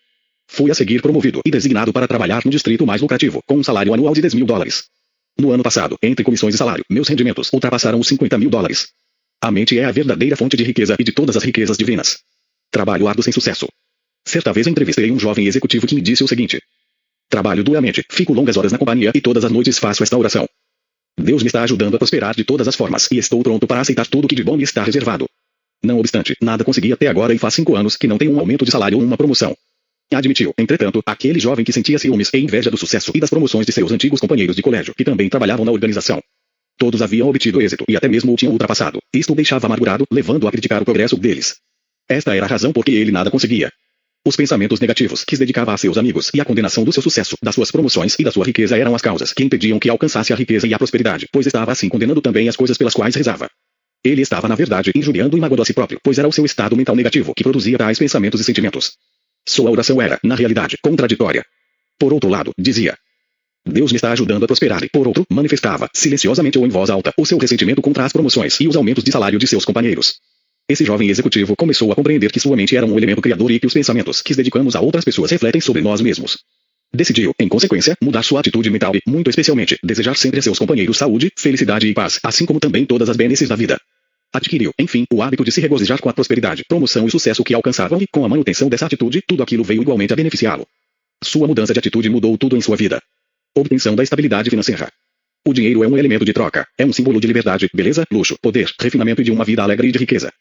Fui 0.48 0.70
a 0.70 0.74
seguir 0.74 1.00
promovido 1.00 1.40
e 1.46 1.50
designado 1.50 1.92
para 1.92 2.08
trabalhar 2.08 2.42
no 2.44 2.50
distrito 2.50 2.86
mais 2.86 3.00
lucrativo, 3.00 3.40
com 3.46 3.56
um 3.56 3.64
salário 3.64 3.94
anual 3.94 4.12
de 4.14 4.20
10 4.20 4.34
mil 4.34 4.46
dólares. 4.46 4.84
No 5.38 5.50
ano 5.50 5.62
passado, 5.62 5.98
entre 6.02 6.24
comissões 6.24 6.54
e 6.54 6.58
salário, 6.58 6.84
meus 6.90 7.08
rendimentos 7.08 7.50
ultrapassaram 7.52 7.98
os 7.98 8.08
50 8.08 8.38
mil 8.38 8.50
dólares. 8.50 8.88
A 9.40 9.50
mente 9.50 9.78
é 9.78 9.84
a 9.84 9.90
verdadeira 9.90 10.36
fonte 10.36 10.56
de 10.56 10.62
riqueza 10.62 10.96
e 10.98 11.04
de 11.04 11.12
todas 11.12 11.36
as 11.36 11.42
riquezas 11.42 11.76
divinas. 11.76 12.20
Trabalho 12.70 13.08
árduo 13.08 13.22
sem 13.24 13.32
sucesso. 13.32 13.66
Certa 14.24 14.52
vez 14.52 14.66
entrevistei 14.66 15.10
um 15.10 15.18
jovem 15.18 15.46
executivo 15.46 15.86
que 15.86 15.94
me 15.94 16.00
disse 16.00 16.22
o 16.22 16.28
seguinte: 16.28 16.62
Trabalho 17.28 17.64
duramente, 17.64 18.04
fico 18.10 18.32
longas 18.32 18.56
horas 18.56 18.72
na 18.72 18.78
companhia 18.78 19.10
e 19.14 19.20
todas 19.20 19.44
as 19.44 19.50
noites 19.50 19.78
faço 19.78 20.02
esta 20.02 20.16
oração. 20.16 20.46
Deus 21.18 21.42
me 21.42 21.48
está 21.48 21.62
ajudando 21.62 21.94
a 21.94 21.98
prosperar 21.98 22.34
de 22.34 22.44
todas 22.44 22.68
as 22.68 22.76
formas 22.76 23.08
e 23.10 23.18
estou 23.18 23.42
pronto 23.42 23.66
para 23.66 23.80
aceitar 23.80 24.06
tudo 24.06 24.28
que 24.28 24.34
de 24.34 24.44
bom 24.44 24.56
me 24.56 24.62
está 24.62 24.82
reservado. 24.82 25.26
Não 25.82 25.98
obstante, 25.98 26.36
nada 26.40 26.64
consegui 26.64 26.92
até 26.92 27.08
agora 27.08 27.34
e 27.34 27.38
faz 27.38 27.54
cinco 27.54 27.74
anos 27.74 27.96
que 27.96 28.06
não 28.06 28.16
tenho 28.16 28.32
um 28.32 28.38
aumento 28.38 28.64
de 28.64 28.70
salário 28.70 28.98
ou 28.98 29.04
uma 29.04 29.16
promoção. 29.16 29.56
Admitiu, 30.14 30.52
entretanto, 30.58 31.02
aquele 31.06 31.40
jovem 31.40 31.64
que 31.64 31.72
sentia 31.72 31.98
ciúmes 31.98 32.30
e 32.32 32.38
inveja 32.38 32.70
do 32.70 32.76
sucesso 32.76 33.12
e 33.14 33.20
das 33.20 33.30
promoções 33.30 33.66
de 33.66 33.72
seus 33.72 33.90
antigos 33.92 34.20
companheiros 34.20 34.54
de 34.54 34.62
colégio, 34.62 34.94
que 34.94 35.04
também 35.04 35.28
trabalhavam 35.28 35.64
na 35.64 35.72
organização. 35.72 36.20
Todos 36.78 37.00
haviam 37.00 37.28
obtido 37.28 37.60
êxito 37.60 37.84
e 37.88 37.96
até 37.96 38.08
mesmo 38.08 38.32
o 38.32 38.36
tinham 38.36 38.52
ultrapassado. 38.52 38.98
Isto 39.14 39.32
o 39.32 39.36
deixava 39.36 39.66
amargurado, 39.66 40.04
levando 40.10 40.46
a 40.46 40.50
criticar 40.50 40.82
o 40.82 40.84
progresso 40.84 41.16
deles. 41.16 41.56
Esta 42.08 42.34
era 42.34 42.44
a 42.44 42.48
razão 42.48 42.72
por 42.72 42.84
que 42.84 42.92
ele 42.92 43.12
nada 43.12 43.30
conseguia. 43.30 43.70
Os 44.24 44.36
pensamentos 44.36 44.78
negativos 44.78 45.24
que 45.24 45.34
se 45.34 45.40
dedicava 45.40 45.74
a 45.74 45.76
seus 45.76 45.98
amigos 45.98 46.30
e 46.32 46.40
a 46.40 46.44
condenação 46.44 46.84
do 46.84 46.92
seu 46.92 47.02
sucesso, 47.02 47.36
das 47.42 47.54
suas 47.54 47.70
promoções 47.72 48.16
e 48.18 48.24
da 48.24 48.30
sua 48.30 48.44
riqueza 48.44 48.76
eram 48.76 48.94
as 48.94 49.02
causas 49.02 49.32
que 49.32 49.42
impediam 49.42 49.78
que 49.80 49.90
alcançasse 49.90 50.32
a 50.32 50.36
riqueza 50.36 50.66
e 50.66 50.74
a 50.74 50.78
prosperidade, 50.78 51.26
pois 51.32 51.46
estava 51.46 51.72
assim 51.72 51.88
condenando 51.88 52.20
também 52.20 52.48
as 52.48 52.56
coisas 52.56 52.76
pelas 52.76 52.94
quais 52.94 53.14
rezava. 53.14 53.48
Ele 54.04 54.22
estava, 54.22 54.48
na 54.48 54.54
verdade, 54.54 54.92
injuriando 54.94 55.36
e 55.36 55.40
magoando 55.40 55.62
a 55.62 55.64
si 55.64 55.72
próprio, 55.72 55.98
pois 56.02 56.18
era 56.18 56.28
o 56.28 56.32
seu 56.32 56.44
estado 56.44 56.76
mental 56.76 56.94
negativo 56.94 57.32
que 57.34 57.42
produzia 57.42 57.78
tais 57.78 57.98
pensamentos 57.98 58.40
e 58.40 58.44
sentimentos. 58.44 58.92
Sua 59.46 59.70
oração 59.70 60.00
era, 60.00 60.18
na 60.22 60.34
realidade, 60.34 60.76
contraditória. 60.82 61.44
Por 61.98 62.12
outro 62.12 62.30
lado, 62.30 62.52
dizia: 62.58 62.96
Deus 63.64 63.92
me 63.92 63.96
está 63.96 64.12
ajudando 64.12 64.44
a 64.44 64.46
prosperar 64.46 64.82
e, 64.82 64.88
por 64.88 65.06
outro, 65.06 65.24
manifestava, 65.30 65.88
silenciosamente 65.94 66.58
ou 66.58 66.66
em 66.66 66.70
voz 66.70 66.90
alta, 66.90 67.12
o 67.16 67.24
seu 67.24 67.38
ressentimento 67.38 67.80
contra 67.80 68.04
as 68.04 68.12
promoções 68.12 68.58
e 68.60 68.66
os 68.66 68.76
aumentos 68.76 69.04
de 69.04 69.12
salário 69.12 69.38
de 69.38 69.46
seus 69.46 69.64
companheiros. 69.64 70.14
Esse 70.68 70.84
jovem 70.84 71.08
executivo 71.08 71.56
começou 71.56 71.90
a 71.92 71.94
compreender 71.94 72.30
que 72.30 72.40
sua 72.40 72.56
mente 72.56 72.76
era 72.76 72.86
um 72.86 72.96
elemento 72.96 73.20
criador 73.20 73.50
e 73.50 73.60
que 73.60 73.66
os 73.66 73.74
pensamentos 73.74 74.22
que 74.22 74.34
dedicamos 74.34 74.74
a 74.74 74.80
outras 74.80 75.04
pessoas 75.04 75.30
refletem 75.30 75.60
sobre 75.60 75.82
nós 75.82 76.00
mesmos. 76.00 76.38
Decidiu, 76.94 77.32
em 77.38 77.48
consequência, 77.48 77.96
mudar 78.02 78.22
sua 78.22 78.40
atitude 78.40 78.70
mental 78.70 78.94
e, 78.94 79.00
muito 79.06 79.30
especialmente, 79.30 79.78
desejar 79.82 80.16
sempre 80.16 80.40
a 80.40 80.42
seus 80.42 80.58
companheiros 80.58 80.98
saúde, 80.98 81.30
felicidade 81.36 81.86
e 81.86 81.94
paz, 81.94 82.18
assim 82.22 82.44
como 82.44 82.60
também 82.60 82.84
todas 82.84 83.08
as 83.08 83.16
bênçãos 83.16 83.48
da 83.48 83.56
vida. 83.56 83.80
Adquiriu, 84.34 84.72
enfim, 84.78 85.04
o 85.12 85.22
hábito 85.22 85.44
de 85.44 85.52
se 85.52 85.60
regozijar 85.60 86.00
com 86.00 86.08
a 86.08 86.12
prosperidade, 86.12 86.64
promoção 86.66 87.06
e 87.06 87.10
sucesso 87.10 87.44
que 87.44 87.52
alcançavam 87.52 88.00
e, 88.00 88.06
com 88.06 88.24
a 88.24 88.28
manutenção 88.28 88.68
dessa 88.68 88.86
atitude, 88.86 89.22
tudo 89.28 89.42
aquilo 89.42 89.62
veio 89.62 89.82
igualmente 89.82 90.12
a 90.12 90.16
beneficiá-lo. 90.16 90.66
Sua 91.22 91.46
mudança 91.46 91.74
de 91.74 91.78
atitude 91.78 92.08
mudou 92.08 92.38
tudo 92.38 92.56
em 92.56 92.60
sua 92.62 92.74
vida. 92.74 93.00
Obtenção 93.54 93.94
da 93.94 94.02
estabilidade 94.02 94.48
financeira. 94.48 94.88
O 95.46 95.52
dinheiro 95.52 95.84
é 95.84 95.88
um 95.88 95.98
elemento 95.98 96.24
de 96.24 96.32
troca, 96.32 96.66
é 96.78 96.86
um 96.86 96.92
símbolo 96.92 97.20
de 97.20 97.26
liberdade, 97.26 97.68
beleza, 97.74 98.04
luxo, 98.10 98.36
poder, 98.40 98.72
refinamento 98.80 99.20
e 99.20 99.24
de 99.24 99.30
uma 99.30 99.44
vida 99.44 99.62
alegre 99.62 99.88
e 99.88 99.92
de 99.92 99.98
riqueza. 99.98 100.32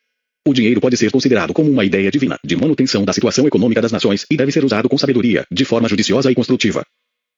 O 0.47 0.53
dinheiro 0.53 0.79
pode 0.79 0.95
ser 0.95 1.11
considerado 1.11 1.53
como 1.53 1.69
uma 1.69 1.83
ideia 1.83 2.09
divina, 2.09 2.39
de 2.43 2.55
manutenção 2.55 3.03
da 3.03 3.11
situação 3.11 3.45
econômica 3.45 3.81
das 3.81 3.91
nações, 3.91 4.25
e 4.31 4.37
deve 4.37 4.53
ser 4.53 4.63
usado 4.63 4.87
com 4.87 4.97
sabedoria, 4.97 5.45
de 5.51 5.65
forma 5.65 5.89
judiciosa 5.89 6.31
e 6.31 6.35
construtiva. 6.35 6.85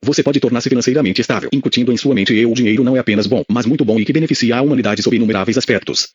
Você 0.03 0.21
pode 0.21 0.39
tornar-se 0.39 0.69
financeiramente 0.69 1.19
estável, 1.19 1.49
incutindo 1.51 1.91
em 1.91 1.97
sua 1.97 2.13
mente 2.13 2.33
que 2.33 2.45
o 2.45 2.53
dinheiro 2.53 2.83
não 2.83 2.95
é 2.95 2.99
apenas 2.99 3.25
bom, 3.25 3.43
mas 3.49 3.65
muito 3.65 3.83
bom 3.83 3.99
e 3.99 4.05
que 4.05 4.13
beneficia 4.13 4.57
a 4.57 4.61
humanidade 4.61 5.01
sob 5.01 5.15
inumeráveis 5.15 5.57
aspectos. 5.57 6.09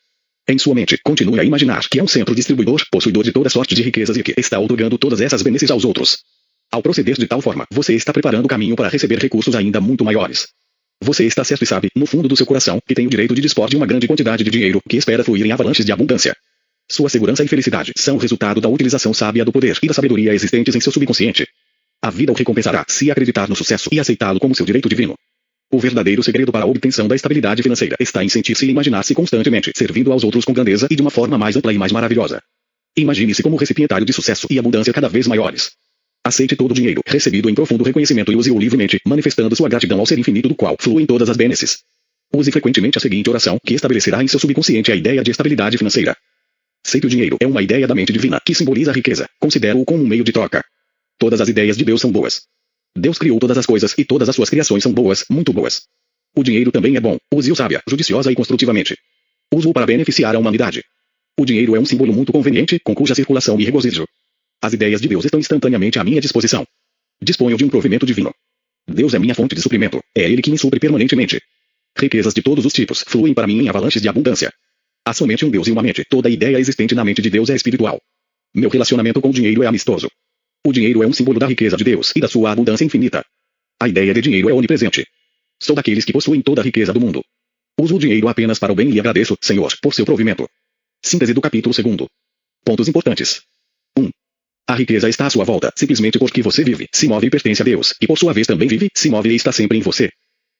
Em 0.50 0.56
sua 0.56 0.74
mente, 0.74 0.96
continue 1.04 1.38
a 1.38 1.44
imaginar 1.44 1.86
que 1.90 2.00
é 2.00 2.02
um 2.02 2.08
centro 2.08 2.34
distribuidor, 2.34 2.82
possuidor 2.90 3.22
de 3.22 3.32
toda 3.32 3.50
sorte 3.50 3.74
de 3.74 3.82
riquezas 3.82 4.16
e 4.16 4.22
que 4.22 4.32
está 4.38 4.58
otorgando 4.58 4.96
todas 4.96 5.20
essas 5.20 5.42
benesses 5.42 5.70
aos 5.70 5.84
outros. 5.84 6.20
Ao 6.72 6.82
proceder 6.82 7.18
de 7.18 7.26
tal 7.26 7.42
forma, 7.42 7.66
você 7.70 7.94
está 7.94 8.14
preparando 8.14 8.46
o 8.46 8.48
caminho 8.48 8.74
para 8.74 8.88
receber 8.88 9.18
recursos 9.18 9.54
ainda 9.54 9.78
muito 9.78 10.02
maiores. 10.06 10.48
Você 11.02 11.26
está 11.26 11.44
certo 11.44 11.64
e 11.64 11.66
sabe, 11.66 11.90
no 11.94 12.06
fundo 12.06 12.26
do 12.26 12.34
seu 12.34 12.46
coração, 12.46 12.78
que 12.86 12.94
tem 12.94 13.06
o 13.06 13.10
direito 13.10 13.34
de 13.34 13.42
dispor 13.42 13.68
de 13.68 13.76
uma 13.76 13.84
grande 13.84 14.08
quantidade 14.08 14.42
de 14.42 14.50
dinheiro, 14.50 14.80
que 14.88 14.96
espera 14.96 15.22
fluir 15.22 15.44
em 15.44 15.52
avalanches 15.52 15.84
de 15.84 15.92
abundância. 15.92 16.34
Sua 16.90 17.10
segurança 17.10 17.44
e 17.44 17.48
felicidade 17.48 17.92
são 17.94 18.16
resultado 18.16 18.58
da 18.58 18.70
utilização 18.70 19.12
sábia 19.12 19.44
do 19.44 19.52
poder 19.52 19.78
e 19.82 19.86
da 19.86 19.92
sabedoria 19.92 20.32
existentes 20.32 20.74
em 20.74 20.80
seu 20.80 20.90
subconsciente. 20.90 21.46
A 22.00 22.08
vida 22.08 22.32
o 22.32 22.34
recompensará 22.34 22.86
se 22.88 23.10
acreditar 23.10 23.50
no 23.50 23.54
sucesso 23.54 23.90
e 23.92 24.00
aceitá-lo 24.00 24.40
como 24.40 24.54
seu 24.54 24.64
direito 24.64 24.88
divino. 24.88 25.14
O 25.70 25.78
verdadeiro 25.78 26.22
segredo 26.22 26.50
para 26.50 26.64
a 26.64 26.66
obtenção 26.66 27.06
da 27.06 27.14
estabilidade 27.14 27.62
financeira 27.62 27.94
está 28.00 28.24
em 28.24 28.28
sentir-se 28.28 28.64
e 28.64 28.70
imaginar-se 28.70 29.14
constantemente 29.14 29.70
servindo 29.76 30.10
aos 30.10 30.24
outros 30.24 30.46
com 30.46 30.54
grandeza 30.54 30.88
e 30.90 30.96
de 30.96 31.02
uma 31.02 31.10
forma 31.10 31.36
mais 31.36 31.56
ampla 31.56 31.74
e 31.74 31.76
mais 31.76 31.92
maravilhosa. 31.92 32.42
Imagine-se 32.96 33.42
como 33.42 33.56
recipientário 33.56 34.06
de 34.06 34.12
sucesso 34.14 34.46
e 34.50 34.58
abundância 34.58 34.94
cada 34.94 35.10
vez 35.10 35.26
maiores. 35.26 35.72
Aceite 36.24 36.56
todo 36.56 36.70
o 36.70 36.74
dinheiro 36.74 37.02
recebido 37.06 37.50
em 37.50 37.54
profundo 37.54 37.84
reconhecimento 37.84 38.32
e 38.32 38.36
use-o 38.36 38.58
livremente, 38.58 38.98
manifestando 39.06 39.54
sua 39.54 39.68
gratidão 39.68 40.00
ao 40.00 40.06
ser 40.06 40.18
infinito 40.18 40.48
do 40.48 40.54
qual 40.54 40.74
fluem 40.80 41.04
todas 41.04 41.28
as 41.28 41.36
bênçãos. 41.36 41.78
Use 42.34 42.50
frequentemente 42.50 42.96
a 42.96 43.00
seguinte 43.00 43.28
oração, 43.28 43.58
que 43.64 43.74
estabelecerá 43.74 44.22
em 44.22 44.28
seu 44.28 44.40
subconsciente 44.40 44.90
a 44.90 44.96
ideia 44.96 45.22
de 45.22 45.30
estabilidade 45.30 45.76
financeira. 45.76 46.16
Sei 46.82 46.98
que 46.98 47.06
o 47.06 47.10
dinheiro 47.10 47.36
é 47.40 47.46
uma 47.46 47.62
ideia 47.62 47.86
da 47.86 47.94
mente 47.94 48.12
divina 48.12 48.40
que 48.42 48.54
simboliza 48.54 48.90
a 48.90 48.94
riqueza. 48.94 49.28
Considero-o 49.38 49.84
como 49.84 50.02
um 50.02 50.06
meio 50.06 50.24
de 50.24 50.32
troca. 50.32 50.64
Todas 51.18 51.42
as 51.42 51.48
ideias 51.48 51.76
de 51.76 51.84
Deus 51.84 52.00
são 52.00 52.10
boas. 52.10 52.42
Deus 52.96 53.18
criou 53.18 53.38
todas 53.38 53.58
as 53.58 53.66
coisas 53.66 53.94
e 53.96 54.04
todas 54.04 54.28
as 54.28 54.36
suas 54.36 54.50
criações 54.50 54.82
são 54.82 54.92
boas, 54.92 55.24
muito 55.30 55.52
boas. 55.52 55.82
O 56.34 56.42
dinheiro 56.42 56.70
também 56.70 56.96
é 56.96 57.00
bom. 57.00 57.16
Use-o 57.32 57.56
sábia, 57.56 57.82
judiciosa 57.88 58.30
e 58.30 58.34
construtivamente. 58.34 58.96
Use-o 59.52 59.72
para 59.72 59.86
beneficiar 59.86 60.34
a 60.34 60.38
humanidade. 60.38 60.84
O 61.38 61.44
dinheiro 61.44 61.76
é 61.76 61.80
um 61.80 61.84
símbolo 61.84 62.12
muito 62.12 62.32
conveniente, 62.32 62.78
com 62.80 62.94
cuja 62.94 63.14
circulação 63.14 63.56
me 63.56 63.64
regozijo. 63.64 64.06
As 64.60 64.72
ideias 64.72 65.00
de 65.00 65.08
Deus 65.08 65.24
estão 65.24 65.38
instantaneamente 65.38 65.98
à 65.98 66.04
minha 66.04 66.20
disposição. 66.20 66.66
Disponho 67.22 67.56
de 67.56 67.64
um 67.64 67.68
provimento 67.68 68.04
divino. 68.04 68.34
Deus 68.86 69.14
é 69.14 69.18
minha 69.18 69.34
fonte 69.34 69.54
de 69.54 69.60
suprimento. 69.60 70.02
É 70.14 70.22
Ele 70.22 70.42
que 70.42 70.50
me 70.50 70.58
supre 70.58 70.80
permanentemente. 70.80 71.40
Riquezas 71.96 72.34
de 72.34 72.42
todos 72.42 72.64
os 72.64 72.72
tipos 72.72 73.04
fluem 73.06 73.34
para 73.34 73.46
mim 73.46 73.60
em 73.60 73.68
avalanches 73.68 74.02
de 74.02 74.08
abundância. 74.08 74.52
Há 75.04 75.12
somente 75.12 75.44
um 75.44 75.50
Deus 75.50 75.68
e 75.68 75.72
uma 75.72 75.82
mente. 75.82 76.04
Toda 76.08 76.28
ideia 76.28 76.58
existente 76.58 76.94
na 76.94 77.04
mente 77.04 77.22
de 77.22 77.30
Deus 77.30 77.50
é 77.50 77.54
espiritual. 77.54 78.00
Meu 78.54 78.68
relacionamento 78.68 79.20
com 79.20 79.30
o 79.30 79.32
dinheiro 79.32 79.62
é 79.62 79.66
amistoso. 79.66 80.10
O 80.64 80.72
dinheiro 80.72 81.02
é 81.02 81.06
um 81.06 81.12
símbolo 81.12 81.38
da 81.38 81.46
riqueza 81.46 81.76
de 81.76 81.84
Deus 81.84 82.12
e 82.14 82.20
da 82.20 82.28
sua 82.28 82.52
abundância 82.52 82.84
infinita. 82.84 83.24
A 83.80 83.88
ideia 83.88 84.12
de 84.12 84.20
dinheiro 84.20 84.50
é 84.50 84.52
onipresente. 84.52 85.06
Sou 85.60 85.74
daqueles 85.74 86.04
que 86.04 86.12
possuem 86.12 86.42
toda 86.42 86.60
a 86.60 86.64
riqueza 86.64 86.92
do 86.92 87.00
mundo. 87.00 87.24
Uso 87.80 87.96
o 87.96 87.98
dinheiro 87.98 88.28
apenas 88.28 88.58
para 88.58 88.72
o 88.72 88.76
bem 88.76 88.90
e 88.90 88.98
agradeço, 88.98 89.36
Senhor, 89.40 89.72
por 89.80 89.94
seu 89.94 90.04
provimento. 90.04 90.48
Síntese 91.02 91.32
do 91.32 91.40
capítulo 91.40 91.74
2. 91.74 92.08
Pontos 92.64 92.88
importantes. 92.88 93.42
1. 93.96 94.10
A 94.66 94.74
riqueza 94.74 95.08
está 95.08 95.26
à 95.26 95.30
sua 95.30 95.44
volta, 95.44 95.72
simplesmente 95.76 96.18
porque 96.18 96.42
você 96.42 96.64
vive, 96.64 96.88
se 96.92 97.06
move 97.06 97.28
e 97.28 97.30
pertence 97.30 97.62
a 97.62 97.64
Deus, 97.64 97.94
e 98.00 98.06
por 98.06 98.18
sua 98.18 98.32
vez 98.32 98.46
também 98.46 98.68
vive, 98.68 98.88
se 98.94 99.08
move 99.08 99.30
e 99.30 99.36
está 99.36 99.52
sempre 99.52 99.78
em 99.78 99.80
você. 99.80 100.10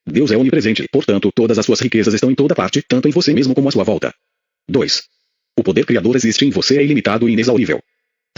Deus 0.07 0.31
é 0.31 0.37
onipresente, 0.37 0.87
portanto, 0.91 1.31
todas 1.35 1.59
as 1.59 1.67
suas 1.67 1.81
riquezas 1.81 2.15
estão 2.15 2.31
em 2.31 2.35
toda 2.35 2.55
parte, 2.55 2.83
tanto 2.89 3.09
em 3.09 3.11
você 3.11 3.35
mesmo 3.35 3.55
como 3.55 3.69
à 3.69 3.73
sua 3.73 3.85
volta. 3.85 4.15
2. 4.69 5.03
O 5.59 5.63
poder 5.63 5.85
criador 5.85 6.15
existe 6.17 6.47
em 6.47 6.51
você 6.51 6.79
é 6.79 6.85
ilimitado 6.85 7.29
e 7.29 7.33
inexaurível. 7.33 7.83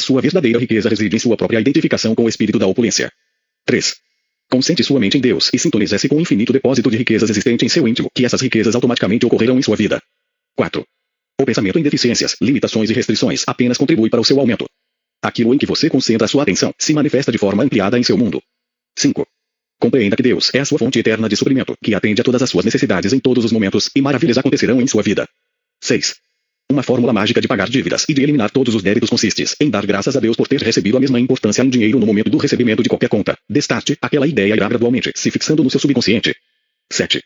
Sua 0.01 0.21
verdadeira 0.21 0.59
riqueza 0.59 0.89
reside 0.89 1.15
em 1.15 1.19
sua 1.19 1.37
própria 1.37 1.61
identificação 1.61 2.15
com 2.15 2.25
o 2.25 2.29
espírito 2.29 2.59
da 2.59 2.67
opulência. 2.67 3.13
3. 3.67 3.95
Concentre 4.51 4.83
sua 4.83 4.99
mente 4.99 5.17
em 5.17 5.21
Deus 5.21 5.51
e 5.53 5.59
sintonize-se 5.59 6.09
com 6.09 6.17
o 6.17 6.21
infinito 6.21 6.53
depósito 6.53 6.91
de 6.91 6.97
riquezas 6.97 7.31
existente 7.31 7.65
em 7.65 7.69
seu 7.69 7.87
íntimo, 7.87 8.11
que 8.13 8.25
essas 8.25 8.41
riquezas 8.41 8.75
automaticamente 8.75 9.25
ocorrerão 9.25 9.59
em 9.59 9.63
sua 9.63 9.77
vida. 9.77 10.03
4. 10.57 10.85
O 11.41 11.45
pensamento 11.45 11.79
em 11.79 11.83
deficiências, 11.83 12.37
limitações 12.41 12.91
e 12.91 12.93
restrições 12.93 13.45
apenas 13.47 13.79
contribui 13.79 14.11
para 14.11 14.21
o 14.21 14.25
seu 14.25 14.41
aumento. 14.41 14.67
Aquilo 15.23 15.55
em 15.55 15.59
que 15.59 15.67
você 15.67 15.89
concentra 15.89 16.27
sua 16.27 16.43
atenção 16.43 16.75
se 16.79 16.93
manifesta 16.93 17.31
de 17.31 17.39
forma 17.39 17.63
ampliada 17.63 17.99
em 17.99 18.03
seu 18.03 18.19
mundo. 18.19 18.43
5. 18.99 19.27
Compreenda 19.79 20.17
que 20.17 20.23
Deus 20.23 20.51
é 20.53 20.61
a 20.61 20.65
sua 20.65 20.79
fonte 20.79 20.99
eterna 20.99 21.29
de 21.29 21.37
suprimento, 21.37 21.75
que 21.83 21.95
atende 21.95 22.21
a 22.21 22.25
todas 22.25 22.43
as 22.43 22.51
suas 22.51 22.65
necessidades 22.65 23.13
em 23.13 23.21
todos 23.21 23.45
os 23.45 23.53
momentos, 23.53 23.89
e 23.95 24.03
maravilhas 24.03 24.37
acontecerão 24.37 24.81
em 24.81 24.87
sua 24.87 25.03
vida. 25.03 25.29
6. 25.81 26.17
Uma 26.70 26.85
fórmula 26.85 27.12
mágica 27.12 27.40
de 27.40 27.48
pagar 27.48 27.68
dívidas 27.68 28.06
e 28.09 28.14
de 28.14 28.22
eliminar 28.22 28.48
todos 28.48 28.72
os 28.76 28.80
débitos 28.80 29.11
consiste 29.11 29.44
em 29.59 29.68
dar 29.68 29.85
graças 29.85 30.16
a 30.16 30.20
Deus 30.20 30.37
por 30.37 30.46
ter 30.46 30.62
recebido 30.62 30.96
a 30.96 31.00
mesma 31.00 31.18
importância 31.18 31.62
em 31.62 31.68
dinheiro 31.68 31.98
no 31.98 32.06
momento 32.06 32.30
do 32.30 32.38
recebimento 32.38 32.80
de 32.80 32.88
qualquer 32.88 33.09
conta. 33.09 33.37
Destarte, 33.48 33.98
aquela 34.00 34.24
ideia 34.24 34.54
irá 34.54 34.68
gradualmente 34.68 35.11
se 35.16 35.33
fixando 35.33 35.64
no 35.64 35.70
seu 35.70 35.80
subconsciente. 35.80 36.33
7. 36.88 37.24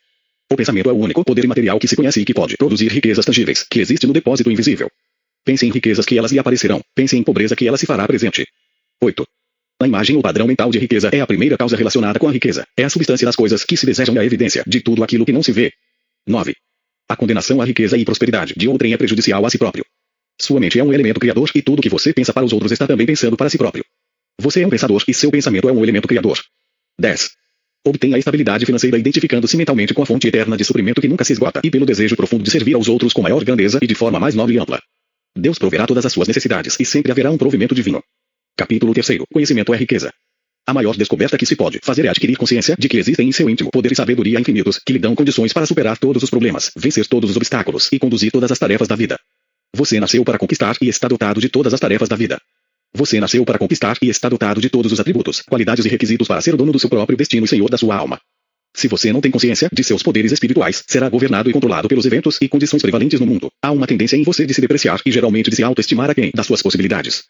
O 0.50 0.56
pensamento 0.56 0.88
é 0.88 0.94
o 0.94 0.96
único 0.96 1.22
poder 1.22 1.44
imaterial 1.44 1.78
que 1.78 1.86
se 1.86 1.94
conhece 1.94 2.22
e 2.22 2.24
que 2.24 2.32
pode 2.32 2.56
produzir 2.56 2.90
riquezas 2.90 3.22
tangíveis, 3.22 3.66
que 3.70 3.80
existe 3.80 4.06
no 4.06 4.14
depósito 4.14 4.50
invisível. 4.50 4.90
Pense 5.44 5.66
em 5.66 5.70
riquezas 5.70 6.06
que 6.06 6.16
elas 6.16 6.32
lhe 6.32 6.38
aparecerão. 6.38 6.80
Pense 6.94 7.14
em 7.14 7.22
pobreza 7.22 7.54
que 7.54 7.68
ela 7.68 7.76
se 7.76 7.84
fará 7.84 8.06
presente. 8.06 8.48
8. 9.02 9.26
A 9.82 9.86
imagem 9.86 10.16
ou 10.16 10.22
padrão 10.22 10.46
mental 10.46 10.70
de 10.70 10.78
riqueza 10.78 11.10
é 11.12 11.20
a 11.20 11.26
primeira 11.26 11.58
causa 11.58 11.76
relacionada 11.76 12.18
com 12.18 12.28
a 12.28 12.32
riqueza. 12.32 12.66
É 12.78 12.84
a 12.84 12.88
substância 12.88 13.26
das 13.26 13.36
coisas 13.36 13.62
que 13.62 13.76
se 13.76 13.84
desejam 13.84 14.14
e 14.14 14.18
a 14.18 14.24
evidência 14.24 14.64
de 14.66 14.80
tudo 14.80 15.04
aquilo 15.04 15.26
que 15.26 15.32
não 15.32 15.42
se 15.42 15.52
vê. 15.52 15.70
9. 16.26 16.56
A 17.08 17.16
condenação 17.16 17.60
à 17.60 17.64
riqueza 17.64 17.98
e 17.98 18.04
prosperidade 18.04 18.54
de 18.56 18.66
outrem 18.66 18.92
é 18.94 18.96
prejudicial 18.96 19.44
a 19.44 19.50
si 19.50 19.58
próprio. 19.58 19.84
Sua 20.40 20.58
mente 20.58 20.78
é 20.78 20.84
um 20.84 20.92
elemento 20.92 21.20
criador 21.20 21.50
e 21.54 21.62
tudo 21.62 21.82
que 21.82 21.88
você 21.88 22.12
pensa 22.12 22.32
para 22.32 22.44
os 22.44 22.52
outros 22.52 22.72
está 22.72 22.86
também 22.86 23.06
pensando 23.06 23.36
para 23.36 23.50
si 23.50 23.58
próprio. 23.58 23.84
Você 24.40 24.62
é 24.62 24.66
um 24.66 24.70
pensador 24.70 25.02
e 25.06 25.14
seu 25.14 25.30
pensamento 25.30 25.68
é 25.68 25.72
um 25.72 25.82
elemento 25.82 26.08
criador. 26.08 26.38
10. 26.98 27.30
Obtenha 27.86 28.16
a 28.16 28.18
estabilidade 28.18 28.64
financeira 28.64 28.98
identificando-se 28.98 29.56
mentalmente 29.56 29.92
com 29.92 30.02
a 30.02 30.06
fonte 30.06 30.26
eterna 30.26 30.56
de 30.56 30.64
suprimento 30.64 31.00
que 31.00 31.08
nunca 31.08 31.24
se 31.24 31.34
esgota 31.34 31.60
e 31.62 31.70
pelo 31.70 31.84
desejo 31.84 32.16
profundo 32.16 32.42
de 32.42 32.50
servir 32.50 32.74
aos 32.74 32.88
outros 32.88 33.12
com 33.12 33.20
maior 33.20 33.44
grandeza 33.44 33.78
e 33.82 33.86
de 33.86 33.94
forma 33.94 34.18
mais 34.18 34.34
nobre 34.34 34.54
e 34.54 34.58
ampla. 34.58 34.80
Deus 35.36 35.58
proverá 35.58 35.86
todas 35.86 36.06
as 36.06 36.12
suas 36.12 36.26
necessidades 36.26 36.76
e 36.80 36.84
sempre 36.84 37.12
haverá 37.12 37.30
um 37.30 37.36
provimento 37.36 37.74
divino. 37.74 38.02
Capítulo 38.56 38.94
3 38.94 39.18
Conhecimento 39.30 39.74
é 39.74 39.76
riqueza. 39.76 40.10
A 40.66 40.72
maior 40.72 40.96
descoberta 40.96 41.36
que 41.36 41.44
se 41.44 41.54
pode 41.54 41.78
fazer 41.82 42.06
é 42.06 42.08
adquirir 42.08 42.38
consciência 42.38 42.74
de 42.78 42.88
que 42.88 42.96
existem 42.96 43.28
em 43.28 43.32
seu 43.32 43.50
íntimo 43.50 43.70
poder 43.70 43.92
e 43.92 43.94
sabedoria 43.94 44.40
infinitos 44.40 44.78
que 44.78 44.94
lhe 44.94 44.98
dão 44.98 45.14
condições 45.14 45.52
para 45.52 45.66
superar 45.66 45.98
todos 45.98 46.22
os 46.22 46.30
problemas, 46.30 46.70
vencer 46.74 47.06
todos 47.06 47.30
os 47.30 47.36
obstáculos 47.36 47.90
e 47.92 47.98
conduzir 47.98 48.32
todas 48.32 48.50
as 48.50 48.58
tarefas 48.58 48.88
da 48.88 48.96
vida. 48.96 49.18
Você 49.76 50.00
nasceu 50.00 50.24
para 50.24 50.38
conquistar 50.38 50.76
e 50.80 50.88
está 50.88 51.06
dotado 51.06 51.38
de 51.38 51.50
todas 51.50 51.74
as 51.74 51.80
tarefas 51.80 52.08
da 52.08 52.16
vida. 52.16 52.40
Você 52.94 53.20
nasceu 53.20 53.44
para 53.44 53.58
conquistar 53.58 53.98
e 54.00 54.08
está 54.08 54.28
dotado 54.28 54.60
de 54.60 54.70
todos 54.70 54.90
os 54.90 55.00
atributos, 55.00 55.42
qualidades 55.42 55.84
e 55.84 55.88
requisitos 55.88 56.28
para 56.28 56.40
ser 56.40 56.56
dono 56.56 56.72
do 56.72 56.78
seu 56.78 56.88
próprio 56.88 57.18
destino 57.18 57.44
e 57.44 57.48
senhor 57.48 57.68
da 57.68 57.76
sua 57.76 57.96
alma. 57.96 58.18
Se 58.74 58.88
você 58.88 59.12
não 59.12 59.20
tem 59.20 59.30
consciência 59.30 59.68
de 59.70 59.84
seus 59.84 60.02
poderes 60.02 60.32
espirituais, 60.32 60.82
será 60.86 61.08
governado 61.10 61.50
e 61.50 61.52
controlado 61.52 61.88
pelos 61.88 62.06
eventos 62.06 62.38
e 62.40 62.48
condições 62.48 62.80
prevalentes 62.80 63.20
no 63.20 63.26
mundo. 63.26 63.50
Há 63.62 63.70
uma 63.70 63.86
tendência 63.86 64.16
em 64.16 64.22
você 64.22 64.46
de 64.46 64.54
se 64.54 64.60
depreciar 64.60 65.00
e 65.04 65.12
geralmente 65.12 65.50
de 65.50 65.56
se 65.56 65.62
autoestimar 65.62 66.08
aquém 66.08 66.30
das 66.34 66.46
suas 66.46 66.62
possibilidades. 66.62 67.24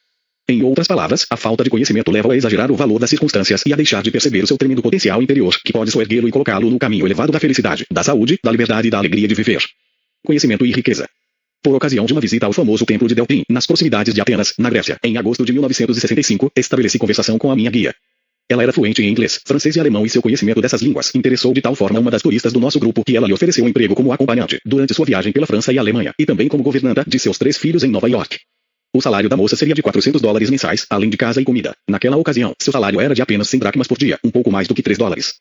Em 0.46 0.62
outras 0.62 0.86
palavras, 0.86 1.24
a 1.30 1.38
falta 1.38 1.64
de 1.64 1.70
conhecimento 1.70 2.10
leva 2.10 2.30
a 2.30 2.36
exagerar 2.36 2.70
o 2.70 2.76
valor 2.76 2.98
das 2.98 3.08
circunstâncias 3.08 3.62
e 3.64 3.72
a 3.72 3.76
deixar 3.76 4.02
de 4.02 4.10
perceber 4.10 4.44
o 4.44 4.46
seu 4.46 4.58
tremendo 4.58 4.82
potencial 4.82 5.22
interior, 5.22 5.56
que 5.64 5.72
pode 5.72 5.90
soerguê-lo 5.90 6.28
e 6.28 6.30
colocá-lo 6.30 6.68
no 6.70 6.78
caminho 6.78 7.06
elevado 7.06 7.32
da 7.32 7.40
felicidade, 7.40 7.86
da 7.90 8.02
saúde, 8.02 8.38
da 8.44 8.50
liberdade 8.50 8.88
e 8.88 8.90
da 8.90 8.98
alegria 8.98 9.26
de 9.26 9.34
viver. 9.34 9.64
Conhecimento 10.22 10.66
e 10.66 10.70
riqueza. 10.70 11.08
Por 11.62 11.74
ocasião 11.74 12.04
de 12.04 12.12
uma 12.12 12.20
visita 12.20 12.44
ao 12.44 12.52
famoso 12.52 12.84
templo 12.84 13.08
de 13.08 13.14
Delfim, 13.14 13.42
nas 13.48 13.66
proximidades 13.66 14.12
de 14.12 14.20
Atenas, 14.20 14.52
na 14.58 14.68
Grécia, 14.68 14.98
em 15.02 15.16
agosto 15.16 15.46
de 15.46 15.52
1965, 15.54 16.52
estabeleci 16.54 16.98
conversação 16.98 17.38
com 17.38 17.50
a 17.50 17.56
minha 17.56 17.70
guia. 17.70 17.94
Ela 18.46 18.62
era 18.64 18.72
fluente 18.72 19.02
em 19.02 19.08
inglês, 19.08 19.40
francês 19.46 19.74
e 19.76 19.80
alemão 19.80 20.04
e 20.04 20.10
seu 20.10 20.20
conhecimento 20.20 20.60
dessas 20.60 20.82
línguas 20.82 21.10
interessou 21.14 21.54
de 21.54 21.62
tal 21.62 21.74
forma 21.74 21.98
uma 21.98 22.10
das 22.10 22.20
turistas 22.20 22.52
do 22.52 22.60
nosso 22.60 22.78
grupo 22.78 23.02
que 23.02 23.16
ela 23.16 23.26
lhe 23.26 23.32
ofereceu 23.32 23.66
emprego 23.66 23.94
como 23.94 24.12
acompanhante 24.12 24.60
durante 24.66 24.92
sua 24.92 25.06
viagem 25.06 25.32
pela 25.32 25.46
França 25.46 25.72
e 25.72 25.78
Alemanha, 25.78 26.12
e 26.18 26.26
também 26.26 26.48
como 26.48 26.62
governanta 26.62 27.02
de 27.06 27.18
seus 27.18 27.38
três 27.38 27.56
filhos 27.56 27.82
em 27.82 27.88
Nova 27.88 28.10
York. 28.10 28.38
O 28.96 29.02
salário 29.02 29.28
da 29.28 29.36
moça 29.36 29.56
seria 29.56 29.74
de 29.74 29.82
400 29.82 30.22
dólares 30.22 30.48
mensais, 30.48 30.86
além 30.88 31.10
de 31.10 31.16
casa 31.16 31.42
e 31.42 31.44
comida. 31.44 31.74
Naquela 31.88 32.16
ocasião, 32.16 32.54
seu 32.60 32.72
salário 32.72 33.00
era 33.00 33.12
de 33.12 33.20
apenas 33.20 33.48
100 33.48 33.58
dracmas 33.58 33.88
por 33.88 33.98
dia, 33.98 34.20
um 34.22 34.30
pouco 34.30 34.52
mais 34.52 34.68
do 34.68 34.74
que 34.74 34.84
3 34.84 34.96
dólares. 34.96 35.34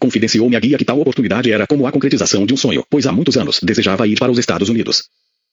Confidenciou-me 0.00 0.56
a 0.56 0.60
guia 0.60 0.78
que 0.78 0.86
tal 0.86 0.98
oportunidade 0.98 1.52
era 1.52 1.66
como 1.66 1.86
a 1.86 1.92
concretização 1.92 2.46
de 2.46 2.54
um 2.54 2.56
sonho, 2.56 2.82
pois 2.88 3.06
há 3.06 3.12
muitos 3.12 3.36
anos 3.36 3.60
desejava 3.62 4.08
ir 4.08 4.18
para 4.18 4.32
os 4.32 4.38
Estados 4.38 4.70
Unidos. 4.70 5.04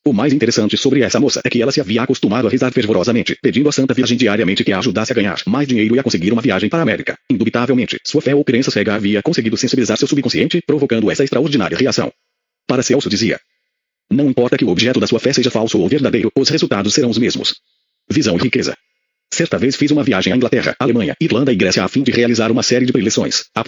O 0.05 0.13
mais 0.13 0.31
interessante 0.31 0.77
sobre 0.77 1.01
essa 1.01 1.19
moça 1.19 1.41
é 1.43 1.49
que 1.49 1.61
ela 1.61 1.73
se 1.73 1.81
havia 1.81 2.01
acostumado 2.01 2.47
a 2.47 2.49
rezar 2.49 2.71
fervorosamente, 2.71 3.37
pedindo 3.41 3.67
a 3.67 3.71
Santa 3.73 3.93
Virgem 3.93 4.17
diariamente 4.17 4.63
que 4.63 4.71
a 4.71 4.79
ajudasse 4.79 5.11
a 5.11 5.15
ganhar 5.15 5.41
mais 5.45 5.67
dinheiro 5.67 5.97
e 5.97 5.99
a 5.99 6.03
conseguir 6.03 6.31
uma 6.31 6.41
viagem 6.41 6.69
para 6.69 6.79
a 6.79 6.83
América. 6.83 7.17
Indubitavelmente, 7.29 7.99
sua 8.05 8.21
fé 8.21 8.33
ou 8.33 8.45
crença 8.45 8.71
cega 8.71 8.95
havia 8.95 9.21
conseguido 9.21 9.57
sensibilizar 9.57 9.97
seu 9.97 10.07
subconsciente, 10.07 10.61
provocando 10.65 11.11
essa 11.11 11.25
extraordinária 11.25 11.77
reação. 11.77 12.13
Para 12.65 12.81
Celso 12.81 13.09
dizia: 13.09 13.37
Não 14.11 14.29
importa 14.29 14.57
que 14.57 14.65
o 14.65 14.69
objeto 14.69 14.99
da 14.99 15.07
sua 15.07 15.19
fé 15.19 15.31
seja 15.31 15.49
falso 15.49 15.79
ou 15.79 15.87
verdadeiro, 15.87 16.31
os 16.35 16.49
resultados 16.49 16.93
serão 16.93 17.09
os 17.09 17.17
mesmos. 17.17 17.55
Visão 18.09 18.35
e 18.35 18.39
riqueza. 18.39 18.75
Certa 19.33 19.57
vez 19.57 19.77
fiz 19.77 19.89
uma 19.91 20.03
viagem 20.03 20.33
à 20.33 20.35
Inglaterra, 20.35 20.75
Alemanha, 20.77 21.15
Irlanda 21.21 21.53
e 21.53 21.55
Grécia 21.55 21.83
a 21.83 21.87
fim 21.87 22.03
de 22.03 22.11
realizar 22.11 22.51
uma 22.51 22.61
série 22.61 22.85
de 22.85 22.91
preleções. 22.91 23.45
A 23.55 23.63